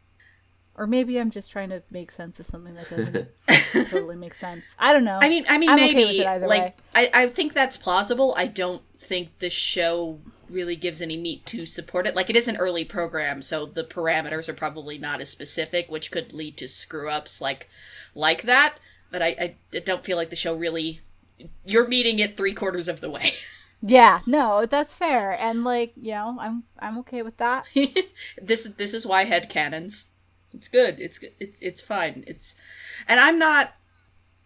or 0.82 0.88
maybe 0.88 1.20
i'm 1.20 1.30
just 1.30 1.52
trying 1.52 1.70
to 1.70 1.84
make 1.92 2.12
sense 2.12 2.40
of 2.40 2.46
something 2.46 2.74
that 2.74 2.90
doesn't 2.90 3.28
totally 3.90 4.16
make 4.16 4.34
sense 4.34 4.76
i 4.80 4.92
don't 4.92 5.06
know 5.06 5.20
I 5.22 5.30
mean, 5.30 5.46
I 5.48 5.58
mean, 5.58 5.70
I'm 5.70 5.80
okay 5.80 5.94
maybe 5.94 6.04
with 6.04 6.20
it 6.22 6.26
either 6.26 6.48
like 6.48 6.62
way. 6.62 6.74
I, 6.96 7.12
I 7.14 7.28
think 7.30 7.54
that's 7.54 7.78
plausible. 7.78 8.34
I 8.36 8.48
don't 8.48 8.82
think 9.00 9.38
the 9.40 9.50
show 9.50 10.20
really 10.50 10.76
gives 10.76 11.02
any 11.02 11.16
meat 11.16 11.46
to 11.46 11.66
support 11.66 12.08
it. 12.08 12.16
Like 12.16 12.30
it 12.30 12.36
is 12.36 12.48
an 12.48 12.58
early 12.58 12.84
program, 12.84 13.42
so 13.42 13.66
the 13.66 13.84
parameters 13.84 14.50
are 14.50 14.54
probably 14.54 14.98
not 14.98 15.22
as 15.22 15.30
specific, 15.30 15.90
which 15.90 16.12
could 16.12 16.34
lead 16.34 16.58
to 16.58 16.68
screw 16.68 17.10
ups 17.10 17.40
like 17.40 17.70
like 18.16 18.44
that. 18.44 18.80
But 19.12 19.22
I, 19.22 19.56
I 19.74 19.80
don't 19.80 20.04
feel 20.04 20.18
like 20.18 20.30
the 20.30 20.36
show 20.36 20.56
really. 20.56 21.02
You're 21.66 21.88
meeting 21.88 22.20
it 22.20 22.38
three 22.38 22.54
quarters 22.54 22.88
of 22.88 23.02
the 23.02 23.10
way. 23.10 23.34
yeah 23.84 24.20
no 24.28 24.64
that's 24.68 24.94
fair 24.94 25.32
and 25.42 25.64
like 25.64 25.92
you 26.00 26.12
know 26.12 26.38
i'm 26.40 26.62
i'm 26.78 27.00
okay 27.00 27.24
with 27.24 27.38
that 27.38 27.66
this 28.40 28.70
this 28.78 28.94
is 28.94 29.08
why 29.08 29.26
head 29.26 29.50
canons. 29.50 30.06
It's 30.54 30.68
good. 30.68 31.00
It's. 31.00 31.20
It's 31.40 31.60
it's 31.62 31.82
fine. 31.82 32.24
It's, 32.28 32.56
and 33.08 33.20
I'm 33.20 33.40
not. 33.40 33.74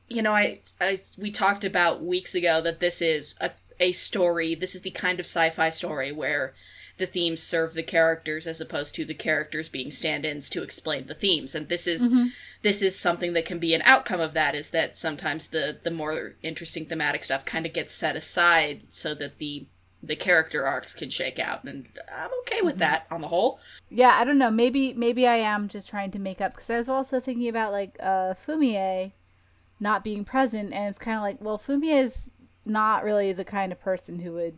You 0.08 0.22
know, 0.22 0.34
I, 0.34 0.60
I 0.80 1.00
we 1.18 1.32
talked 1.32 1.66
about 1.66 2.04
weeks 2.04 2.36
ago 2.36 2.62
that 2.62 2.80
this 2.80 3.02
is 3.02 3.36
a 3.42 3.52
a 3.80 3.92
story. 3.92 4.56
This 4.56 4.76
is 4.76 4.82
the 4.82 4.92
kind 4.92 5.20
of 5.20 5.26
sci-fi 5.26 5.70
story 5.70 6.12
where 6.12 6.54
the 6.98 7.06
themes 7.06 7.44
serve 7.44 7.74
the 7.74 7.84
characters 7.84 8.48
as 8.48 8.62
opposed 8.62 8.96
to 8.96 9.04
the 9.04 9.14
characters 9.14 9.68
being 9.68 9.92
stand-ins 9.92 10.50
to 10.50 10.64
explain 10.64 11.08
the 11.08 11.14
themes. 11.14 11.54
And 11.54 11.68
this 11.68 11.88
is 11.88 12.08
mm-hmm. 12.08 12.28
this 12.62 12.82
is 12.82 12.98
something 12.98 13.34
that 13.34 13.46
can 13.46 13.60
be 13.60 13.74
an 13.74 13.82
outcome 13.84 14.22
of 14.22 14.34
that. 14.34 14.56
Is 14.56 14.70
that 14.70 14.98
sometimes 14.98 15.48
the 15.48 15.78
the 15.84 15.92
more 15.92 16.36
interesting 16.42 16.86
thematic 16.86 17.24
stuff 17.24 17.46
kind 17.46 17.66
of 17.66 17.74
gets 17.74 17.94
set 17.94 18.16
aside 18.16 18.84
so 18.92 19.14
that 19.16 19.38
the 19.40 19.66
the 20.06 20.16
character 20.16 20.66
arcs 20.66 20.94
can 20.94 21.10
shake 21.10 21.40
out, 21.40 21.64
and 21.64 21.88
I'm 22.16 22.30
okay 22.42 22.62
with 22.62 22.78
that 22.80 23.06
on 23.10 23.22
the 23.22 23.28
whole. 23.28 23.60
yeah 23.90 24.18
i 24.20 24.24
don't 24.24 24.38
know 24.38 24.52
maybe 24.52 24.94
maybe 24.94 25.28
i 25.28 25.36
am 25.36 25.68
just 25.68 25.88
trying 25.90 26.12
to 26.12 26.20
make 26.20 26.42
up 26.42 26.54
because 26.54 26.70
i 26.70 26.78
was 26.78 26.90
also 26.90 27.20
thinking 27.20 27.48
about 27.48 27.72
like 27.72 27.96
uh 28.00 28.34
fumie 28.34 29.12
not 29.80 30.04
being 30.04 30.24
present 30.26 30.74
and 30.74 30.90
it's 30.90 30.98
kind 31.00 31.18
of 31.18 31.22
like 31.24 31.38
well 31.42 31.58
fumie 31.58 31.94
is 32.04 32.32
not 32.66 33.04
really 33.04 33.32
the 33.34 33.46
kind 33.46 33.72
of 33.72 33.80
person 33.80 34.20
who 34.20 34.32
would 34.34 34.58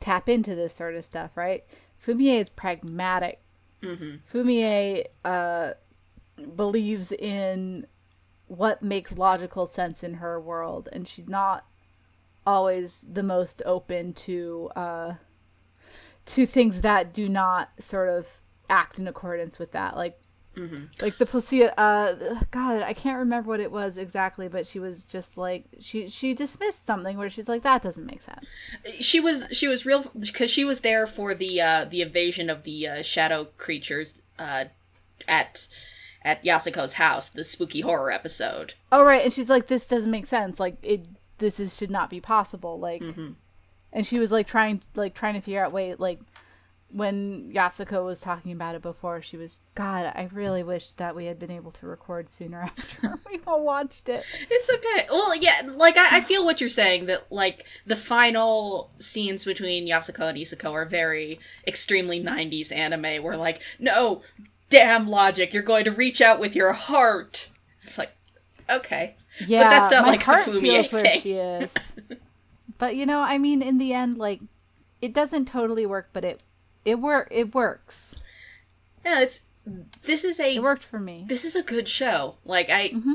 tap 0.00 0.28
into 0.28 0.54
this 0.54 0.74
sort 0.74 0.94
of 0.94 1.04
stuff 1.04 1.36
right 1.36 1.64
fumie 2.04 2.40
is 2.40 2.48
pragmatic 2.48 3.40
Mm-hmm. 3.82 4.16
fumie 4.30 5.04
uh 5.24 5.72
believes 6.56 7.12
in 7.12 7.86
what 8.46 8.82
makes 8.82 9.16
logical 9.16 9.66
sense 9.66 10.02
in 10.02 10.14
her 10.14 10.38
world 10.40 10.88
and 10.92 11.06
she's 11.08 11.28
not 11.28 11.64
always 12.46 13.04
the 13.10 13.22
most 13.22 13.62
open 13.66 14.12
to 14.14 14.70
uh 14.76 15.14
to 16.26 16.46
things 16.46 16.80
that 16.82 17.12
do 17.12 17.28
not 17.28 17.70
sort 17.78 18.08
of 18.08 18.40
act 18.68 18.98
in 18.98 19.08
accordance 19.08 19.58
with 19.58 19.72
that. 19.72 19.96
Like 19.96 20.18
like 21.00 21.16
the 21.16 21.24
placia 21.24 21.72
uh 21.80 22.12
god 22.50 22.82
i 22.82 22.92
can't 22.92 23.18
remember 23.18 23.48
what 23.48 23.60
it 23.60 23.70
was 23.72 23.96
exactly 23.96 24.46
but 24.46 24.66
she 24.66 24.78
was 24.78 25.04
just 25.04 25.38
like 25.38 25.64
she 25.80 26.06
she 26.10 26.34
dismissed 26.34 26.84
something 26.84 27.16
where 27.16 27.30
she's 27.30 27.48
like 27.48 27.62
that 27.62 27.80
doesn't 27.82 28.04
make 28.04 28.20
sense. 28.20 28.44
She 28.98 29.20
was 29.20 29.44
she 29.52 29.68
was 29.68 29.86
real 29.86 30.10
because 30.18 30.50
she 30.50 30.64
was 30.64 30.80
there 30.80 31.06
for 31.06 31.34
the 31.34 31.60
uh 31.60 31.84
the 31.86 32.02
invasion 32.02 32.50
of 32.50 32.64
the 32.64 32.86
uh, 32.86 33.02
shadow 33.02 33.46
creatures 33.56 34.12
uh 34.38 34.64
at 35.26 35.68
at 36.22 36.44
Yasako's 36.44 36.94
house, 36.94 37.30
the 37.30 37.44
spooky 37.44 37.80
horror 37.80 38.10
episode. 38.10 38.74
oh 38.92 39.02
right 39.04 39.24
and 39.24 39.32
she's 39.32 39.48
like 39.48 39.68
this 39.68 39.86
doesn't 39.86 40.10
make 40.10 40.26
sense. 40.26 40.60
Like 40.60 40.76
it 40.82 41.06
this 41.40 41.58
is 41.58 41.76
should 41.76 41.90
not 41.90 42.08
be 42.08 42.20
possible 42.20 42.78
like 42.78 43.02
mm-hmm. 43.02 43.32
and 43.92 44.06
she 44.06 44.18
was 44.18 44.30
like 44.30 44.46
trying 44.46 44.80
like 44.94 45.14
trying 45.14 45.34
to 45.34 45.40
figure 45.40 45.64
out 45.64 45.72
wait 45.72 45.98
like 45.98 46.20
when 46.92 47.52
Yasako 47.52 48.04
was 48.04 48.20
talking 48.20 48.50
about 48.50 48.74
it 48.74 48.82
before 48.82 49.22
she 49.22 49.36
was 49.36 49.60
god 49.74 50.06
i 50.14 50.28
really 50.32 50.62
wish 50.62 50.92
that 50.94 51.14
we 51.14 51.26
had 51.26 51.38
been 51.38 51.50
able 51.50 51.70
to 51.70 51.86
record 51.86 52.28
sooner 52.28 52.60
after 52.62 53.18
we 53.28 53.40
all 53.46 53.64
watched 53.64 54.08
it 54.08 54.24
It's 54.50 54.70
okay. 54.70 55.06
Well, 55.10 55.34
yeah, 55.34 55.62
like 55.74 55.96
I, 55.96 56.18
I 56.18 56.20
feel 56.20 56.44
what 56.44 56.60
you're 56.60 56.70
saying 56.70 57.06
that 57.06 57.30
like 57.30 57.64
the 57.86 57.96
final 57.96 58.90
scenes 58.98 59.44
between 59.44 59.86
Yasako 59.86 60.28
and 60.28 60.38
Isako 60.38 60.72
are 60.72 60.84
very 60.84 61.40
extremely 61.66 62.22
90s 62.22 62.72
anime 62.72 63.22
where 63.22 63.36
like, 63.36 63.60
no, 63.78 64.22
damn 64.68 65.08
logic, 65.08 65.52
you're 65.52 65.62
going 65.62 65.84
to 65.84 65.90
reach 65.90 66.20
out 66.20 66.40
with 66.40 66.54
your 66.54 66.72
heart. 66.72 67.50
It's 67.82 67.98
like, 67.98 68.12
okay. 68.68 69.16
Yeah 69.38 69.68
that's 69.68 69.90
not 69.92 70.02
my 70.04 70.10
like 70.12 70.22
heart 70.22 70.46
Fumie 70.46 70.60
feels 70.60 70.92
where 70.92 71.06
she 71.20 71.32
is 71.34 71.74
but 72.78 72.96
you 72.96 73.06
know 73.06 73.20
i 73.20 73.38
mean 73.38 73.62
in 73.62 73.78
the 73.78 73.92
end 73.92 74.18
like 74.18 74.40
it 75.00 75.12
doesn't 75.14 75.46
totally 75.46 75.86
work 75.86 76.08
but 76.12 76.24
it 76.24 76.40
it 76.84 76.96
work 77.00 77.28
it 77.30 77.54
works 77.54 78.16
Yeah, 79.04 79.20
it's 79.20 79.42
this 80.04 80.24
is 80.24 80.40
a 80.40 80.56
it 80.56 80.62
worked 80.62 80.82
for 80.84 80.98
me 80.98 81.24
this 81.28 81.44
is 81.44 81.54
a 81.54 81.62
good 81.62 81.88
show. 81.88 82.34
Like 82.44 82.68
I, 82.70 82.88
Mhm. 82.90 83.14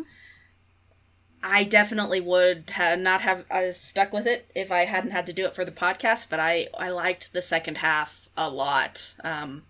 I 1.43 1.63
definitely 1.63 2.21
would 2.21 2.71
ha- 2.71 2.95
not 2.95 3.21
have 3.21 3.45
uh, 3.51 3.71
stuck 3.71 4.11
with 4.13 4.25
it 4.25 4.49
if 4.55 4.71
I 4.71 4.85
hadn't 4.85 5.11
had 5.11 5.25
to 5.27 5.33
do 5.33 5.45
it 5.45 5.53
for 5.55 5.63
the 5.65 5.71
podcast. 5.71 6.27
But 6.29 6.39
I 6.39 6.69
I 6.77 6.89
liked 6.89 7.33
the 7.33 7.41
second 7.41 7.77
half 7.79 8.29
a 8.37 8.49
lot. 8.49 9.13
Um, 9.23 9.63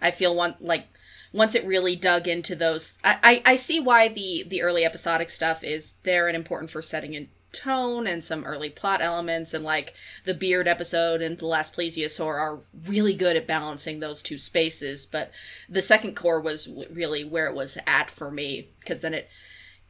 I 0.00 0.10
feel 0.12 0.34
one 0.34 0.54
like 0.60 0.86
once 1.32 1.54
it 1.54 1.66
really 1.66 1.96
dug 1.96 2.28
into 2.28 2.54
those, 2.54 2.94
I, 3.04 3.18
I 3.22 3.52
I 3.52 3.56
see 3.56 3.80
why 3.80 4.08
the 4.08 4.44
the 4.46 4.62
early 4.62 4.84
episodic 4.84 5.30
stuff 5.30 5.62
is 5.62 5.92
there 6.02 6.28
and 6.28 6.36
important 6.36 6.70
for 6.70 6.82
setting 6.82 7.14
in 7.14 7.28
tone 7.52 8.06
and 8.06 8.22
some 8.22 8.44
early 8.44 8.68
plot 8.68 9.00
elements 9.00 9.54
and 9.54 9.64
like 9.64 9.94
the 10.24 10.34
beard 10.34 10.68
episode 10.68 11.22
and 11.22 11.38
the 11.38 11.46
last 11.46 11.74
plesiosaur 11.74 12.34
are 12.38 12.60
really 12.86 13.14
good 13.14 13.34
at 13.34 13.46
balancing 13.46 13.98
those 13.98 14.20
two 14.20 14.36
spaces 14.36 15.06
but 15.06 15.30
the 15.66 15.80
second 15.80 16.14
cour 16.14 16.38
was 16.38 16.68
really 16.90 17.24
where 17.24 17.46
it 17.46 17.54
was 17.54 17.78
at 17.86 18.10
for 18.10 18.30
me 18.30 18.68
because 18.80 19.00
then 19.00 19.14
it 19.14 19.28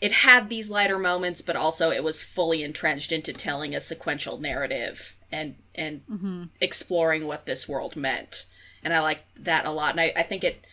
it 0.01 0.12
had 0.12 0.49
these 0.49 0.70
lighter 0.70 0.99
moments 0.99 1.43
but 1.43 1.57
also 1.57 1.91
it 1.91 2.05
was 2.05 2.22
fully 2.22 2.62
entrenched 2.62 3.11
into 3.11 3.32
telling 3.32 3.74
a 3.74 3.80
sequential 3.80 4.39
narrative 4.39 5.16
and 5.32 5.57
and 5.74 6.07
mm-hmm. 6.07 6.45
exploring 6.61 7.26
what 7.26 7.47
this 7.47 7.68
world 7.68 7.97
meant. 7.97 8.47
And 8.82 8.95
i 8.95 9.01
like 9.01 9.24
that 9.37 9.66
a 9.66 9.72
lot 9.72 9.91
and 9.91 10.01
i, 10.01 10.12
I 10.14 10.22
think 10.22 10.45
it 10.45 10.64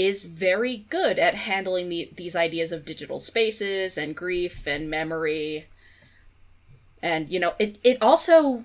is 0.00 0.24
very 0.24 0.86
good 0.88 1.18
at 1.18 1.34
handling 1.34 1.88
the, 1.88 2.10
these 2.16 2.36
ideas 2.36 2.72
of 2.72 2.84
digital 2.84 3.18
spaces 3.18 3.98
and 3.98 4.16
grief 4.16 4.66
and 4.66 4.88
memory 4.88 5.66
and 7.02 7.28
you 7.28 7.40
know 7.40 7.54
it 7.58 7.78
it 7.82 7.98
also 8.00 8.64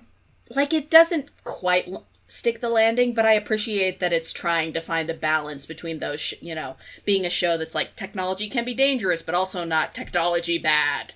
like 0.50 0.72
it 0.72 0.90
doesn't 0.90 1.28
quite 1.44 1.88
stick 2.28 2.60
the 2.60 2.68
landing 2.68 3.14
but 3.14 3.26
i 3.26 3.32
appreciate 3.32 4.00
that 4.00 4.12
it's 4.12 4.32
trying 4.32 4.72
to 4.72 4.80
find 4.80 5.08
a 5.08 5.14
balance 5.14 5.66
between 5.66 5.98
those 5.98 6.20
sh- 6.20 6.34
you 6.40 6.54
know 6.54 6.76
being 7.04 7.24
a 7.24 7.30
show 7.30 7.56
that's 7.56 7.74
like 7.74 7.94
technology 7.96 8.48
can 8.48 8.64
be 8.64 8.74
dangerous 8.74 9.22
but 9.22 9.34
also 9.34 9.64
not 9.64 9.94
technology 9.94 10.58
bad 10.58 11.12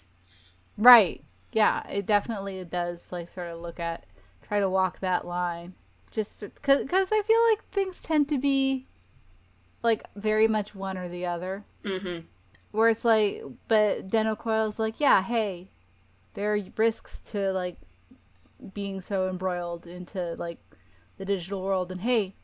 Right. 0.80 1.22
Yeah, 1.52 1.86
it 1.88 2.06
definitely 2.06 2.64
does 2.64 3.12
like 3.12 3.28
sort 3.28 3.48
of 3.48 3.60
look 3.60 3.78
at 3.78 4.04
try 4.42 4.60
to 4.60 4.68
walk 4.70 5.00
that 5.00 5.26
line. 5.26 5.74
Just 6.10 6.40
because 6.40 7.12
I 7.12 7.22
feel 7.22 7.42
like 7.50 7.64
things 7.70 8.02
tend 8.02 8.28
to 8.30 8.38
be 8.38 8.86
like 9.82 10.04
very 10.16 10.48
much 10.48 10.74
one 10.74 10.98
or 10.98 11.08
the 11.08 11.26
other. 11.26 11.64
Mm-hmm. 11.84 12.26
Where 12.72 12.88
it's 12.88 13.04
like, 13.04 13.42
but 13.68 14.08
Dennou 14.08 14.38
Coil's 14.38 14.78
like, 14.78 15.00
yeah, 15.00 15.22
hey, 15.22 15.68
there 16.34 16.54
are 16.54 16.60
risks 16.76 17.20
to 17.32 17.52
like 17.52 17.76
being 18.74 19.00
so 19.00 19.28
embroiled 19.28 19.86
into 19.86 20.34
like 20.34 20.58
the 21.18 21.24
digital 21.24 21.62
world, 21.62 21.90
and 21.90 22.02
hey, 22.02 22.34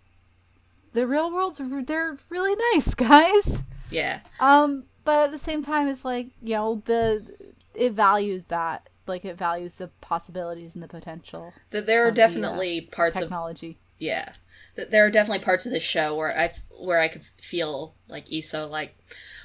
the 0.93 1.07
real 1.07 1.31
world's 1.33 1.61
they're 1.87 2.17
really 2.29 2.57
nice 2.75 2.95
guys. 2.95 3.63
Yeah. 3.91 4.21
Um, 4.41 4.85
but 5.05 5.27
at 5.27 5.31
the 5.31 5.39
same 5.39 5.63
time, 5.63 5.89
it's 5.89 6.05
like 6.05 6.29
you 6.43 6.55
know 6.55 6.83
the 6.87 7.53
it 7.75 7.93
values 7.93 8.49
that 8.49 8.89
like 9.07 9.25
it 9.25 9.39
values 9.39 9.77
the 9.77 9.89
possibilities 10.01 10.75
and 10.75 10.83
the 10.83 10.89
potential. 10.89 11.53
That 11.71 11.87
there 11.87 12.05
are 12.05 12.09
of 12.09 12.17
the, 12.17 12.25
uh, 12.25 12.27
definitely 12.27 12.81
parts 12.81 13.17
of 13.17 13.23
technology. 13.23 13.79
yeah. 13.99 14.33
That 14.77 14.91
there 14.91 15.07
are 15.07 15.11
definitely 15.11 15.45
parts 15.45 15.67
of 15.67 15.73
the 15.73 15.81
show 15.81 16.15
where 16.15 16.39
I 16.39 16.53
where 16.79 17.01
I 17.01 17.09
could 17.09 17.23
feel 17.41 17.95
like 18.09 18.31
Issa 18.33 18.67
like, 18.67 18.97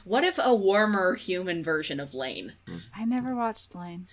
what 0.04 0.24
if 0.24 0.38
a 0.42 0.54
warmer 0.54 1.16
human 1.16 1.64
version 1.64 2.00
of 2.00 2.14
Lain? 2.14 2.54
Mm. 2.68 2.82
I 2.96 3.06
never 3.06 3.34
watched 3.36 3.74
Lain. 3.74 4.08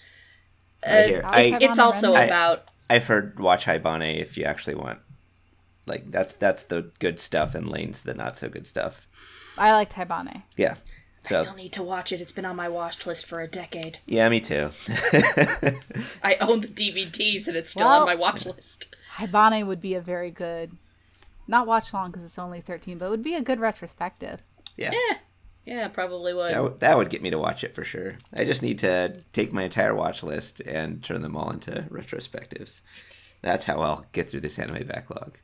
I 0.86 1.02
hear- 1.02 1.22
I'll 1.24 1.54
I- 1.54 1.58
It's 1.60 1.78
also 1.78 2.14
I- 2.14 2.24
about 2.24 2.68
I've 2.90 3.06
heard 3.06 3.38
watch 3.40 3.66
Haibane 3.66 4.18
if 4.20 4.36
you 4.38 4.44
actually 4.44 4.76
want. 4.76 5.00
Like 5.86 6.10
that's 6.10 6.34
that's 6.34 6.62
the 6.64 6.90
good 7.00 7.18
stuff, 7.18 7.54
and 7.54 7.68
Lain's 7.68 8.02
the 8.02 8.14
not 8.14 8.36
so 8.36 8.48
good 8.48 8.66
stuff. 8.66 9.08
I 9.56 9.72
liked 9.72 9.94
Haibane. 9.94 10.42
Yeah. 10.56 10.76
I 11.30 11.42
still 11.42 11.54
need 11.56 11.72
to 11.72 11.82
watch 11.82 12.12
it. 12.12 12.20
It's 12.22 12.32
been 12.32 12.44
on 12.46 12.56
my 12.56 12.68
watch 12.68 13.04
list 13.04 13.26
for 13.26 13.40
a 13.40 13.48
decade. 13.48 13.98
yeah, 14.06 14.28
me 14.30 14.40
too. 14.40 14.70
I 16.22 16.36
own 16.40 16.60
the 16.60 16.68
DVDs 16.68 17.48
and 17.48 17.56
it's 17.56 17.70
still 17.70 17.86
Well- 17.86 18.00
on 18.00 18.06
my 18.06 18.14
watch 18.14 18.46
list. 18.46 18.94
Haibane 19.16 19.66
would 19.66 19.80
be 19.80 19.94
a 19.94 20.00
very 20.00 20.30
good, 20.30 20.72
not 21.48 21.66
watch 21.66 21.92
long 21.92 22.10
because 22.10 22.24
it's 22.24 22.38
only 22.38 22.60
thirteen, 22.60 22.98
but 22.98 23.06
it 23.06 23.10
would 23.10 23.22
be 23.22 23.34
a 23.34 23.42
good 23.42 23.58
retrospective. 23.60 24.42
yeah. 24.76 24.90
Yeah. 24.92 25.16
Yeah, 25.64 25.88
probably 25.88 26.32
would. 26.32 26.50
That, 26.50 26.54
w- 26.54 26.76
that 26.78 26.96
would 26.96 27.10
get 27.10 27.20
me 27.20 27.28
to 27.28 27.38
watch 27.38 27.62
it 27.62 27.74
for 27.74 27.84
sure. 27.84 28.14
I 28.34 28.44
just 28.44 28.62
need 28.62 28.78
to 28.78 29.20
take 29.34 29.52
my 29.52 29.64
entire 29.64 29.94
watch 29.94 30.22
list 30.22 30.60
and 30.60 31.04
turn 31.04 31.20
them 31.20 31.36
all 31.36 31.50
into 31.50 31.84
retrospectives. 31.90 32.80
That's 33.42 33.66
how 33.66 33.82
I'll 33.82 34.06
get 34.12 34.30
through 34.30 34.40
this 34.40 34.58
anime 34.58 34.86
backlog. 34.86 35.36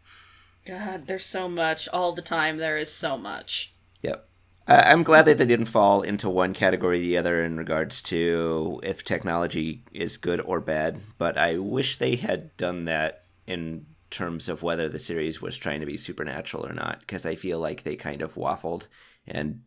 God, 0.67 1.07
there's 1.07 1.27
so 1.27 1.47
much. 1.47 1.89
All 1.93 2.15
the 2.15 2.23
time 2.23 2.57
there 2.57 2.79
is 2.79 2.91
so 2.91 3.19
much. 3.19 3.75
Yep. 4.01 4.27
I 4.67 4.93
I'm 4.93 5.03
glad 5.03 5.27
that 5.27 5.37
they 5.37 5.45
didn't 5.45 5.67
fall 5.67 6.01
into 6.01 6.31
one 6.31 6.55
category 6.55 7.01
or 7.01 7.03
the 7.03 7.19
other 7.19 7.45
in 7.45 7.59
regards 7.59 8.01
to 8.05 8.81
if 8.83 9.05
technology 9.05 9.83
is 9.93 10.17
good 10.17 10.41
or 10.41 10.59
bad, 10.59 11.01
but 11.19 11.37
I 11.37 11.59
wish 11.59 11.99
they 11.99 12.17
had 12.17 12.57
done 12.57 12.87
that 12.87 13.25
in 13.47 13.85
terms 14.15 14.49
of 14.49 14.63
whether 14.63 14.89
the 14.89 14.99
series 14.99 15.43
was 15.43 15.57
trying 15.57 15.81
to 15.81 15.87
be 15.87 15.97
supernatural 15.97 16.67
or 16.67 16.73
not, 16.73 17.01
because 17.01 17.27
I 17.27 17.35
feel 17.35 17.59
like 17.59 17.83
they 17.83 17.97
kind 17.97 18.23
of 18.23 18.35
waffled 18.35 18.87
and 19.27 19.63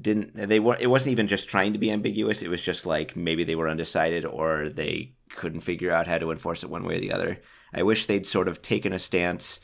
didn't 0.00 0.36
they 0.36 0.60
were 0.60 0.76
it 0.78 0.86
wasn't 0.86 1.10
even 1.12 1.26
just 1.26 1.48
trying 1.48 1.72
to 1.72 1.78
be 1.78 1.90
ambiguous 1.90 2.42
it 2.42 2.48
was 2.48 2.62
just 2.62 2.86
like 2.86 3.16
maybe 3.16 3.42
they 3.42 3.56
were 3.56 3.68
undecided 3.68 4.24
or 4.24 4.68
they 4.68 5.12
couldn't 5.34 5.60
figure 5.60 5.90
out 5.90 6.06
how 6.06 6.16
to 6.16 6.30
enforce 6.30 6.62
it 6.62 6.70
one 6.70 6.84
way 6.84 6.96
or 6.96 7.00
the 7.00 7.12
other. 7.12 7.40
I 7.72 7.82
wish 7.82 8.06
they'd 8.06 8.26
sort 8.26 8.48
of 8.48 8.62
taken 8.62 8.92
a 8.92 8.98
stance 8.98 9.60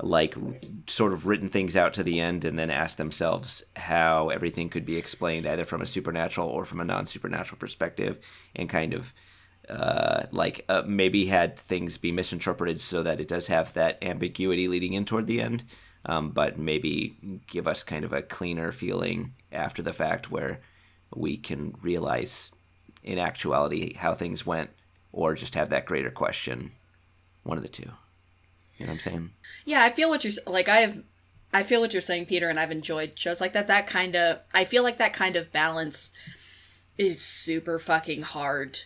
like 0.00 0.36
sort 0.86 1.12
of 1.12 1.26
written 1.26 1.48
things 1.48 1.76
out 1.76 1.92
to 1.94 2.02
the 2.02 2.20
end 2.20 2.44
and 2.44 2.58
then 2.58 2.70
asked 2.70 2.98
themselves 2.98 3.64
how 3.74 4.28
everything 4.28 4.68
could 4.68 4.86
be 4.86 4.96
explained 4.96 5.46
either 5.46 5.64
from 5.64 5.82
a 5.82 5.86
supernatural 5.86 6.48
or 6.48 6.64
from 6.64 6.80
a 6.80 6.84
non-supernatural 6.84 7.58
perspective 7.58 8.18
and 8.54 8.68
kind 8.68 8.94
of 8.94 9.12
uh, 9.70 10.26
like 10.32 10.64
uh, 10.68 10.82
maybe 10.86 11.26
had 11.26 11.58
things 11.58 11.98
be 11.98 12.12
misinterpreted 12.12 12.80
so 12.80 13.02
that 13.02 13.20
it 13.20 13.28
does 13.28 13.46
have 13.48 13.72
that 13.74 13.98
ambiguity 14.02 14.68
leading 14.68 14.92
in 14.94 15.04
toward 15.04 15.26
the 15.26 15.40
end 15.40 15.64
um, 16.06 16.30
but 16.30 16.58
maybe 16.58 17.16
give 17.46 17.66
us 17.68 17.82
kind 17.82 18.04
of 18.04 18.12
a 18.12 18.22
cleaner 18.22 18.72
feeling 18.72 19.34
after 19.52 19.82
the 19.82 19.92
fact 19.92 20.30
where 20.30 20.60
we 21.14 21.36
can 21.36 21.74
realize 21.82 22.50
in 23.02 23.18
actuality 23.18 23.94
how 23.94 24.14
things 24.14 24.46
went 24.46 24.70
or 25.12 25.34
just 25.34 25.54
have 25.54 25.70
that 25.70 25.86
greater 25.86 26.10
question 26.10 26.72
one 27.42 27.56
of 27.56 27.62
the 27.62 27.68
two 27.68 27.90
you 28.76 28.86
know 28.86 28.92
what 28.92 28.94
i'm 28.94 29.00
saying 29.00 29.30
Yeah, 29.64 29.82
I 29.84 29.90
feel 29.90 30.08
what 30.08 30.24
you're 30.24 30.32
like. 30.46 30.68
I 30.68 30.78
have, 30.78 30.98
I 31.52 31.62
feel 31.62 31.80
what 31.80 31.92
you're 31.92 32.00
saying, 32.02 32.26
Peter, 32.26 32.48
and 32.48 32.58
I've 32.60 32.70
enjoyed 32.70 33.18
shows 33.18 33.40
like 33.40 33.52
that. 33.52 33.66
That 33.66 33.86
kind 33.86 34.14
of, 34.16 34.38
I 34.54 34.64
feel 34.64 34.82
like 34.82 34.98
that 34.98 35.12
kind 35.12 35.36
of 35.36 35.52
balance 35.52 36.10
is 36.96 37.20
super 37.20 37.78
fucking 37.78 38.22
hard 38.22 38.80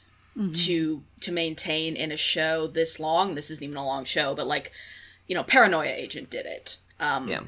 to 0.54 1.02
to 1.20 1.32
maintain 1.32 1.94
in 1.96 2.10
a 2.12 2.16
show 2.16 2.66
this 2.66 2.98
long. 2.98 3.34
This 3.34 3.50
isn't 3.50 3.62
even 3.64 3.76
a 3.76 3.84
long 3.86 4.04
show, 4.04 4.34
but 4.34 4.46
like, 4.46 4.72
you 5.26 5.34
know, 5.34 5.42
Paranoia 5.44 5.90
Agent 5.92 6.30
did 6.30 6.46
it. 6.46 6.78
Um, 6.98 7.28
yeah 7.28 7.40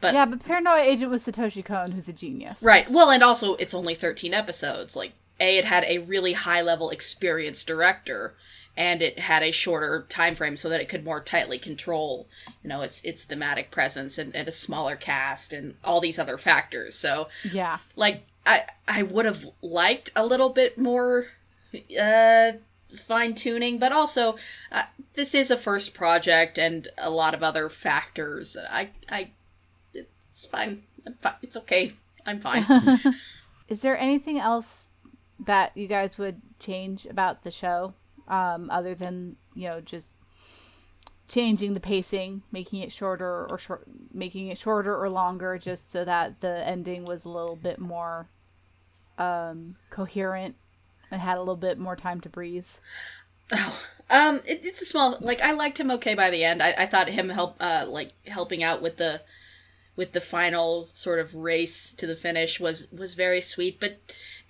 But 0.00 0.14
yeah, 0.14 0.24
but 0.26 0.44
Paranoia 0.44 0.80
Agent 0.82 1.10
was 1.10 1.24
Satoshi 1.26 1.64
Kon, 1.64 1.92
who's 1.92 2.08
a 2.08 2.12
genius. 2.12 2.62
Right. 2.62 2.90
Well, 2.90 3.10
and 3.10 3.22
also 3.22 3.54
it's 3.56 3.74
only 3.74 3.94
13 3.94 4.32
episodes. 4.32 4.96
Like, 4.96 5.12
A, 5.40 5.58
it 5.58 5.64
had 5.66 5.84
a 5.84 5.98
really 5.98 6.32
high 6.32 6.62
level 6.62 6.90
experienced 6.90 7.66
director, 7.66 8.34
and 8.76 9.02
it 9.02 9.18
had 9.18 9.42
a 9.42 9.50
shorter 9.52 10.06
time 10.08 10.34
frame 10.34 10.56
so 10.56 10.68
that 10.68 10.80
it 10.80 10.88
could 10.88 11.04
more 11.04 11.20
tightly 11.20 11.58
control, 11.58 12.26
you 12.62 12.68
know, 12.68 12.80
its 12.82 13.04
its 13.04 13.24
thematic 13.24 13.70
presence 13.70 14.16
and, 14.18 14.34
and 14.34 14.48
a 14.48 14.52
smaller 14.52 14.96
cast 14.96 15.52
and 15.52 15.74
all 15.84 16.00
these 16.00 16.18
other 16.18 16.38
factors. 16.38 16.94
So, 16.94 17.28
Yeah. 17.52 17.78
like, 17.96 18.24
I 18.46 18.64
I 18.88 19.02
would 19.02 19.26
have 19.26 19.44
liked 19.62 20.10
a 20.16 20.24
little 20.26 20.48
bit 20.50 20.78
more 20.78 21.28
uh 22.00 22.52
fine 22.96 23.34
tuning, 23.34 23.78
but 23.78 23.92
also 23.92 24.36
uh, 24.70 24.84
this 25.14 25.34
is 25.34 25.50
a 25.50 25.56
first 25.56 25.94
project 25.94 26.58
and 26.58 26.88
a 26.98 27.10
lot 27.10 27.34
of 27.34 27.42
other 27.42 27.68
factors. 27.68 28.56
I 28.56 28.90
I 29.08 29.30
it's 29.92 30.46
fine. 30.46 30.82
I'm 31.06 31.14
fi- 31.14 31.36
It's 31.42 31.56
okay. 31.56 31.94
I'm 32.26 32.40
fine. 32.40 32.64
Is 33.68 33.80
there 33.80 33.98
anything 33.98 34.38
else 34.38 34.90
that 35.38 35.76
you 35.76 35.86
guys 35.88 36.18
would 36.18 36.40
change 36.58 37.06
about 37.06 37.42
the 37.44 37.50
show, 37.50 37.94
um, 38.28 38.70
other 38.70 38.94
than 38.94 39.36
you 39.54 39.68
know 39.68 39.80
just 39.80 40.16
changing 41.28 41.74
the 41.74 41.80
pacing, 41.80 42.42
making 42.52 42.80
it 42.82 42.92
shorter 42.92 43.46
or 43.50 43.58
short, 43.58 43.84
making 44.12 44.48
it 44.48 44.58
shorter 44.58 44.96
or 44.96 45.08
longer, 45.08 45.58
just 45.58 45.90
so 45.90 46.04
that 46.04 46.40
the 46.40 46.66
ending 46.66 47.04
was 47.04 47.24
a 47.24 47.28
little 47.28 47.56
bit 47.56 47.78
more 47.78 48.28
um, 49.18 49.76
coherent 49.90 50.56
and 51.10 51.20
had 51.20 51.36
a 51.36 51.40
little 51.40 51.56
bit 51.56 51.78
more 51.78 51.96
time 51.96 52.20
to 52.22 52.28
breathe? 52.28 52.66
Oh, 53.52 53.80
um, 54.10 54.40
it, 54.44 54.60
it's 54.64 54.82
a 54.82 54.86
small. 54.86 55.18
Like 55.20 55.40
I 55.40 55.52
liked 55.52 55.78
him 55.78 55.90
okay 55.92 56.14
by 56.14 56.30
the 56.30 56.44
end. 56.44 56.62
I, 56.62 56.74
I 56.78 56.86
thought 56.86 57.08
him 57.10 57.28
help, 57.30 57.56
uh, 57.60 57.84
like 57.88 58.10
helping 58.26 58.62
out 58.62 58.82
with 58.82 58.96
the, 58.96 59.22
with 59.96 60.12
the 60.12 60.20
final 60.20 60.88
sort 60.94 61.20
of 61.20 61.34
race 61.34 61.92
to 61.92 62.06
the 62.06 62.16
finish 62.16 62.58
was 62.58 62.90
was 62.90 63.14
very 63.14 63.40
sweet. 63.40 63.78
But 63.80 64.00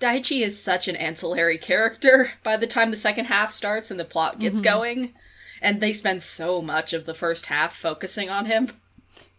Daichi 0.00 0.44
is 0.44 0.61
such 0.61 0.88
an 0.88 0.96
ancillary 0.96 1.59
character 1.59 2.32
by 2.42 2.57
the 2.57 2.66
time 2.66 2.90
the 2.90 2.96
second 2.96 3.26
half 3.26 3.52
starts 3.52 3.90
and 3.90 4.00
the 4.00 4.05
plot 4.05 4.38
gets 4.38 4.61
going, 4.61 5.14
and 5.61 5.80
they 5.80 5.92
spend 5.92 6.22
so 6.22 6.62
much 6.62 6.92
of 6.92 7.07
the 7.07 7.14
first 7.14 7.46
half 7.46 7.76
focusing 7.76 8.30
on 8.30 8.46
him. 8.46 8.72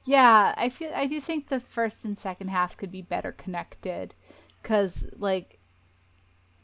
Yeah, 0.06 0.54
I 0.56 0.70
feel 0.70 0.92
I 0.94 1.08
do 1.08 1.20
think 1.20 1.48
the 1.48 1.60
first 1.60 2.06
and 2.06 2.18
second 2.18 2.50
half 2.50 2.78
could 2.78 2.92
be 2.92 3.02
better 3.02 3.32
connected 3.32 4.14
cuz 4.62 5.06
like 5.18 5.55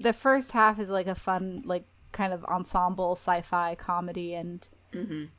the 0.01 0.13
first 0.13 0.51
half 0.51 0.79
is 0.79 0.89
like 0.89 1.07
a 1.07 1.15
fun 1.15 1.63
like 1.65 1.85
kind 2.11 2.33
of 2.33 2.43
ensemble 2.45 3.13
sci-fi 3.13 3.75
comedy 3.75 4.33
and 4.33 4.67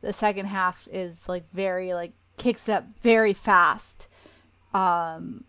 the 0.01 0.13
second 0.13 0.47
half 0.47 0.89
is 0.91 1.29
like 1.29 1.51
very 1.53 1.93
like 1.93 2.13
kicks 2.39 2.69
up 2.69 2.85
very 3.03 3.35
fast 3.35 4.09
um 4.73 5.45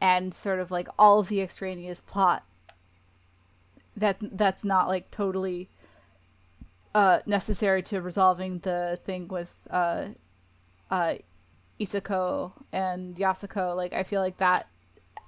and 0.00 0.32
sort 0.32 0.58
of 0.58 0.70
like 0.70 0.88
all 0.98 1.18
of 1.18 1.28
the 1.28 1.40
extraneous 1.40 2.00
plot 2.00 2.44
that 3.96 4.16
that's 4.20 4.64
not 4.64 4.88
like 4.88 5.10
totally 5.10 5.68
uh 6.94 7.18
necessary 7.26 7.82
to 7.82 8.00
resolving 8.00 8.60
the 8.60 8.98
thing 9.04 9.28
with 9.28 9.54
uh 9.70 10.06
uh 10.90 11.14
Isako 11.80 12.52
and 12.72 13.16
Yasako, 13.16 13.76
like 13.76 13.92
I 13.92 14.02
feel 14.02 14.20
like 14.20 14.38
that 14.38 14.68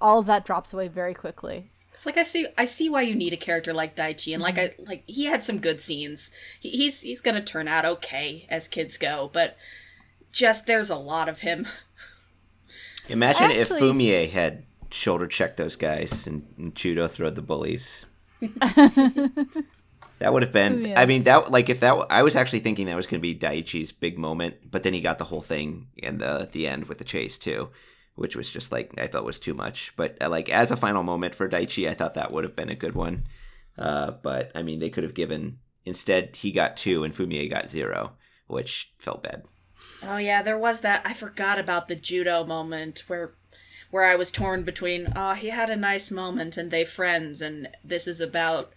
all 0.01 0.19
of 0.19 0.25
that 0.27 0.45
drops 0.45 0.73
away 0.73 0.87
very 0.87 1.13
quickly. 1.13 1.71
It's 1.99 2.05
like 2.05 2.17
I 2.17 2.23
see 2.23 2.47
I 2.57 2.63
see 2.63 2.87
why 2.87 3.01
you 3.01 3.13
need 3.13 3.33
a 3.33 3.37
character 3.37 3.73
like 3.73 3.97
Daichi 3.97 4.33
and 4.33 4.41
like 4.41 4.55
mm-hmm. 4.55 4.83
I 4.83 4.89
like 4.89 5.03
he 5.05 5.25
had 5.25 5.43
some 5.43 5.59
good 5.59 5.81
scenes. 5.81 6.31
He, 6.57 6.69
he's 6.69 7.01
he's 7.01 7.19
going 7.19 7.35
to 7.35 7.41
turn 7.41 7.67
out 7.67 7.83
okay 7.83 8.47
as 8.47 8.69
kids 8.69 8.97
go, 8.97 9.29
but 9.33 9.57
just 10.31 10.65
there's 10.65 10.89
a 10.89 10.95
lot 10.95 11.27
of 11.27 11.39
him. 11.39 11.67
imagine 13.09 13.51
if 13.51 13.69
Actually- 13.69 13.81
fumie 13.81 14.29
had 14.29 14.63
shoulder 14.91 15.27
checked 15.27 15.57
those 15.57 15.75
guys 15.75 16.25
and, 16.25 16.47
and 16.57 16.73
judo 16.73 17.07
throwed 17.07 17.35
the 17.35 17.43
bullies 17.43 18.07
that 18.39 19.53
would 20.33 20.41
have 20.41 20.51
been 20.51 20.97
i 20.97 21.05
mean 21.05 21.23
that 21.25 21.51
like 21.51 21.69
if 21.69 21.79
that 21.79 21.93
i 22.09 22.23
was 22.23 22.35
actually 22.35 22.59
thinking 22.59 22.87
that 22.87 22.95
was 22.95 23.05
going 23.05 23.19
to 23.19 23.21
be 23.21 23.35
daichi's 23.35 23.91
big 23.91 24.17
moment 24.17 24.55
but 24.71 24.81
then 24.81 24.93
he 24.93 24.99
got 24.99 25.19
the 25.19 25.25
whole 25.25 25.43
thing 25.43 25.85
in 25.95 26.17
the 26.17 26.41
at 26.41 26.53
the 26.53 26.65
end 26.65 26.87
with 26.87 26.97
the 26.97 27.03
chase 27.03 27.37
too 27.37 27.69
which 28.19 28.35
was 28.35 28.49
just 28.49 28.71
like 28.71 28.91
i 28.99 29.07
felt 29.07 29.25
was 29.25 29.39
too 29.39 29.53
much 29.53 29.93
but 29.95 30.17
uh, 30.21 30.29
like 30.29 30.49
as 30.49 30.71
a 30.71 30.77
final 30.77 31.03
moment 31.03 31.33
for 31.33 31.49
daichi 31.49 31.89
i 31.89 31.93
thought 31.93 32.13
that 32.13 32.31
would 32.31 32.43
have 32.43 32.55
been 32.55 32.69
a 32.69 32.75
good 32.75 32.95
one 32.95 33.23
uh, 33.77 34.11
but 34.11 34.51
i 34.55 34.61
mean 34.61 34.79
they 34.79 34.89
could 34.89 35.03
have 35.03 35.13
given 35.13 35.57
instead 35.85 36.35
he 36.35 36.51
got 36.51 36.77
two 36.77 37.03
and 37.03 37.15
fumie 37.15 37.49
got 37.49 37.69
zero 37.69 38.13
which 38.49 38.91
felt 38.97 39.23
bad. 39.23 39.43
Oh 40.03 40.17
yeah, 40.17 40.41
there 40.41 40.57
was 40.57 40.81
that. 40.81 41.03
I 41.05 41.13
forgot 41.13 41.59
about 41.59 41.87
the 41.87 41.95
judo 41.95 42.43
moment 42.43 43.03
where 43.07 43.33
where 43.91 44.05
I 44.05 44.15
was 44.15 44.31
torn 44.31 44.63
between 44.63 45.13
oh, 45.15 45.33
he 45.33 45.49
had 45.49 45.69
a 45.69 45.75
nice 45.75 46.11
moment 46.11 46.57
and 46.57 46.69
they 46.69 46.83
friends 46.83 47.41
and 47.41 47.69
this 47.83 48.07
is 48.07 48.19
about 48.19 48.73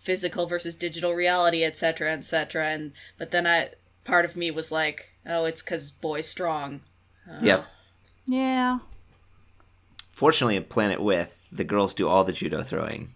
physical 0.00 0.46
versus 0.46 0.74
digital 0.74 1.12
reality, 1.12 1.64
etc., 1.64 2.12
etc. 2.12 2.68
And 2.68 2.92
but 3.18 3.32
then 3.32 3.46
I 3.46 3.70
part 4.04 4.24
of 4.24 4.36
me 4.36 4.50
was 4.50 4.70
like, 4.70 5.10
oh, 5.26 5.44
it's 5.44 5.62
cuz 5.62 5.90
boy's 5.90 6.28
strong. 6.28 6.82
Uh, 7.28 7.40
Yep. 7.42 7.66
Yeah. 8.26 8.78
Fortunately, 10.12 10.56
in 10.56 10.64
Planet 10.64 11.00
With, 11.00 11.48
the 11.52 11.64
girls 11.64 11.94
do 11.94 12.08
all 12.08 12.24
the 12.24 12.32
judo 12.32 12.62
throwing. 12.62 13.14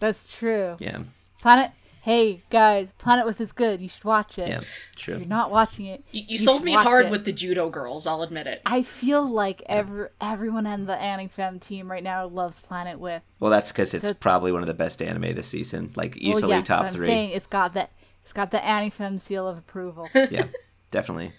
That's 0.00 0.34
true. 0.36 0.76
Yeah, 0.80 1.02
Planet. 1.40 1.70
Hey 2.02 2.42
guys, 2.50 2.92
Planet 2.98 3.24
with 3.24 3.40
is 3.40 3.52
good. 3.52 3.80
You 3.80 3.88
should 3.88 4.04
watch 4.04 4.38
it. 4.38 4.48
yeah, 4.48 4.58
If 4.58 4.66
true. 4.96 5.16
you're 5.16 5.26
not 5.26 5.50
watching 5.50 5.86
it, 5.86 6.04
You, 6.10 6.22
you 6.28 6.36
should 6.38 6.44
sold 6.44 6.62
me 6.62 6.72
watch 6.72 6.84
hard 6.86 7.06
it. 7.06 7.10
with 7.10 7.24
the 7.24 7.32
judo 7.32 7.70
girls, 7.70 8.06
I'll 8.06 8.22
admit 8.22 8.46
it. 8.46 8.60
I 8.66 8.82
feel 8.82 9.26
like 9.26 9.62
every 9.66 10.08
everyone 10.20 10.66
on 10.66 10.82
the 10.84 10.96
AniFem 10.96 11.60
team 11.62 11.90
right 11.90 12.02
now 12.02 12.26
loves 12.26 12.60
Planet 12.60 12.98
with. 12.98 13.22
Well, 13.40 13.50
that's 13.50 13.72
because 13.72 13.94
it's 13.94 14.06
So- 14.08 14.14
probably 14.14 14.52
one 14.52 14.60
of 14.60 14.66
the 14.66 14.74
best 14.74 15.00
anime 15.00 15.34
this 15.34 15.46
season. 15.48 15.92
Like 15.96 16.14
Well, 16.16 16.36
easily 16.36 16.50
yes, 16.56 16.66
top 16.66 16.82
but 16.82 16.90
I'm 16.90 16.96
three. 16.96 17.06
saying 17.06 17.30
it's 17.30 17.46
got 17.46 17.72
that. 17.72 17.90
It's 18.22 18.34
got 18.34 18.50
the 18.50 18.58
AniFem 18.58 19.18
seal 19.18 19.48
of 19.48 19.56
approval. 19.56 20.08
Yeah, 20.14 20.48
definitely. 20.90 21.32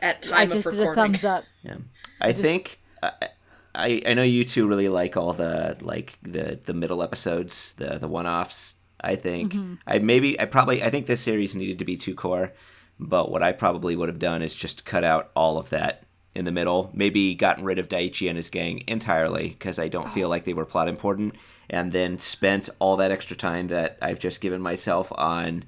At 0.00 0.22
time 0.22 0.34
I 0.34 0.46
time 0.46 0.50
just 0.52 0.66
of 0.68 0.74
did 0.74 0.86
a 0.88 0.94
thumbs 0.94 1.24
up. 1.24 1.44
Yeah, 1.62 1.76
I 2.20 2.32
think 2.32 2.80
I, 3.02 4.02
I 4.06 4.14
know 4.14 4.22
you 4.22 4.44
two 4.44 4.66
really 4.66 4.88
like 4.88 5.16
all 5.16 5.32
the 5.32 5.76
like 5.80 6.18
the 6.22 6.58
the 6.64 6.74
middle 6.74 7.02
episodes, 7.02 7.74
the 7.74 7.98
the 7.98 8.08
one 8.08 8.26
offs. 8.26 8.74
I 9.00 9.14
think 9.14 9.54
I 9.86 9.98
maybe 9.98 10.38
I 10.40 10.44
probably 10.46 10.82
I 10.82 10.90
think 10.90 11.06
this 11.06 11.20
series 11.20 11.54
needed 11.54 11.78
to 11.78 11.84
be 11.84 11.96
two 11.96 12.14
cour, 12.14 12.52
but 12.98 13.30
what 13.30 13.42
I 13.42 13.52
probably 13.52 13.94
would 13.94 14.08
have 14.08 14.18
done 14.18 14.42
is 14.42 14.54
just 14.54 14.84
cut 14.84 15.04
out 15.04 15.30
all 15.36 15.58
of 15.58 15.70
that 15.70 16.04
in 16.34 16.44
the 16.44 16.52
middle. 16.52 16.90
Maybe 16.92 17.34
gotten 17.34 17.64
rid 17.64 17.78
of 17.78 17.88
Daichi 17.88 18.28
and 18.28 18.36
his 18.36 18.48
gang 18.48 18.82
entirely 18.88 19.50
because 19.50 19.78
I 19.78 19.88
don't 19.88 20.10
feel 20.10 20.28
like 20.28 20.44
they 20.44 20.54
were 20.54 20.64
plot 20.64 20.88
important, 20.88 21.36
and 21.70 21.92
then 21.92 22.18
spent 22.18 22.68
all 22.80 22.96
that 22.96 23.12
extra 23.12 23.36
time 23.36 23.68
that 23.68 23.98
I've 24.02 24.18
just 24.18 24.40
given 24.40 24.60
myself 24.60 25.12
on 25.14 25.64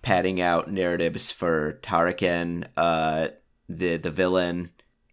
padding 0.00 0.40
out 0.40 0.72
narratives 0.72 1.30
for 1.30 1.78
Haraken, 1.82 2.66
uh, 2.78 3.28
the 3.68 3.98
the 3.98 4.10
villain, 4.10 4.70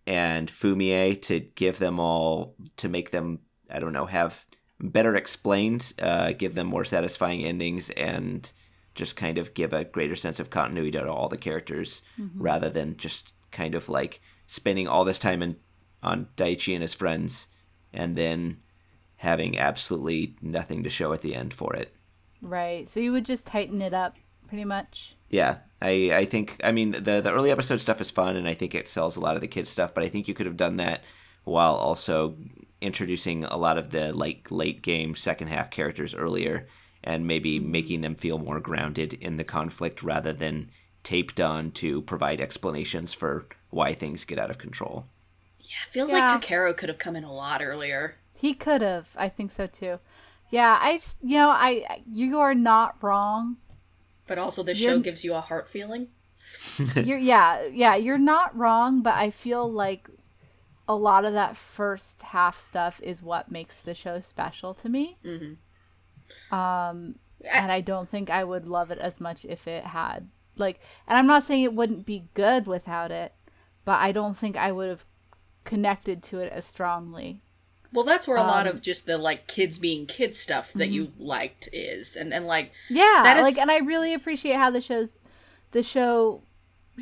and 0.08 0.50
Fumie 0.50 1.22
to 1.24 1.42
give 1.42 1.78
them 1.78 2.00
all 2.00 2.56
to 2.78 2.90
make 2.90 3.12
them 3.12 3.40
I 3.70 3.80
don't 3.80 3.94
know 3.94 4.06
have 4.06 4.46
better 4.80 5.16
explained, 5.16 5.94
uh, 6.02 6.32
give 6.32 6.56
them 6.56 6.68
more 6.68 6.86
satisfying 6.86 7.44
endings, 7.44 7.90
and 7.92 8.52
just 8.96 9.16
kind 9.16 9.38
of 9.38 9.54
give 9.54 9.74
a 9.74 9.84
greater 9.84 10.16
sense 10.16 10.40
of 10.40 10.50
continuity 10.50 10.92
to 10.92 11.12
all 11.12 11.30
the 11.30 11.38
characters, 11.38 12.02
rather 12.36 12.70
than 12.70 12.98
just 12.98 13.34
kind 13.52 13.76
of 13.76 13.90
like 13.90 14.22
spending 14.48 14.88
all 14.88 15.04
this 15.04 15.20
time 15.20 15.42
in, 15.44 15.58
on 16.02 16.28
Daichi 16.38 16.74
and 16.74 16.82
his 16.82 16.94
friends, 16.94 17.48
and 17.92 18.16
then 18.16 18.58
having 19.18 19.58
absolutely 19.58 20.36
nothing 20.42 20.84
to 20.84 20.90
show 20.90 21.12
at 21.12 21.22
the 21.22 21.36
end 21.36 21.54
for 21.54 21.76
it. 21.76 21.94
Right. 22.42 22.88
So 22.88 23.00
you 23.00 23.12
would 23.12 23.26
just 23.26 23.48
tighten 23.48 23.82
it 23.82 23.94
up, 23.94 24.16
pretty 24.48 24.66
much. 24.66 25.16
Yeah, 25.30 25.58
I 25.82 26.12
I 26.14 26.26
think 26.26 26.60
I 26.64 26.72
mean 26.72 26.92
the 26.92 27.22
the 27.22 27.32
early 27.32 27.52
episode 27.52 27.82
stuff 27.82 28.02
is 28.02 28.12
fun, 28.12 28.36
and 28.36 28.48
I 28.48 28.54
think 28.54 28.74
it 28.74 28.88
sells 28.88 29.16
a 29.16 29.20
lot 29.20 29.36
of 29.36 29.42
the 29.42 29.48
kids 29.48 29.70
stuff. 29.70 29.94
But 29.94 30.04
I 30.04 30.10
think 30.10 30.28
you 30.28 30.34
could 30.34 30.46
have 30.46 30.58
done 30.58 30.78
that 30.78 31.04
while 31.44 31.76
also 31.76 32.36
introducing 32.82 33.44
a 33.46 33.58
lot 33.58 33.78
of 33.78 33.90
the 33.92 34.14
like 34.14 34.50
late 34.52 34.82
game 34.82 35.16
second 35.16 35.48
half 35.48 35.70
characters 35.70 36.14
earlier, 36.16 36.68
and 37.04 37.28
maybe 37.28 37.60
mm-hmm. 37.60 37.72
making 37.72 38.02
them 38.02 38.16
feel 38.16 38.38
more 38.38 38.60
grounded 38.60 39.14
in 39.14 39.38
the 39.38 39.44
conflict 39.44 40.04
rather 40.04 40.34
than 40.34 40.70
taped 41.04 41.40
on 41.40 41.72
to 41.72 42.02
provide 42.02 42.42
explanations 42.42 43.14
for 43.14 43.46
why 43.70 43.94
things 43.94 44.26
get 44.26 44.40
out 44.40 44.50
of 44.50 44.58
control. 44.58 45.06
Yeah, 45.60 45.76
it 45.88 45.94
feels 45.94 46.12
Yeah. 46.12 46.34
like 46.34 46.42
Takaro 46.42 46.76
could 46.76 46.90
have 46.90 46.98
come 46.98 47.16
in 47.16 47.24
a 47.24 47.34
lot 47.34 47.62
earlier. 47.62 48.16
He 48.34 48.54
could 48.54 48.82
have. 48.82 49.16
I 49.18 49.30
think 49.30 49.52
so 49.52 49.68
too. 49.68 50.00
Yeah. 50.50 50.78
I. 50.82 50.94
just- 50.98 51.18
You 51.22 51.38
know. 51.38 51.50
I. 51.50 51.86
I- 51.90 52.02
You 52.12 52.40
are 52.40 52.54
not 52.54 52.96
wrong. 53.02 53.58
But 54.28 54.38
also 54.38 54.64
the 54.64 54.76
You're- 54.76 54.96
show 54.96 55.00
gives 55.00 55.24
you 55.24 55.34
a 55.34 55.42
heart 55.42 55.70
feeling. 55.70 56.10
You're. 56.96 57.18
Yeah. 57.18 57.66
Yeah. 57.66 57.96
You're 57.96 58.18
not 58.18 58.56
wrong. 58.58 59.02
But 59.02 59.16
I 59.16 59.30
feel 59.30 59.70
like 59.72 60.10
a 60.88 60.96
lot 60.96 61.26
of 61.26 61.34
that 61.34 61.58
first 61.58 62.22
half 62.22 62.58
stuff 62.58 63.02
is 63.04 63.22
what 63.22 63.52
makes 63.52 63.82
the 63.82 63.94
show 63.94 64.20
special 64.20 64.74
to 64.76 64.90
me. 64.90 65.18
Mm-hmm. 65.26 66.56
Um. 66.56 67.16
And 67.52 67.72
I 67.72 67.82
don't 67.82 68.10
think 68.10 68.30
I 68.30 68.44
would 68.44 68.66
love 68.68 68.90
it 68.92 68.98
as 68.98 69.22
much 69.22 69.46
if 69.46 69.68
it 69.68 69.84
had 69.86 70.28
like. 70.58 70.80
And 71.08 71.18
I'm 71.18 71.28
not 71.28 71.44
saying 71.44 71.64
it 71.64 71.74
wouldn't 71.74 72.06
be 72.06 72.28
good 72.34 72.66
without 72.68 73.12
it, 73.12 73.34
but 73.86 74.00
I 74.00 74.12
don't 74.12 74.36
think 74.36 74.58
I 74.58 74.72
would 74.72 74.90
have 74.90 75.06
connected 75.64 76.24
to 76.24 76.40
it 76.40 76.52
as 76.52 76.66
strongly. 76.66 77.44
Well, 77.98 78.06
that's 78.06 78.28
where 78.28 78.38
a 78.38 78.44
lot 78.44 78.68
Um, 78.68 78.76
of 78.76 78.82
just 78.84 79.08
the 79.08 79.18
like 79.18 79.48
kids 79.48 79.80
being 79.80 80.06
kids 80.06 80.38
stuff 80.38 80.72
that 80.74 80.90
you 80.90 81.06
mm-hmm. 81.08 81.24
liked 81.24 81.68
is, 81.74 82.16
and 82.16 82.32
and 82.32 82.46
like 82.46 82.72
Yeah, 82.90 83.22
That 83.24 83.38
is- 83.38 83.44
like, 83.44 83.58
and 83.58 83.72
I 83.72 83.78
really 83.80 84.14
appreciate 84.14 84.56
how 84.56 84.70
the 84.70 84.82
shows, 84.82 85.16
the 85.72 85.82
show, 85.82 86.44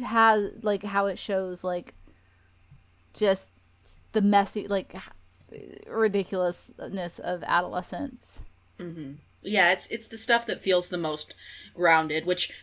has 0.01 0.51
like 0.63 0.83
how 0.83 1.07
it 1.07 1.19
shows 1.19 1.65
like, 1.65 1.95
just 3.13 3.51
the 4.13 4.21
messy 4.21 4.69
like 4.69 4.95
ridiculousness 5.85 7.19
of 7.19 7.43
adolescence. 7.43 8.41
Mm-hmm. 8.79 9.15
yeah, 9.43 9.73
it's 9.73 9.87
it's 9.87 10.07
the 10.07 10.17
stuff 10.17 10.45
that 10.47 10.61
feels 10.61 10.87
the 10.87 10.97
most 10.97 11.33
grounded, 11.73 12.25
which 12.25 12.53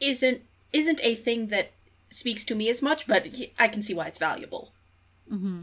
isn't 0.00 0.42
isn't 0.72 0.98
a 1.04 1.14
thing 1.14 1.48
that 1.50 1.70
speaks 2.10 2.44
to 2.46 2.56
me 2.56 2.68
as 2.68 2.82
much, 2.82 3.06
but 3.06 3.28
I 3.60 3.68
can 3.68 3.82
see 3.84 3.94
why 3.94 4.08
it's 4.08 4.18
valuable. 4.18 4.72
Mm-hmm. 5.30 5.62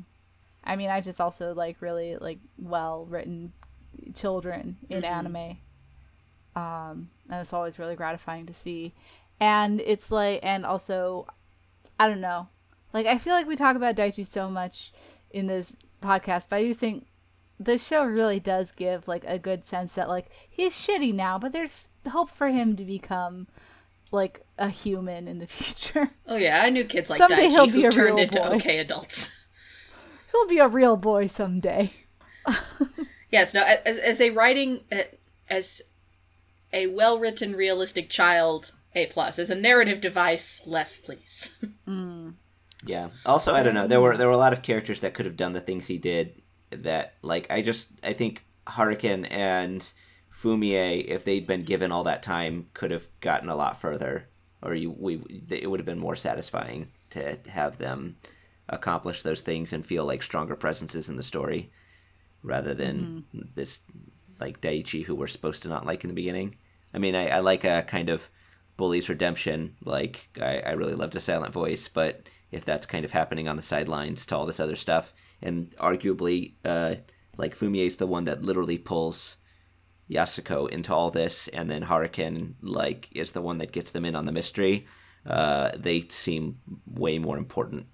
I 0.67 0.75
mean, 0.75 0.89
I 0.89 1.01
just 1.01 1.21
also 1.21 1.53
like 1.53 1.81
really 1.81 2.17
like 2.17 2.39
well 2.59 3.05
written 3.09 3.53
children 4.13 4.77
in 4.89 5.03
anime. 5.03 5.57
Um, 6.55 7.09
and 7.29 7.41
it's 7.41 7.53
always 7.53 7.79
really 7.79 7.95
gratifying 7.95 8.45
to 8.47 8.53
see. 8.53 8.93
And 9.39 9.79
it's 9.81 10.11
like, 10.11 10.39
and 10.43 10.65
also, 10.65 11.27
I 11.99 12.07
don't 12.07 12.21
know, 12.21 12.49
like 12.93 13.05
I 13.05 13.17
feel 13.17 13.33
like 13.33 13.47
we 13.47 13.55
talk 13.55 13.75
about 13.75 13.95
Daichi 13.95 14.25
so 14.25 14.49
much 14.49 14.91
in 15.31 15.45
this 15.45 15.77
podcast, 16.01 16.47
but 16.49 16.57
I 16.57 16.63
do 16.63 16.73
think 16.73 17.07
the 17.59 17.77
show 17.77 18.03
really 18.03 18.39
does 18.39 18.71
give 18.71 19.07
like 19.07 19.23
a 19.25 19.39
good 19.39 19.65
sense 19.65 19.93
that 19.93 20.09
like 20.09 20.27
he's 20.49 20.73
shitty 20.73 21.13
now, 21.13 21.39
but 21.39 21.51
there's 21.53 21.87
hope 22.09 22.29
for 22.29 22.47
him 22.47 22.75
to 22.75 22.83
become 22.83 23.47
like 24.11 24.45
a 24.57 24.69
human 24.69 25.27
in 25.27 25.39
the 25.39 25.47
future. 25.47 26.11
Oh 26.27 26.35
yeah, 26.35 26.61
I 26.63 26.69
knew 26.69 26.83
kids 26.83 27.09
like 27.09 27.19
Someday 27.19 27.47
Daichi 27.47 27.49
he'll 27.51 27.65
who 27.67 27.71
be 27.73 27.85
a 27.85 27.91
turned 27.91 28.19
into 28.19 28.35
boy. 28.35 28.55
okay 28.55 28.79
adults. 28.79 29.31
He'll 30.37 30.47
be 30.47 30.59
a 30.59 30.67
real 30.67 30.97
boy 30.97 31.27
someday. 31.27 31.93
yes, 33.31 33.53
no, 33.53 33.63
as 33.63 33.97
as 33.97 34.21
a 34.21 34.29
writing 34.29 34.81
as 35.49 35.81
a 36.71 36.87
well 36.87 37.17
written, 37.17 37.55
realistic 37.55 38.09
child, 38.09 38.73
a 38.93 39.07
plus. 39.07 39.39
As 39.39 39.49
a 39.49 39.55
narrative 39.55 40.01
device, 40.01 40.61
less 40.65 40.97
please. 40.97 41.55
Mm. 41.87 42.33
Yeah. 42.85 43.11
Also, 43.25 43.55
I 43.55 43.63
don't 43.63 43.73
know. 43.73 43.87
There 43.87 44.01
were 44.01 44.17
there 44.17 44.27
were 44.27 44.33
a 44.33 44.37
lot 44.37 44.51
of 44.51 44.61
characters 44.61 44.99
that 44.99 45.13
could 45.13 45.25
have 45.25 45.37
done 45.37 45.53
the 45.53 45.61
things 45.61 45.87
he 45.87 45.97
did. 45.97 46.41
That 46.69 47.13
like 47.21 47.49
I 47.49 47.61
just 47.61 47.87
I 48.03 48.11
think 48.11 48.43
Haraken 48.67 49.25
and 49.31 49.89
Fumie, 50.29 51.05
if 51.07 51.23
they'd 51.23 51.47
been 51.47 51.63
given 51.63 51.93
all 51.93 52.03
that 52.03 52.23
time, 52.23 52.67
could 52.73 52.91
have 52.91 53.07
gotten 53.21 53.47
a 53.47 53.55
lot 53.55 53.79
further, 53.79 54.27
or 54.61 54.75
you 54.75 54.91
we 54.91 55.21
it 55.49 55.71
would 55.71 55.79
have 55.79 55.85
been 55.85 55.97
more 55.97 56.17
satisfying 56.17 56.89
to 57.11 57.39
have 57.47 57.77
them 57.77 58.17
accomplish 58.69 59.21
those 59.21 59.41
things 59.41 59.73
and 59.73 59.85
feel 59.85 60.05
like 60.05 60.23
stronger 60.23 60.55
presences 60.55 61.09
in 61.09 61.15
the 61.15 61.23
story, 61.23 61.71
rather 62.43 62.73
than 62.73 63.25
this 63.55 63.81
like 64.39 64.61
Daichi 64.61 65.03
who 65.03 65.15
we're 65.15 65.27
supposed 65.27 65.63
to 65.63 65.69
not 65.69 65.85
like 65.85 66.03
in 66.03 66.09
the 66.09 66.13
beginning. 66.13 66.55
I 66.93 66.99
mean, 66.99 67.15
I, 67.15 67.27
I 67.29 67.39
like 67.39 67.63
a 67.63 67.83
kind 67.87 68.09
of 68.09 68.29
bully's 68.77 69.09
redemption. 69.09 69.75
Like 69.83 70.29
I, 70.39 70.59
I 70.59 70.71
really 70.73 70.95
loved 70.95 71.15
a 71.15 71.19
silent 71.19 71.53
voice, 71.53 71.87
but 71.87 72.29
if 72.51 72.63
that's 72.63 72.85
kind 72.85 73.03
of 73.03 73.11
happening 73.11 73.47
on 73.47 73.57
the 73.57 73.63
sidelines 73.63 74.25
to 74.27 74.37
all 74.37 74.45
this 74.45 74.59
other 74.59 74.75
stuff, 74.75 75.13
and 75.41 75.71
arguably, 75.77 76.53
uh, 76.63 76.95
like 77.37 77.55
Fumie's 77.55 77.97
the 77.97 78.07
one 78.07 78.25
that 78.25 78.43
literally 78.43 78.77
pulls 78.77 79.37
Yasako 80.09 80.69
into 80.69 80.93
all 80.93 81.11
this, 81.11 81.47
and 81.49 81.69
then 81.69 81.83
Haraken 81.83 82.53
like 82.61 83.09
is 83.11 83.33
the 83.33 83.41
one 83.41 83.57
that 83.57 83.71
gets 83.71 83.91
them 83.91 84.05
in 84.05 84.15
on 84.15 84.25
the 84.25 84.31
mystery. 84.31 84.87
Uh, 85.25 85.71
they 85.75 86.05
seem 86.09 86.59
way 86.85 87.19
more 87.19 87.37
important 87.37 87.87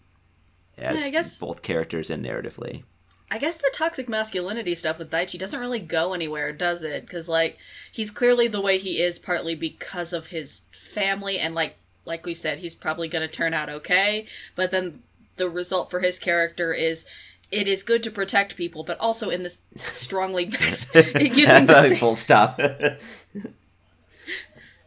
as 0.78 0.99
Yeah, 0.99 1.05
I 1.05 1.09
guess- 1.09 1.38
both 1.38 1.61
characters 1.61 2.09
and 2.09 2.26
narratively. 2.26 2.84
I 3.32 3.39
guess 3.39 3.57
the 3.57 3.71
toxic 3.74 4.07
masculinity 4.07 4.76
stuff 4.76 4.99
with 4.99 5.09
Daichi 5.09 5.39
doesn't 5.39 5.59
really 5.59 5.80
go 5.80 6.13
anywhere, 6.13 6.51
does 6.51 6.84
it? 6.84 7.01
Because 7.07 7.28
like 7.28 7.57
he's 7.91 8.11
clearly 8.11 8.47
the 8.47 8.61
way 8.61 8.78
he 8.78 9.01
is 9.01 9.17
partly 9.17 9.55
because 9.55 10.13
of 10.13 10.28
his 10.28 10.61
family, 10.71 11.39
and 11.39 11.55
like 11.55 11.78
like 12.05 12.26
we 12.28 12.36
said, 12.36 12.59
he's 12.59 12.76
probably 12.76 13.07
going 13.07 13.28
to 13.28 13.34
turn 13.34 13.53
out 13.53 13.69
okay. 13.69 14.28
But 14.55 14.69
then 14.69 15.01
the 15.38 15.49
result 15.49 15.89
for 15.89 16.01
his 16.01 16.19
character 16.19 16.74
is 16.74 17.05
it 17.49 17.67
is 17.67 17.82
good 17.82 18.03
to 18.03 18.11
protect 18.11 18.55
people, 18.55 18.84
but 18.84 18.99
also 18.99 19.30
in 19.32 19.41
this 19.41 19.61
strongly 19.78 20.45
mas- 20.59 20.93
using 20.95 21.65
the 21.65 21.82
same, 21.88 21.97
Full 21.97 22.15
stop. 22.15 22.59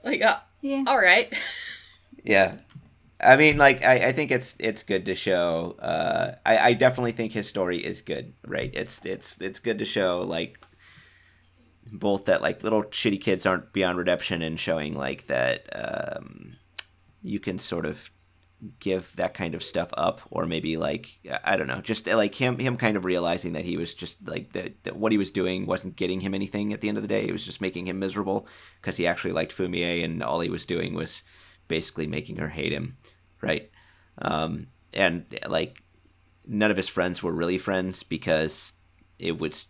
like 0.04 0.22
uh, 0.22 0.38
Yeah. 0.60 0.84
all 0.86 0.98
right. 0.98 1.32
yeah. 2.22 2.58
I 3.18 3.36
mean, 3.36 3.56
like, 3.56 3.84
I, 3.84 4.08
I 4.08 4.12
think 4.12 4.30
it's 4.30 4.56
it's 4.58 4.82
good 4.82 5.06
to 5.06 5.14
show. 5.14 5.76
Uh, 5.78 6.34
I, 6.44 6.58
I 6.58 6.72
definitely 6.74 7.12
think 7.12 7.32
his 7.32 7.48
story 7.48 7.78
is 7.78 8.02
good, 8.02 8.34
right? 8.46 8.70
It's 8.74 9.04
it's 9.04 9.40
it's 9.40 9.58
good 9.58 9.78
to 9.78 9.84
show 9.84 10.20
like 10.20 10.58
both 11.92 12.26
that 12.26 12.42
like 12.42 12.62
little 12.62 12.82
shitty 12.84 13.20
kids 13.20 13.46
aren't 13.46 13.72
beyond 13.72 13.98
redemption 13.98 14.42
and 14.42 14.58
showing 14.58 14.94
like 14.94 15.26
that 15.28 15.66
um, 15.72 16.56
you 17.22 17.40
can 17.40 17.58
sort 17.58 17.86
of 17.86 18.10
give 18.80 19.14
that 19.16 19.34
kind 19.34 19.54
of 19.54 19.62
stuff 19.62 19.90
up 19.98 20.22
or 20.30 20.46
maybe 20.46 20.78
like 20.78 21.18
i 21.44 21.56
don't 21.56 21.66
know 21.66 21.82
just 21.82 22.06
like 22.06 22.34
him 22.34 22.58
him 22.58 22.78
kind 22.78 22.96
of 22.96 23.04
realizing 23.04 23.52
that 23.52 23.66
he 23.66 23.76
was 23.76 23.92
just 23.92 24.26
like 24.26 24.50
that, 24.54 24.82
that 24.82 24.96
what 24.96 25.12
he 25.12 25.18
was 25.18 25.30
doing 25.30 25.66
wasn't 25.66 25.94
getting 25.94 26.20
him 26.20 26.32
anything 26.32 26.72
at 26.72 26.80
the 26.80 26.88
end 26.88 26.96
of 26.96 27.02
the 27.02 27.08
day 27.08 27.26
it 27.26 27.32
was 27.32 27.44
just 27.44 27.60
making 27.60 27.86
him 27.86 27.98
miserable 27.98 28.46
because 28.80 28.96
he 28.96 29.06
actually 29.06 29.32
liked 29.32 29.54
fumie 29.54 30.02
and 30.02 30.22
all 30.22 30.40
he 30.40 30.48
was 30.48 30.64
doing 30.64 30.94
was 30.94 31.22
basically 31.68 32.06
making 32.06 32.36
her 32.36 32.48
hate 32.48 32.72
him 32.72 32.96
right 33.40 33.70
um, 34.22 34.66
and 34.92 35.24
like 35.48 35.82
none 36.46 36.70
of 36.70 36.76
his 36.76 36.88
friends 36.88 37.22
were 37.22 37.32
really 37.32 37.58
friends 37.58 38.02
because 38.02 38.72
it 39.18 39.38
was 39.38 39.66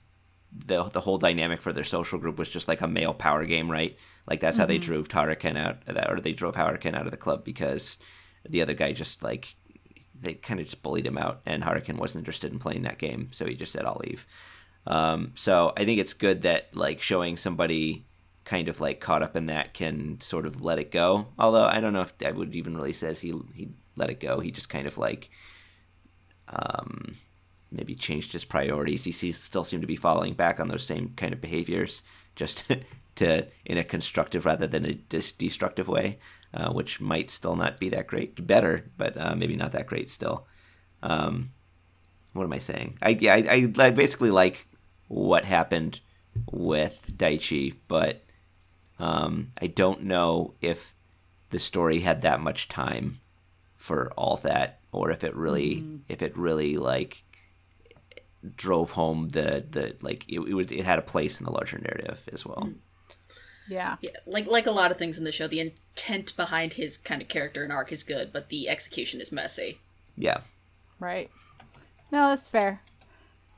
the 0.52 0.82
the 0.84 1.00
whole 1.00 1.18
dynamic 1.18 1.60
for 1.60 1.72
their 1.72 1.84
social 1.84 2.18
group 2.18 2.38
was 2.38 2.48
just 2.48 2.68
like 2.68 2.80
a 2.80 2.88
male 2.88 3.14
power 3.14 3.44
game 3.44 3.70
right 3.70 3.96
like 4.28 4.40
that's 4.40 4.54
mm-hmm. 4.54 4.62
how 4.62 4.66
they 4.66 4.78
mm-hmm. 4.78 4.92
drove 4.92 5.08
Haraken 5.08 5.56
out 5.56 5.78
or 6.08 6.20
they 6.20 6.32
drove 6.32 6.54
Haraken 6.54 6.94
out 6.94 7.06
of 7.06 7.10
the 7.10 7.16
club 7.16 7.44
because 7.44 7.98
the 8.48 8.62
other 8.62 8.74
guy 8.74 8.92
just 8.92 9.22
like 9.22 9.56
they 10.20 10.34
kind 10.34 10.60
of 10.60 10.66
just 10.66 10.82
bullied 10.82 11.06
him 11.06 11.18
out, 11.18 11.40
and 11.46 11.62
Haraken 11.62 11.96
wasn't 11.96 12.22
interested 12.22 12.52
in 12.52 12.58
playing 12.58 12.82
that 12.82 12.98
game, 12.98 13.28
so 13.32 13.46
he 13.46 13.54
just 13.54 13.72
said, 13.72 13.84
"I'll 13.84 14.00
leave." 14.04 14.26
Um, 14.86 15.32
so 15.34 15.72
I 15.76 15.84
think 15.84 16.00
it's 16.00 16.14
good 16.14 16.42
that 16.42 16.74
like 16.74 17.02
showing 17.02 17.36
somebody 17.36 18.06
kind 18.46 18.68
of 18.68 18.80
like 18.80 19.00
caught 19.00 19.22
up 19.22 19.36
in 19.36 19.46
that 19.46 19.74
can 19.74 20.18
sort 20.20 20.46
of 20.46 20.62
let 20.62 20.78
it 20.78 20.90
go. 20.90 21.26
Although 21.38 21.66
I 21.66 21.80
don't 21.80 21.92
know 21.92 22.00
if 22.00 22.14
I 22.24 22.30
would 22.30 22.54
even 22.54 22.74
really 22.74 22.94
says 22.94 23.20
he 23.20 23.34
he 23.54 23.68
let 23.94 24.08
it 24.08 24.20
go. 24.20 24.40
He 24.40 24.50
just 24.50 24.70
kind 24.70 24.86
of 24.86 24.96
like 24.96 25.28
um, 26.48 27.16
maybe 27.70 27.94
changed 27.94 28.32
his 28.32 28.44
priorities. 28.44 29.04
He 29.04 29.12
sees, 29.12 29.38
still 29.38 29.64
seemed 29.64 29.82
to 29.82 29.86
be 29.86 29.96
falling 29.96 30.32
back 30.32 30.58
on 30.58 30.68
those 30.68 30.84
same 30.84 31.12
kind 31.16 31.34
of 31.34 31.42
behaviors, 31.42 32.00
just 32.34 32.64
to 33.16 33.46
in 33.66 33.76
a 33.76 33.84
constructive 33.84 34.46
rather 34.46 34.66
than 34.66 34.86
a 34.86 34.94
destructive 34.94 35.88
way 35.88 36.18
uh, 36.56 36.72
which 36.72 37.00
might 37.00 37.30
still 37.30 37.54
not 37.54 37.78
be 37.78 37.90
that 37.90 38.06
great. 38.06 38.46
Better, 38.46 38.90
but 38.96 39.16
uh, 39.20 39.34
maybe 39.34 39.56
not 39.56 39.72
that 39.72 39.86
great 39.86 40.08
still. 40.08 40.46
Um, 41.02 41.50
what 42.32 42.44
am 42.44 42.52
I 42.52 42.58
saying? 42.58 42.98
I, 43.02 43.10
yeah, 43.10 43.34
I, 43.34 43.70
I, 43.78 43.90
basically 43.90 44.30
like 44.30 44.66
what 45.08 45.44
happened 45.44 46.00
with 46.50 47.10
Daichi, 47.14 47.74
but 47.88 48.22
um, 48.98 49.48
I 49.60 49.66
don't 49.66 50.04
know 50.04 50.54
if 50.60 50.94
the 51.50 51.58
story 51.58 52.00
had 52.00 52.22
that 52.22 52.40
much 52.40 52.68
time 52.68 53.20
for 53.76 54.12
all 54.16 54.36
that, 54.38 54.80
or 54.92 55.10
if 55.10 55.22
it 55.22 55.34
really, 55.36 55.76
mm-hmm. 55.76 55.96
if 56.08 56.22
it 56.22 56.36
really 56.36 56.76
like 56.76 57.22
drove 58.56 58.92
home 58.92 59.28
the 59.30 59.64
the 59.68 59.96
like 60.00 60.24
it, 60.28 60.40
it, 60.40 60.54
would, 60.54 60.70
it 60.72 60.84
had 60.84 60.98
a 60.98 61.02
place 61.02 61.40
in 61.40 61.46
the 61.46 61.52
larger 61.52 61.78
narrative 61.78 62.22
as 62.32 62.44
well. 62.44 62.64
Mm. 62.66 62.74
Yeah. 63.68 63.96
Yeah, 64.00 64.10
like 64.26 64.46
like 64.46 64.66
a 64.66 64.70
lot 64.72 64.90
of 64.90 64.96
things 64.96 65.18
in 65.18 65.24
the 65.24 65.32
show, 65.32 65.48
the 65.48 65.60
intent 65.60 66.36
behind 66.36 66.74
his 66.74 66.96
kind 66.96 67.20
of 67.20 67.28
character 67.28 67.64
and 67.64 67.72
arc 67.72 67.92
is 67.92 68.02
good, 68.02 68.32
but 68.32 68.48
the 68.48 68.68
execution 68.68 69.20
is 69.20 69.32
messy. 69.32 69.80
Yeah. 70.16 70.38
Right. 71.00 71.30
No, 72.12 72.28
that's 72.28 72.48
fair. 72.48 72.80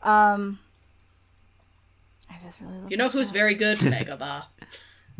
Um 0.02 0.58
I 2.30 2.36
just 2.42 2.60
really 2.60 2.78
love 2.78 2.90
You 2.90 2.96
know 2.96 3.08
who's 3.08 3.28
show. 3.28 3.34
very 3.34 3.54
good? 3.54 3.78
Megabaa. 3.78 4.44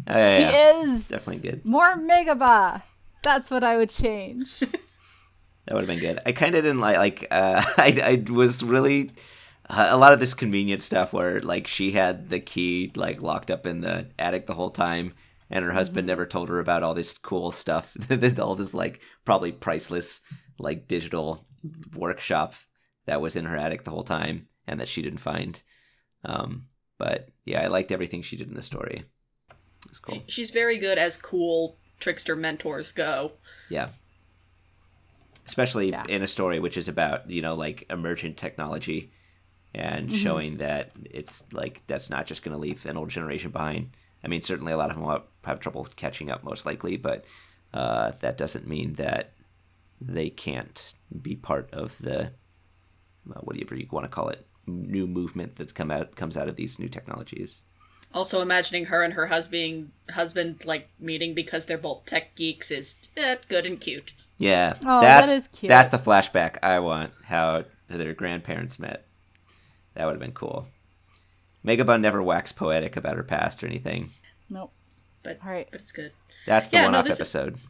Oh, 0.07 0.17
yeah, 0.17 0.37
she 0.37 0.43
yeah. 0.43 0.83
is 0.83 1.09
definitely 1.09 1.49
good. 1.49 1.65
More 1.65 1.97
Megabaa. 1.97 2.83
That's 3.23 3.51
what 3.51 3.65
I 3.65 3.77
would 3.77 3.91
change. 3.91 4.59
that 4.61 5.75
would 5.75 5.81
have 5.81 5.87
been 5.87 5.99
good. 5.99 6.21
I 6.25 6.33
kind 6.33 6.55
of 6.55 6.65
didn't 6.65 6.81
like 6.81 6.97
like 6.97 7.27
uh, 7.31 7.63
I 7.77 8.23
I 8.29 8.33
was 8.33 8.63
really 8.63 9.11
uh, 9.69 9.89
a 9.91 9.97
lot 9.97 10.13
of 10.13 10.21
this 10.21 10.35
convenient 10.35 10.83
stuff 10.83 11.13
where 11.13 11.41
like 11.41 11.67
she 11.67 11.93
had 11.93 12.31
the 12.31 12.41
key 12.41 12.93
like 12.97 13.21
locked 13.21 13.51
up 13.51 13.67
in 13.67 13.81
the 13.81 14.09
attic 14.19 14.47
the 14.47 14.55
whole 14.55 14.71
time 14.71 15.15
and 15.51 15.65
her 15.65 15.73
husband 15.73 16.05
mm-hmm. 16.05 16.09
never 16.09 16.27
told 16.27 16.49
her 16.49 16.59
about 16.59 16.83
all 16.83 16.95
this 16.95 17.19
cool 17.19 17.51
stuff 17.51 17.97
all 18.39 18.55
this 18.55 18.75
like 18.75 19.01
probably 19.25 19.53
priceless 19.53 20.21
like 20.59 20.89
digital 20.89 21.47
workshop 21.95 22.55
that 23.07 23.21
was 23.21 23.37
in 23.37 23.45
her 23.45 23.57
attic 23.57 23.85
the 23.85 23.91
whole 23.91 24.03
time 24.03 24.45
and 24.67 24.81
that 24.81 24.89
she 24.89 25.03
didn't 25.03 25.19
find 25.19 25.63
um 26.25 26.67
but 26.99 27.29
yeah 27.45 27.63
i 27.63 27.67
liked 27.67 27.93
everything 27.93 28.23
she 28.23 28.37
did 28.37 28.49
in 28.49 28.55
the 28.55 28.63
story 28.63 29.05
it's 29.87 29.99
cool 29.99 30.23
she's 30.27 30.51
very 30.51 30.79
good 30.79 30.99
as 30.99 31.17
cool 31.17 31.77
trickster 32.01 32.37
mentors 32.37 32.93
go 32.93 33.33
yeah 33.69 33.89
especially 35.47 35.91
yeah. 35.91 36.05
in 36.09 36.23
a 36.23 36.27
story 36.27 36.59
which 36.59 36.77
is 36.77 36.89
about 36.89 37.29
you 37.31 37.41
know 37.41 37.55
like 37.55 37.87
emergent 37.91 38.37
technology 38.37 39.11
and 39.75 40.09
mm-hmm. 40.09 40.17
showing 40.17 40.57
that 40.59 40.91
it's 41.05 41.45
like 41.53 41.83
that's 41.87 42.11
not 42.11 42.27
just 42.27 42.43
going 42.43 42.53
to 42.53 42.59
leave 42.59 42.85
an 42.87 42.97
old 42.97 43.11
generation 43.11 43.51
behind. 43.51 43.91
I 44.25 44.29
mean, 44.29 44.43
certainly 44.43 44.73
a 44.73 44.77
lot 44.77 44.91
of 44.91 44.97
them 44.97 45.05
will 45.05 45.23
have 45.45 45.61
trouble 45.61 45.87
catching 45.97 46.31
up, 46.31 46.43
most 46.43 46.67
likely, 46.67 46.97
but 46.97 47.25
uh, 47.73 48.13
that 48.21 48.39
doesn't 48.39 48.67
mean 48.67 48.95
that 48.95 49.33
they 50.01 50.31
can't 50.31 50.95
be 51.23 51.37
part 51.37 51.73
of 51.73 51.99
the 51.99 52.33
uh, 53.35 53.41
whatever 53.41 53.75
you 53.75 53.87
want 53.91 54.05
to 54.05 54.09
call 54.09 54.29
it 54.29 54.47
new 54.67 55.07
movement 55.07 55.57
that's 55.57 55.73
come 55.73 55.91
out 55.91 56.15
comes 56.15 56.37
out 56.37 56.49
of 56.49 56.57
these 56.57 56.79
new 56.79 56.89
technologies. 56.89 57.63
Also, 58.15 58.41
imagining 58.41 58.87
her 58.87 59.03
and 59.03 59.15
her 59.15 59.27
husband 59.27 59.91
husband 60.11 60.63
like 60.65 60.89
meeting 60.99 61.35
because 61.35 61.67
they're 61.67 61.77
both 61.77 62.07
tech 62.07 62.35
geeks 62.35 62.71
is 62.71 62.97
eh, 63.17 63.37
good 63.49 63.67
and 63.67 63.81
cute. 63.81 64.13
Yeah, 64.39 64.73
oh, 64.87 65.01
that's, 65.01 65.27
that 65.27 65.37
is 65.37 65.49
cute. 65.49 65.69
That's 65.69 65.91
the 65.91 65.99
flashback 65.99 66.57
I 66.63 66.79
want. 66.79 67.13
How 67.25 67.65
their 67.89 68.15
grandparents 68.15 68.79
met. 68.79 69.05
That 69.95 70.07
would 70.07 70.13
have 70.13 70.21
been 70.21 70.33
cool. 70.33 70.69
Megabaa 71.65 72.01
never 72.01 72.23
waxed 72.23 72.57
poetic 72.57 72.97
about 72.97 73.17
her 73.17 73.23
past 73.23 73.63
or 73.63 73.67
anything. 73.67 74.11
Nope. 74.49 74.73
But 75.23 75.39
all 75.45 75.51
right, 75.51 75.69
but 75.71 75.81
it's 75.81 75.93
good. 75.93 76.13
That's 76.47 76.71
the 76.71 76.79
yeah, 76.79 76.85
one-off 76.85 77.07
no, 77.07 77.13
episode. 77.13 77.57
Is, 77.57 77.61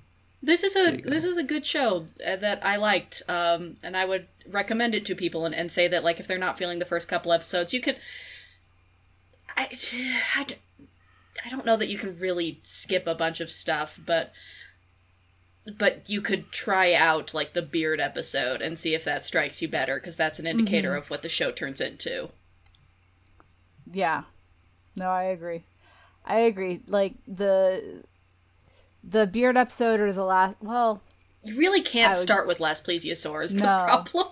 this 0.42 0.62
is 0.62 0.76
a 0.76 1.00
this 1.00 1.24
is 1.24 1.36
a 1.36 1.42
good 1.42 1.66
show 1.66 2.06
uh, 2.24 2.36
that 2.36 2.64
I 2.64 2.76
liked, 2.76 3.22
um, 3.28 3.78
and 3.82 3.96
I 3.96 4.04
would 4.04 4.28
recommend 4.48 4.94
it 4.94 5.04
to 5.06 5.16
people 5.16 5.44
and, 5.44 5.54
and 5.54 5.72
say 5.72 5.88
that 5.88 6.04
like 6.04 6.20
if 6.20 6.28
they're 6.28 6.38
not 6.38 6.58
feeling 6.58 6.78
the 6.78 6.84
first 6.84 7.08
couple 7.08 7.32
episodes, 7.32 7.72
you 7.72 7.80
could. 7.80 7.96
I, 9.58 9.68
I, 10.36 10.46
I 11.44 11.50
don't 11.50 11.66
know 11.66 11.76
that 11.76 11.88
you 11.88 11.98
can 11.98 12.18
really 12.18 12.60
skip 12.64 13.06
a 13.06 13.14
bunch 13.14 13.40
of 13.40 13.50
stuff, 13.50 13.98
but 14.04 14.32
but 15.76 16.08
you 16.08 16.22
could 16.22 16.50
try 16.50 16.94
out 16.94 17.34
like 17.34 17.52
the 17.52 17.60
beard 17.60 18.00
episode 18.00 18.62
and 18.62 18.78
see 18.78 18.94
if 18.94 19.04
that 19.04 19.22
strikes 19.22 19.60
you 19.60 19.68
better 19.68 19.96
because 19.96 20.16
that's 20.16 20.38
an 20.38 20.46
indicator 20.46 20.90
mm-hmm. 20.90 20.98
of 20.98 21.10
what 21.10 21.20
the 21.20 21.28
show 21.28 21.50
turns 21.50 21.78
into. 21.78 22.30
Yeah. 23.92 24.22
No, 24.96 25.10
I 25.10 25.24
agree. 25.24 25.62
I 26.24 26.40
agree. 26.40 26.80
Like 26.86 27.14
the 27.26 28.02
the 29.04 29.26
beard 29.26 29.56
episode 29.56 30.00
or 30.00 30.12
the 30.12 30.24
last 30.24 30.56
well, 30.62 31.02
you 31.44 31.56
really 31.56 31.82
can't 31.82 32.16
would, 32.16 32.22
start 32.22 32.46
with 32.46 32.60
last 32.60 32.86
plesiosaur 32.86 33.44
is 33.44 33.52
no, 33.52 33.60
the 33.60 33.66
problem. 33.86 34.28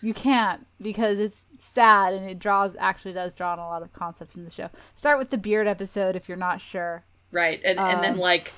You 0.00 0.14
can't 0.14 0.66
because 0.80 1.18
it's 1.18 1.46
sad 1.58 2.14
and 2.14 2.28
it 2.30 2.38
draws 2.38 2.76
actually 2.78 3.14
does 3.14 3.34
draw 3.34 3.52
on 3.52 3.58
a 3.58 3.66
lot 3.66 3.82
of 3.82 3.92
concepts 3.92 4.36
in 4.36 4.44
the 4.44 4.50
show. 4.50 4.70
Start 4.94 5.18
with 5.18 5.30
the 5.30 5.38
beard 5.38 5.66
episode 5.66 6.14
if 6.14 6.28
you're 6.28 6.38
not 6.38 6.60
sure. 6.60 7.04
Right. 7.32 7.60
And 7.64 7.78
um, 7.78 7.88
and 7.88 8.04
then 8.04 8.12
um, 8.14 8.18
like 8.18 8.52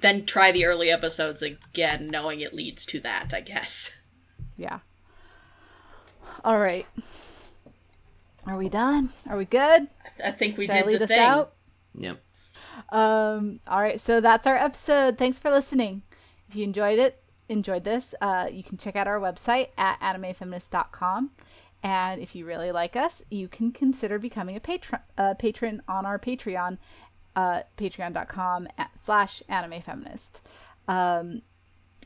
then 0.00 0.26
try 0.26 0.52
the 0.52 0.66
early 0.66 0.90
episodes 0.90 1.42
again, 1.42 2.08
knowing 2.08 2.40
it 2.40 2.52
leads 2.52 2.84
to 2.86 3.00
that, 3.00 3.32
I 3.32 3.40
guess. 3.40 3.92
Yeah. 4.56 4.80
All 6.44 6.58
right. 6.58 6.86
Are 8.46 8.58
we 8.58 8.68
done? 8.68 9.10
Are 9.28 9.38
we 9.38 9.46
good? 9.46 9.88
I 10.22 10.32
think 10.32 10.58
we 10.58 10.66
Should 10.66 10.72
did 10.72 10.84
I 10.84 10.86
lead 10.86 11.00
the 11.00 11.04
us 11.04 11.08
thing. 11.08 11.18
out. 11.18 11.54
Yep. 11.96 12.20
Um. 12.90 13.60
All 13.66 13.80
right. 13.80 13.98
So 13.98 14.20
that's 14.20 14.46
our 14.46 14.56
episode. 14.56 15.16
Thanks 15.16 15.38
for 15.38 15.50
listening. 15.50 16.02
If 16.48 16.56
you 16.56 16.64
enjoyed 16.64 16.98
it, 16.98 17.22
enjoyed 17.48 17.84
this, 17.84 18.14
uh, 18.20 18.48
you 18.50 18.62
can 18.62 18.78
check 18.78 18.96
out 18.96 19.06
our 19.06 19.20
website 19.20 19.68
at 19.76 20.00
animefeminist.com. 20.00 21.30
And 21.82 22.22
if 22.22 22.34
you 22.34 22.46
really 22.46 22.72
like 22.72 22.96
us, 22.96 23.22
you 23.30 23.46
can 23.46 23.70
consider 23.70 24.18
becoming 24.18 24.56
a 24.56 24.60
patron, 24.60 25.02
patron 25.38 25.82
on 25.86 26.06
our 26.06 26.18
Patreon 26.18 26.78
uh, 27.36 27.62
patreon.com 27.76 28.68
slash 28.96 29.42
anime 29.48 29.80
feminist. 29.80 30.40
Um, 30.86 31.42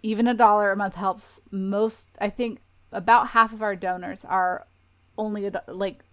even 0.03 0.27
a 0.27 0.35
dollar 0.35 0.73
a 0.73 0.77
month 0.77 0.95
helps 0.95 1.41
most, 1.51 2.11
I 2.21 2.31
think 2.31 2.61
about 2.93 3.29
half 3.29 3.53
of 3.53 3.63
our 3.63 3.77
donors 3.77 4.25
are 4.25 4.65
only 5.17 5.47
a, 5.47 5.63
like 5.67 6.05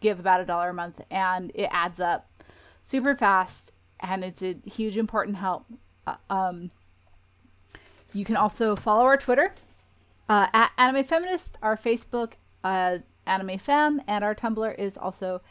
give 0.00 0.18
about 0.20 0.40
a 0.40 0.44
dollar 0.44 0.70
a 0.70 0.74
month 0.74 1.00
and 1.10 1.50
it 1.54 1.68
adds 1.70 2.00
up 2.00 2.28
super 2.82 3.16
fast 3.16 3.72
and 4.00 4.24
it's 4.24 4.42
a 4.42 4.56
huge 4.66 4.96
important 4.98 5.36
help. 5.36 5.64
Uh, 6.06 6.16
um, 6.28 6.70
you 8.14 8.24
can 8.24 8.36
also 8.36 8.76
follow 8.76 9.04
our 9.04 9.16
Twitter 9.16 9.52
uh, 10.28 10.46
at 10.54 10.72
Anime 10.78 11.04
Feminist, 11.04 11.58
our 11.60 11.76
Facebook 11.76 12.34
as 12.62 13.00
uh, 13.00 13.04
Anime 13.26 13.58
Fem, 13.58 14.00
and 14.06 14.24
our 14.24 14.34
Tumblr 14.34 14.78
is 14.78 14.96
also 14.96 15.42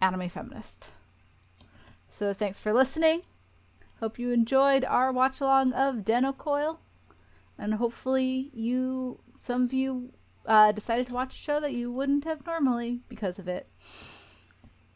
Anime 0.00 0.28
Feminist. 0.28 0.88
So 2.08 2.32
thanks 2.32 2.58
for 2.58 2.72
listening. 2.72 3.22
Hope 4.00 4.18
you 4.18 4.30
enjoyed 4.30 4.84
our 4.84 5.12
watch 5.12 5.40
along 5.40 5.72
of 5.72 5.96
Dennou 5.96 6.36
Coil, 6.36 6.80
and 7.58 7.74
hopefully 7.74 8.50
you 8.52 9.20
some 9.38 9.62
of 9.62 9.72
you 9.72 10.12
uh, 10.46 10.72
decided 10.72 11.06
to 11.08 11.14
watch 11.14 11.34
a 11.34 11.38
show 11.38 11.60
that 11.60 11.72
you 11.72 11.90
wouldn't 11.90 12.24
have 12.24 12.46
normally 12.46 13.00
because 13.08 13.38
of 13.38 13.48
it. 13.48 13.68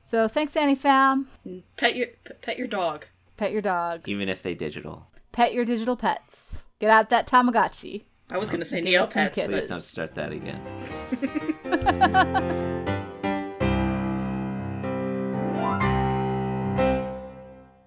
So 0.02 0.28
thanks, 0.28 0.56
Annie 0.56 0.74
Fam. 0.74 1.28
Pet 1.76 1.96
your 1.96 2.08
pet 2.42 2.58
your 2.58 2.66
dog. 2.66 3.06
Pet 3.36 3.52
your 3.52 3.62
dog. 3.62 4.08
Even 4.08 4.28
if 4.28 4.42
they 4.42 4.54
digital. 4.54 5.08
Pet 5.32 5.52
your 5.54 5.64
digital 5.64 5.96
pets. 5.96 6.62
Get 6.80 6.90
out 6.90 7.10
that 7.10 7.28
Tamagotchi. 7.28 8.02
I 8.32 8.38
was 8.38 8.48
going 8.48 8.60
to 8.60 8.66
say 8.66 8.80
Neopets. 8.80 9.34
Please 9.34 9.66
don't 9.66 9.82
start 9.82 10.14
that 10.14 10.32
again. 10.32 10.60